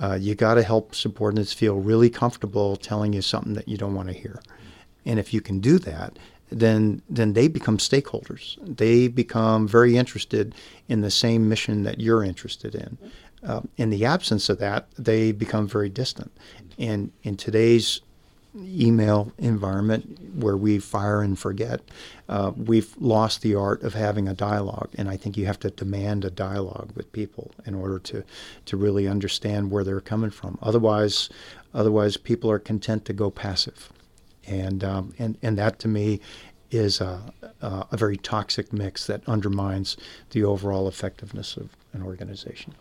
Uh, 0.00 0.18
you 0.20 0.34
got 0.34 0.54
to 0.54 0.62
help 0.62 0.94
subordinates 0.94 1.52
feel 1.52 1.76
really 1.76 2.10
comfortable 2.10 2.76
telling 2.76 3.12
you 3.12 3.22
something 3.22 3.54
that 3.54 3.68
you 3.68 3.76
don't 3.76 3.94
want 3.94 4.08
to 4.08 4.14
hear. 4.14 4.40
And 5.04 5.18
if 5.18 5.32
you 5.32 5.40
can 5.40 5.60
do 5.60 5.78
that, 5.80 6.18
then 6.50 7.02
then 7.10 7.34
they 7.34 7.48
become 7.48 7.78
stakeholders. 7.78 8.56
They 8.76 9.08
become 9.08 9.68
very 9.68 9.96
interested 9.96 10.54
in 10.88 11.02
the 11.02 11.10
same 11.10 11.48
mission 11.48 11.82
that 11.82 12.00
you're 12.00 12.24
interested 12.24 12.74
in. 12.74 12.98
Uh, 13.42 13.60
in 13.76 13.90
the 13.90 14.04
absence 14.04 14.48
of 14.48 14.58
that, 14.58 14.88
they 14.98 15.32
become 15.32 15.68
very 15.68 15.88
distant. 15.88 16.32
And 16.78 17.12
in 17.22 17.36
today's 17.36 18.00
email 18.62 19.32
environment 19.38 20.18
where 20.34 20.56
we 20.56 20.78
fire 20.78 21.22
and 21.22 21.38
forget, 21.38 21.80
uh, 22.28 22.52
we've 22.56 22.96
lost 22.98 23.42
the 23.42 23.54
art 23.54 23.82
of 23.82 23.94
having 23.94 24.28
a 24.28 24.34
dialogue. 24.34 24.90
And 24.96 25.08
I 25.08 25.16
think 25.16 25.36
you 25.36 25.46
have 25.46 25.58
to 25.60 25.70
demand 25.70 26.24
a 26.24 26.30
dialogue 26.30 26.92
with 26.94 27.12
people 27.12 27.52
in 27.66 27.74
order 27.74 27.98
to, 28.00 28.24
to 28.66 28.76
really 28.76 29.08
understand 29.08 29.70
where 29.70 29.84
they're 29.84 30.00
coming 30.00 30.30
from. 30.30 30.58
Otherwise, 30.62 31.28
otherwise 31.74 32.16
people 32.16 32.50
are 32.50 32.58
content 32.58 33.04
to 33.06 33.12
go 33.12 33.30
passive. 33.30 33.92
And, 34.46 34.82
um, 34.82 35.14
and, 35.18 35.36
and 35.42 35.58
that 35.58 35.78
to 35.80 35.88
me 35.88 36.20
is 36.70 37.00
a, 37.00 37.20
a 37.60 37.96
very 37.96 38.16
toxic 38.16 38.72
mix 38.72 39.06
that 39.06 39.26
undermines 39.26 39.96
the 40.30 40.44
overall 40.44 40.86
effectiveness 40.86 41.56
of 41.56 41.70
an 41.92 42.02
organization. 42.02 42.74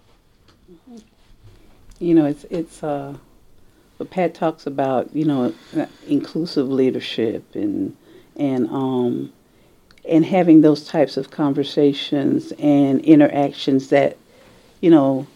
You 1.99 2.13
know, 2.13 2.25
it's, 2.25 2.43
it's, 2.45 2.84
uh 2.84 3.15
but 3.97 4.09
Pat 4.09 4.33
talks 4.33 4.65
about 4.65 5.13
you 5.15 5.25
know 5.25 5.53
inclusive 6.07 6.69
leadership 6.69 7.43
and 7.53 7.95
and 8.35 8.67
um 8.69 9.33
and 10.07 10.25
having 10.25 10.61
those 10.61 10.87
types 10.87 11.17
of 11.17 11.31
conversations 11.31 12.53
and 12.59 13.01
interactions 13.01 13.89
that 13.89 14.17
you 14.81 14.89
know 14.89 15.27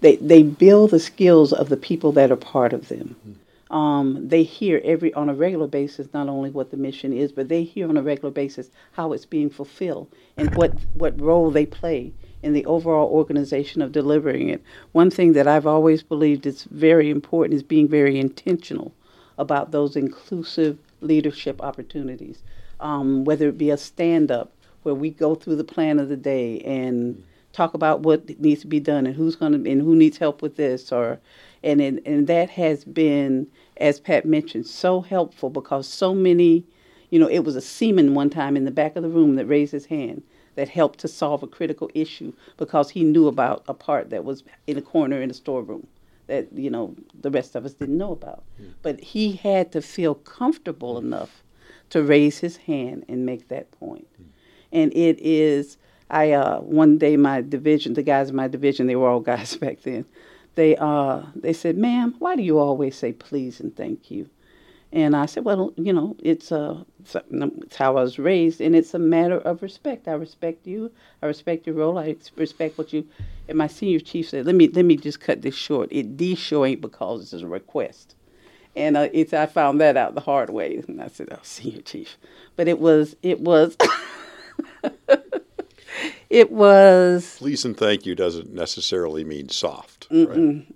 they 0.00 0.16
they 0.16 0.42
build 0.42 0.90
the 0.90 1.00
skills 1.00 1.52
of 1.52 1.68
the 1.68 1.76
people 1.76 2.12
that 2.12 2.30
are 2.30 2.36
part 2.36 2.72
of 2.72 2.88
them. 2.88 3.16
Mm-hmm. 3.20 3.38
Um, 3.74 4.28
they 4.28 4.42
hear 4.42 4.82
every 4.84 5.14
on 5.14 5.30
a 5.30 5.34
regular 5.34 5.66
basis 5.66 6.12
not 6.12 6.28
only 6.28 6.50
what 6.50 6.70
the 6.70 6.76
mission 6.76 7.14
is, 7.14 7.32
but 7.32 7.48
they 7.48 7.62
hear 7.62 7.88
on 7.88 7.96
a 7.96 8.02
regular 8.02 8.30
basis 8.30 8.68
how 8.92 9.14
it's 9.14 9.24
being 9.24 9.48
fulfilled 9.48 10.08
and 10.36 10.54
what 10.54 10.76
what 10.92 11.18
role 11.18 11.50
they 11.50 11.64
play 11.64 12.12
in 12.42 12.52
the 12.52 12.66
overall 12.66 13.08
organization 13.08 13.82
of 13.82 13.92
delivering 13.92 14.48
it. 14.48 14.62
One 14.92 15.10
thing 15.10 15.32
that 15.32 15.46
I've 15.46 15.66
always 15.66 16.02
believed 16.02 16.46
is 16.46 16.64
very 16.64 17.10
important 17.10 17.54
is 17.54 17.62
being 17.62 17.88
very 17.88 18.18
intentional 18.18 18.92
about 19.38 19.70
those 19.70 19.96
inclusive 19.96 20.78
leadership 21.00 21.62
opportunities, 21.62 22.42
um, 22.80 23.24
whether 23.24 23.48
it 23.48 23.58
be 23.58 23.70
a 23.70 23.76
stand 23.76 24.30
up 24.30 24.52
where 24.82 24.94
we 24.94 25.10
go 25.10 25.34
through 25.34 25.56
the 25.56 25.64
plan 25.64 25.98
of 25.98 26.08
the 26.08 26.16
day 26.16 26.60
and 26.60 27.22
talk 27.52 27.74
about 27.74 28.00
what 28.00 28.40
needs 28.40 28.62
to 28.62 28.66
be 28.66 28.80
done 28.80 29.06
and 29.06 29.14
who's 29.14 29.36
going 29.36 29.52
to 29.52 29.70
and 29.70 29.82
who 29.82 29.94
needs 29.94 30.18
help 30.18 30.42
with 30.42 30.56
this 30.56 30.90
or 30.90 31.20
and 31.62 31.80
and, 31.80 32.00
and 32.06 32.26
that 32.26 32.50
has 32.50 32.84
been 32.84 33.46
as 33.76 34.00
Pat 34.00 34.24
mentioned 34.24 34.66
so 34.66 35.00
helpful 35.00 35.50
because 35.50 35.86
so 35.86 36.14
many 36.14 36.64
you 37.10 37.18
know 37.18 37.28
it 37.28 37.40
was 37.40 37.54
a 37.54 37.60
seaman 37.60 38.14
one 38.14 38.30
time 38.30 38.56
in 38.56 38.64
the 38.64 38.70
back 38.70 38.96
of 38.96 39.02
the 39.02 39.08
room 39.08 39.36
that 39.36 39.46
raised 39.46 39.72
his 39.72 39.86
hand 39.86 40.22
that 40.54 40.68
helped 40.68 40.98
to 41.00 41.08
solve 41.08 41.42
a 41.42 41.46
critical 41.46 41.90
issue 41.94 42.32
because 42.56 42.90
he 42.90 43.04
knew 43.04 43.26
about 43.26 43.64
a 43.68 43.74
part 43.74 44.10
that 44.10 44.24
was 44.24 44.44
in 44.66 44.76
a 44.76 44.82
corner 44.82 45.20
in 45.20 45.30
a 45.30 45.34
storeroom 45.34 45.86
that 46.26 46.52
you 46.52 46.70
know 46.70 46.94
the 47.20 47.30
rest 47.30 47.54
of 47.56 47.64
us 47.64 47.74
didn't 47.74 47.98
know 47.98 48.12
about 48.12 48.44
yeah. 48.58 48.68
but 48.82 49.00
he 49.00 49.32
had 49.32 49.72
to 49.72 49.82
feel 49.82 50.14
comfortable 50.14 50.98
enough 50.98 51.42
to 51.90 52.02
raise 52.02 52.38
his 52.38 52.56
hand 52.58 53.04
and 53.08 53.26
make 53.26 53.48
that 53.48 53.70
point 53.72 54.06
mm. 54.20 54.26
and 54.72 54.92
it 54.94 55.18
is 55.20 55.76
I 56.12 56.32
uh, 56.32 56.60
one 56.60 56.98
day 56.98 57.16
my 57.16 57.40
division, 57.40 57.94
the 57.94 58.02
guys 58.02 58.28
in 58.28 58.36
my 58.36 58.46
division, 58.46 58.86
they 58.86 58.96
were 58.96 59.08
all 59.08 59.20
guys 59.32 59.56
back 59.56 59.80
then. 59.82 60.04
They 60.54 60.76
uh, 60.76 61.22
they 61.34 61.54
said, 61.54 61.78
"Ma'am, 61.78 62.14
why 62.18 62.36
do 62.36 62.42
you 62.42 62.58
always 62.58 62.94
say 62.94 63.12
please 63.12 63.58
and 63.58 63.74
thank 63.74 64.10
you?" 64.10 64.28
And 64.92 65.16
I 65.16 65.24
said, 65.24 65.46
"Well, 65.46 65.72
you 65.76 65.92
know, 65.92 66.14
it's 66.18 66.52
uh, 66.52 66.84
it's 67.04 67.76
how 67.76 67.96
I 67.96 68.02
was 68.02 68.18
raised, 68.18 68.60
and 68.60 68.74
it's 68.74 68.94
a 68.94 68.98
matter 68.98 69.38
of 69.38 69.62
respect. 69.62 70.08
I 70.08 70.12
respect 70.12 70.66
you. 70.66 70.90
I 71.22 71.26
respect 71.26 71.66
your 71.66 71.76
role. 71.76 71.98
I 71.98 72.16
respect 72.36 72.78
what 72.78 72.92
you." 72.92 73.06
And 73.48 73.58
my 73.58 73.66
senior 73.66 74.00
chief 74.00 74.28
said, 74.28 74.46
"Let 74.46 74.54
me 74.54 74.68
let 74.68 74.84
me 74.84 74.96
just 74.96 75.20
cut 75.20 75.42
this 75.42 75.54
short. 75.54 75.88
It 75.92 76.16
D 76.16 76.34
show 76.34 76.64
ain't 76.64 76.80
because 76.80 77.32
it's 77.32 77.42
a 77.42 77.46
request." 77.46 78.14
And 78.74 78.96
uh, 78.96 79.08
it's 79.12 79.32
I 79.32 79.46
found 79.46 79.80
that 79.80 79.96
out 79.96 80.14
the 80.14 80.20
hard 80.20 80.50
way, 80.50 80.82
and 80.88 81.02
I 81.02 81.08
said, 81.08 81.28
"Oh, 81.30 81.38
senior 81.42 81.82
chief," 81.82 82.16
but 82.56 82.68
it 82.68 82.78
was 82.78 83.16
it 83.22 83.40
was. 83.40 83.76
it 86.30 86.50
was. 86.50 87.36
Please 87.38 87.64
and 87.64 87.76
thank 87.76 88.06
you 88.06 88.14
doesn't 88.14 88.52
necessarily 88.52 89.24
mean 89.24 89.48
soft. 89.48 90.06
Right? 90.10 90.66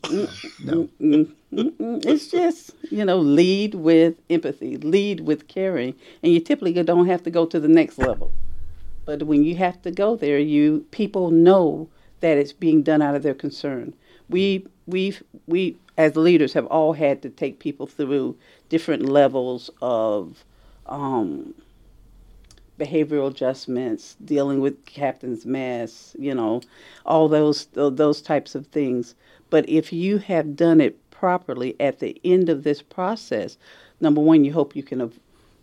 no. 0.64 0.88
it's 1.50 2.28
just, 2.28 2.72
you 2.90 3.04
know, 3.04 3.18
lead 3.18 3.74
with 3.74 4.16
empathy, 4.28 4.76
lead 4.76 5.20
with 5.20 5.48
caring. 5.48 5.94
And 6.22 6.32
you 6.32 6.40
typically 6.40 6.82
don't 6.82 7.06
have 7.06 7.22
to 7.24 7.30
go 7.30 7.46
to 7.46 7.60
the 7.60 7.68
next 7.68 7.98
level. 7.98 8.32
But 9.04 9.22
when 9.22 9.44
you 9.44 9.56
have 9.56 9.80
to 9.82 9.90
go 9.90 10.16
there, 10.16 10.38
you 10.38 10.84
people 10.90 11.30
know 11.30 11.88
that 12.20 12.38
it's 12.38 12.52
being 12.52 12.82
done 12.82 13.02
out 13.02 13.14
of 13.14 13.22
their 13.22 13.34
concern. 13.34 13.94
We 14.28 14.66
we 14.86 15.16
we 15.46 15.76
as 15.96 16.16
leaders 16.16 16.52
have 16.52 16.66
all 16.66 16.92
had 16.92 17.22
to 17.22 17.30
take 17.30 17.58
people 17.58 17.86
through 17.86 18.36
different 18.68 19.08
levels 19.08 19.70
of 19.80 20.44
um, 20.86 21.54
behavioral 22.78 23.30
adjustments, 23.30 24.16
dealing 24.24 24.60
with 24.60 24.84
captain's 24.86 25.46
mast, 25.46 26.18
you 26.18 26.34
know, 26.34 26.60
all 27.04 27.28
those 27.28 27.66
those 27.72 28.22
types 28.22 28.54
of 28.54 28.66
things. 28.68 29.14
But 29.50 29.68
if 29.68 29.92
you 29.92 30.18
have 30.18 30.56
done 30.56 30.80
it 30.80 30.98
properly 31.10 31.76
at 31.80 32.00
the 32.00 32.20
end 32.24 32.48
of 32.48 32.62
this 32.62 32.82
process, 32.82 33.56
number 34.00 34.20
one, 34.20 34.44
you 34.44 34.52
hope 34.52 34.76
you 34.76 34.82
can 34.82 35.12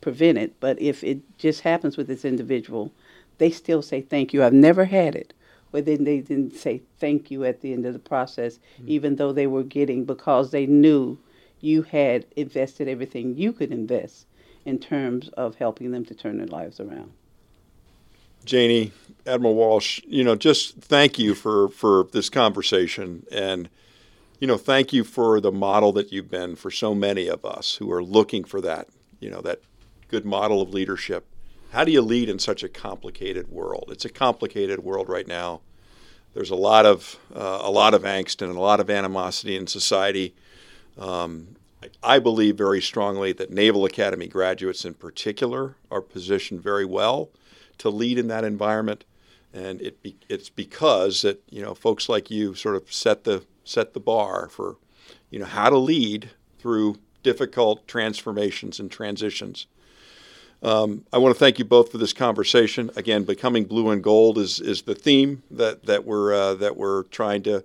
prevent 0.01 0.37
it. 0.37 0.59
But 0.59 0.81
if 0.81 1.03
it 1.03 1.19
just 1.37 1.61
happens 1.61 1.97
with 1.97 2.07
this 2.07 2.25
individual, 2.25 2.91
they 3.37 3.51
still 3.51 3.81
say 3.81 4.01
thank 4.01 4.33
you. 4.33 4.43
I've 4.43 4.53
never 4.53 4.85
had 4.85 5.15
it 5.15 5.33
where 5.73 5.81
then 5.81 6.03
they 6.03 6.19
didn't 6.19 6.53
say 6.53 6.83
thank 6.99 7.31
you 7.31 7.43
at 7.43 7.61
the 7.61 7.73
end 7.73 7.83
of 7.83 7.93
the 7.93 7.99
process, 7.99 8.59
mm-hmm. 8.75 8.89
even 8.89 9.15
though 9.15 9.33
they 9.33 9.47
were 9.47 9.63
getting 9.63 10.05
because 10.05 10.51
they 10.51 10.67
knew 10.67 11.17
you 11.61 11.81
had 11.81 12.27
invested 12.35 12.87
everything 12.87 13.35
you 13.35 13.51
could 13.51 13.71
invest 13.71 14.27
in 14.65 14.79
terms 14.79 15.29
of 15.29 15.55
helping 15.55 15.91
them 15.91 16.05
to 16.05 16.13
turn 16.13 16.37
their 16.37 16.47
lives 16.47 16.79
around. 16.79 17.11
Janie, 18.45 18.91
Admiral 19.25 19.55
Walsh, 19.55 20.01
you 20.05 20.23
know, 20.23 20.35
just 20.35 20.75
thank 20.77 21.17
you 21.17 21.33
for, 21.33 21.69
for 21.69 22.07
this 22.11 22.29
conversation. 22.29 23.25
And, 23.31 23.69
you 24.39 24.47
know, 24.47 24.57
thank 24.57 24.91
you 24.91 25.03
for 25.03 25.39
the 25.39 25.51
model 25.51 25.93
that 25.93 26.11
you've 26.11 26.29
been 26.29 26.55
for 26.55 26.69
so 26.69 26.93
many 26.93 27.27
of 27.27 27.45
us 27.45 27.75
who 27.75 27.91
are 27.91 28.03
looking 28.03 28.43
for 28.43 28.59
that, 28.61 28.89
you 29.19 29.29
know, 29.29 29.41
that 29.41 29.61
good 30.09 30.25
model 30.25 30.61
of 30.61 30.73
leadership. 30.73 31.25
How 31.71 31.83
do 31.83 31.91
you 31.91 32.01
lead 32.01 32.29
in 32.29 32.37
such 32.37 32.63
a 32.63 32.69
complicated 32.69 33.47
world? 33.47 33.89
It's 33.89 34.05
a 34.05 34.09
complicated 34.09 34.83
world 34.83 35.09
right 35.09 35.27
now. 35.27 35.61
There's 36.33 36.51
a 36.51 36.55
lot 36.55 36.85
of 36.85 37.17
uh, 37.33 37.59
a 37.61 37.71
lot 37.71 37.93
of 37.93 38.03
angst 38.03 38.41
and 38.41 38.55
a 38.55 38.59
lot 38.59 38.79
of 38.79 38.89
animosity 38.89 39.55
in 39.55 39.67
society. 39.67 40.35
Um, 40.97 41.55
I 42.01 42.19
believe 42.19 42.57
very 42.57 42.81
strongly 42.81 43.33
that 43.33 43.51
Naval 43.51 43.85
Academy 43.85 44.27
graduates 44.27 44.85
in 44.85 44.93
particular 44.93 45.75
are 45.91 46.01
positioned 46.01 46.61
very 46.61 46.85
well 46.85 47.29
to 47.79 47.89
lead 47.89 48.17
in 48.17 48.27
that 48.27 48.43
environment, 48.43 49.03
and 49.53 49.81
it 49.81 50.01
be, 50.01 50.15
it's 50.29 50.49
because 50.49 51.21
that 51.21 51.41
you 51.49 51.61
know 51.61 51.73
folks 51.73 52.09
like 52.09 52.29
you 52.29 52.55
sort 52.55 52.75
of 52.75 52.91
set 52.91 53.23
the 53.23 53.43
set 53.63 53.93
the 53.93 53.99
bar 53.99 54.49
for 54.49 54.77
you 55.29 55.39
know 55.39 55.45
how 55.45 55.69
to 55.69 55.77
lead 55.77 56.29
through 56.59 56.97
difficult 57.23 57.87
transformations 57.87 58.79
and 58.79 58.91
transitions. 58.91 59.67
Um, 60.61 61.05
I 61.11 61.17
want 61.17 61.35
to 61.35 61.39
thank 61.39 61.59
you 61.59 61.65
both 61.65 61.91
for 61.91 61.97
this 61.97 62.13
conversation. 62.13 62.89
Again, 62.95 63.23
becoming 63.23 63.65
blue 63.65 63.89
and 63.89 64.01
gold 64.01 64.37
is 64.37 64.59
is 64.59 64.83
the 64.83 64.95
theme 64.95 65.43
that 65.51 65.85
that 65.85 66.05
we're 66.05 66.33
uh, 66.33 66.53
that 66.55 66.77
we're 66.77 67.03
trying 67.03 67.43
to 67.43 67.63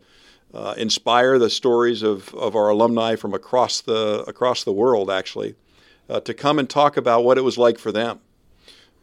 uh, 0.55 0.75
inspire 0.77 1.39
the 1.39 1.51
stories 1.51 2.03
of, 2.03 2.35
of 2.35 2.57
our 2.57 2.69
alumni 2.69 3.17
from 3.17 3.35
across 3.35 3.81
the 3.81 4.25
across 4.27 4.65
the 4.65 4.73
world, 4.73 5.11
actually, 5.11 5.55
uh, 6.09 6.21
to 6.21 6.35
come 6.35 6.59
and 6.59 6.69
talk 6.69 6.97
about 6.97 7.25
what 7.25 7.39
it 7.39 7.43
was 7.43 7.59
like 7.59 7.79
for 7.79 7.93
them 7.93 8.21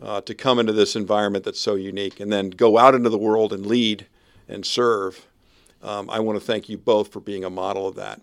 uh, 0.02 0.22
to 0.22 0.34
come 0.34 0.60
into 0.60 0.74
this 0.74 0.96
environment 0.96 1.46
that's 1.46 1.60
so 1.60 1.76
unique, 1.76 2.20
and 2.20 2.32
then 2.32 2.50
go 2.50 2.78
out 2.78 2.96
into 2.96 3.10
the 3.10 3.18
world 3.18 3.54
and 3.54 3.66
lead 3.66 4.08
and 4.48 4.66
serve. 4.66 5.26
Um, 5.82 6.10
I 6.10 6.20
want 6.20 6.40
to 6.40 6.46
thank 6.46 6.68
you 6.70 6.78
both 6.78 7.12
for 7.12 7.20
being 7.20 7.44
a 7.44 7.50
model 7.50 7.88
of 7.88 7.96
that. 7.96 8.22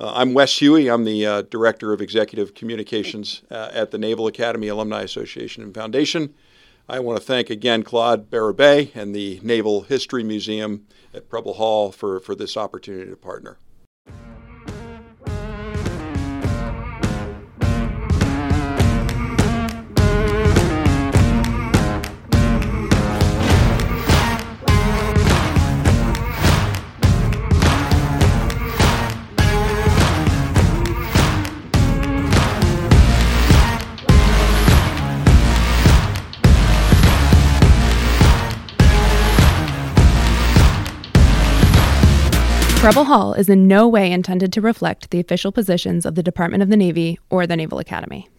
Uh, 0.00 0.12
I'm 0.14 0.34
Wes 0.34 0.58
Huey. 0.58 0.88
I'm 0.88 1.04
the 1.04 1.26
uh, 1.26 1.42
Director 1.42 1.92
of 1.92 2.00
Executive 2.00 2.54
Communications 2.54 3.42
uh, 3.50 3.70
at 3.72 3.90
the 3.90 3.98
Naval 3.98 4.26
Academy 4.26 4.68
Alumni 4.68 5.02
Association 5.02 5.62
and 5.62 5.74
Foundation. 5.74 6.34
I 6.90 7.00
want 7.00 7.18
to 7.18 7.24
thank 7.24 7.50
again 7.50 7.82
Claude 7.82 8.30
Berube 8.30 8.96
and 8.96 9.14
the 9.14 9.40
Naval 9.42 9.82
History 9.82 10.24
Museum 10.24 10.86
at 11.12 11.28
Preble 11.28 11.54
Hall 11.54 11.92
for, 11.92 12.18
for 12.18 12.34
this 12.34 12.56
opportunity 12.56 13.10
to 13.10 13.16
partner. 13.16 13.58
Preble 42.88 43.04
Hall 43.04 43.34
is 43.34 43.50
in 43.50 43.68
no 43.68 43.86
way 43.86 44.10
intended 44.10 44.50
to 44.54 44.62
reflect 44.62 45.10
the 45.10 45.20
official 45.20 45.52
positions 45.52 46.06
of 46.06 46.14
the 46.14 46.22
Department 46.22 46.62
of 46.62 46.70
the 46.70 46.76
Navy 46.78 47.18
or 47.28 47.46
the 47.46 47.54
Naval 47.54 47.78
Academy. 47.78 48.30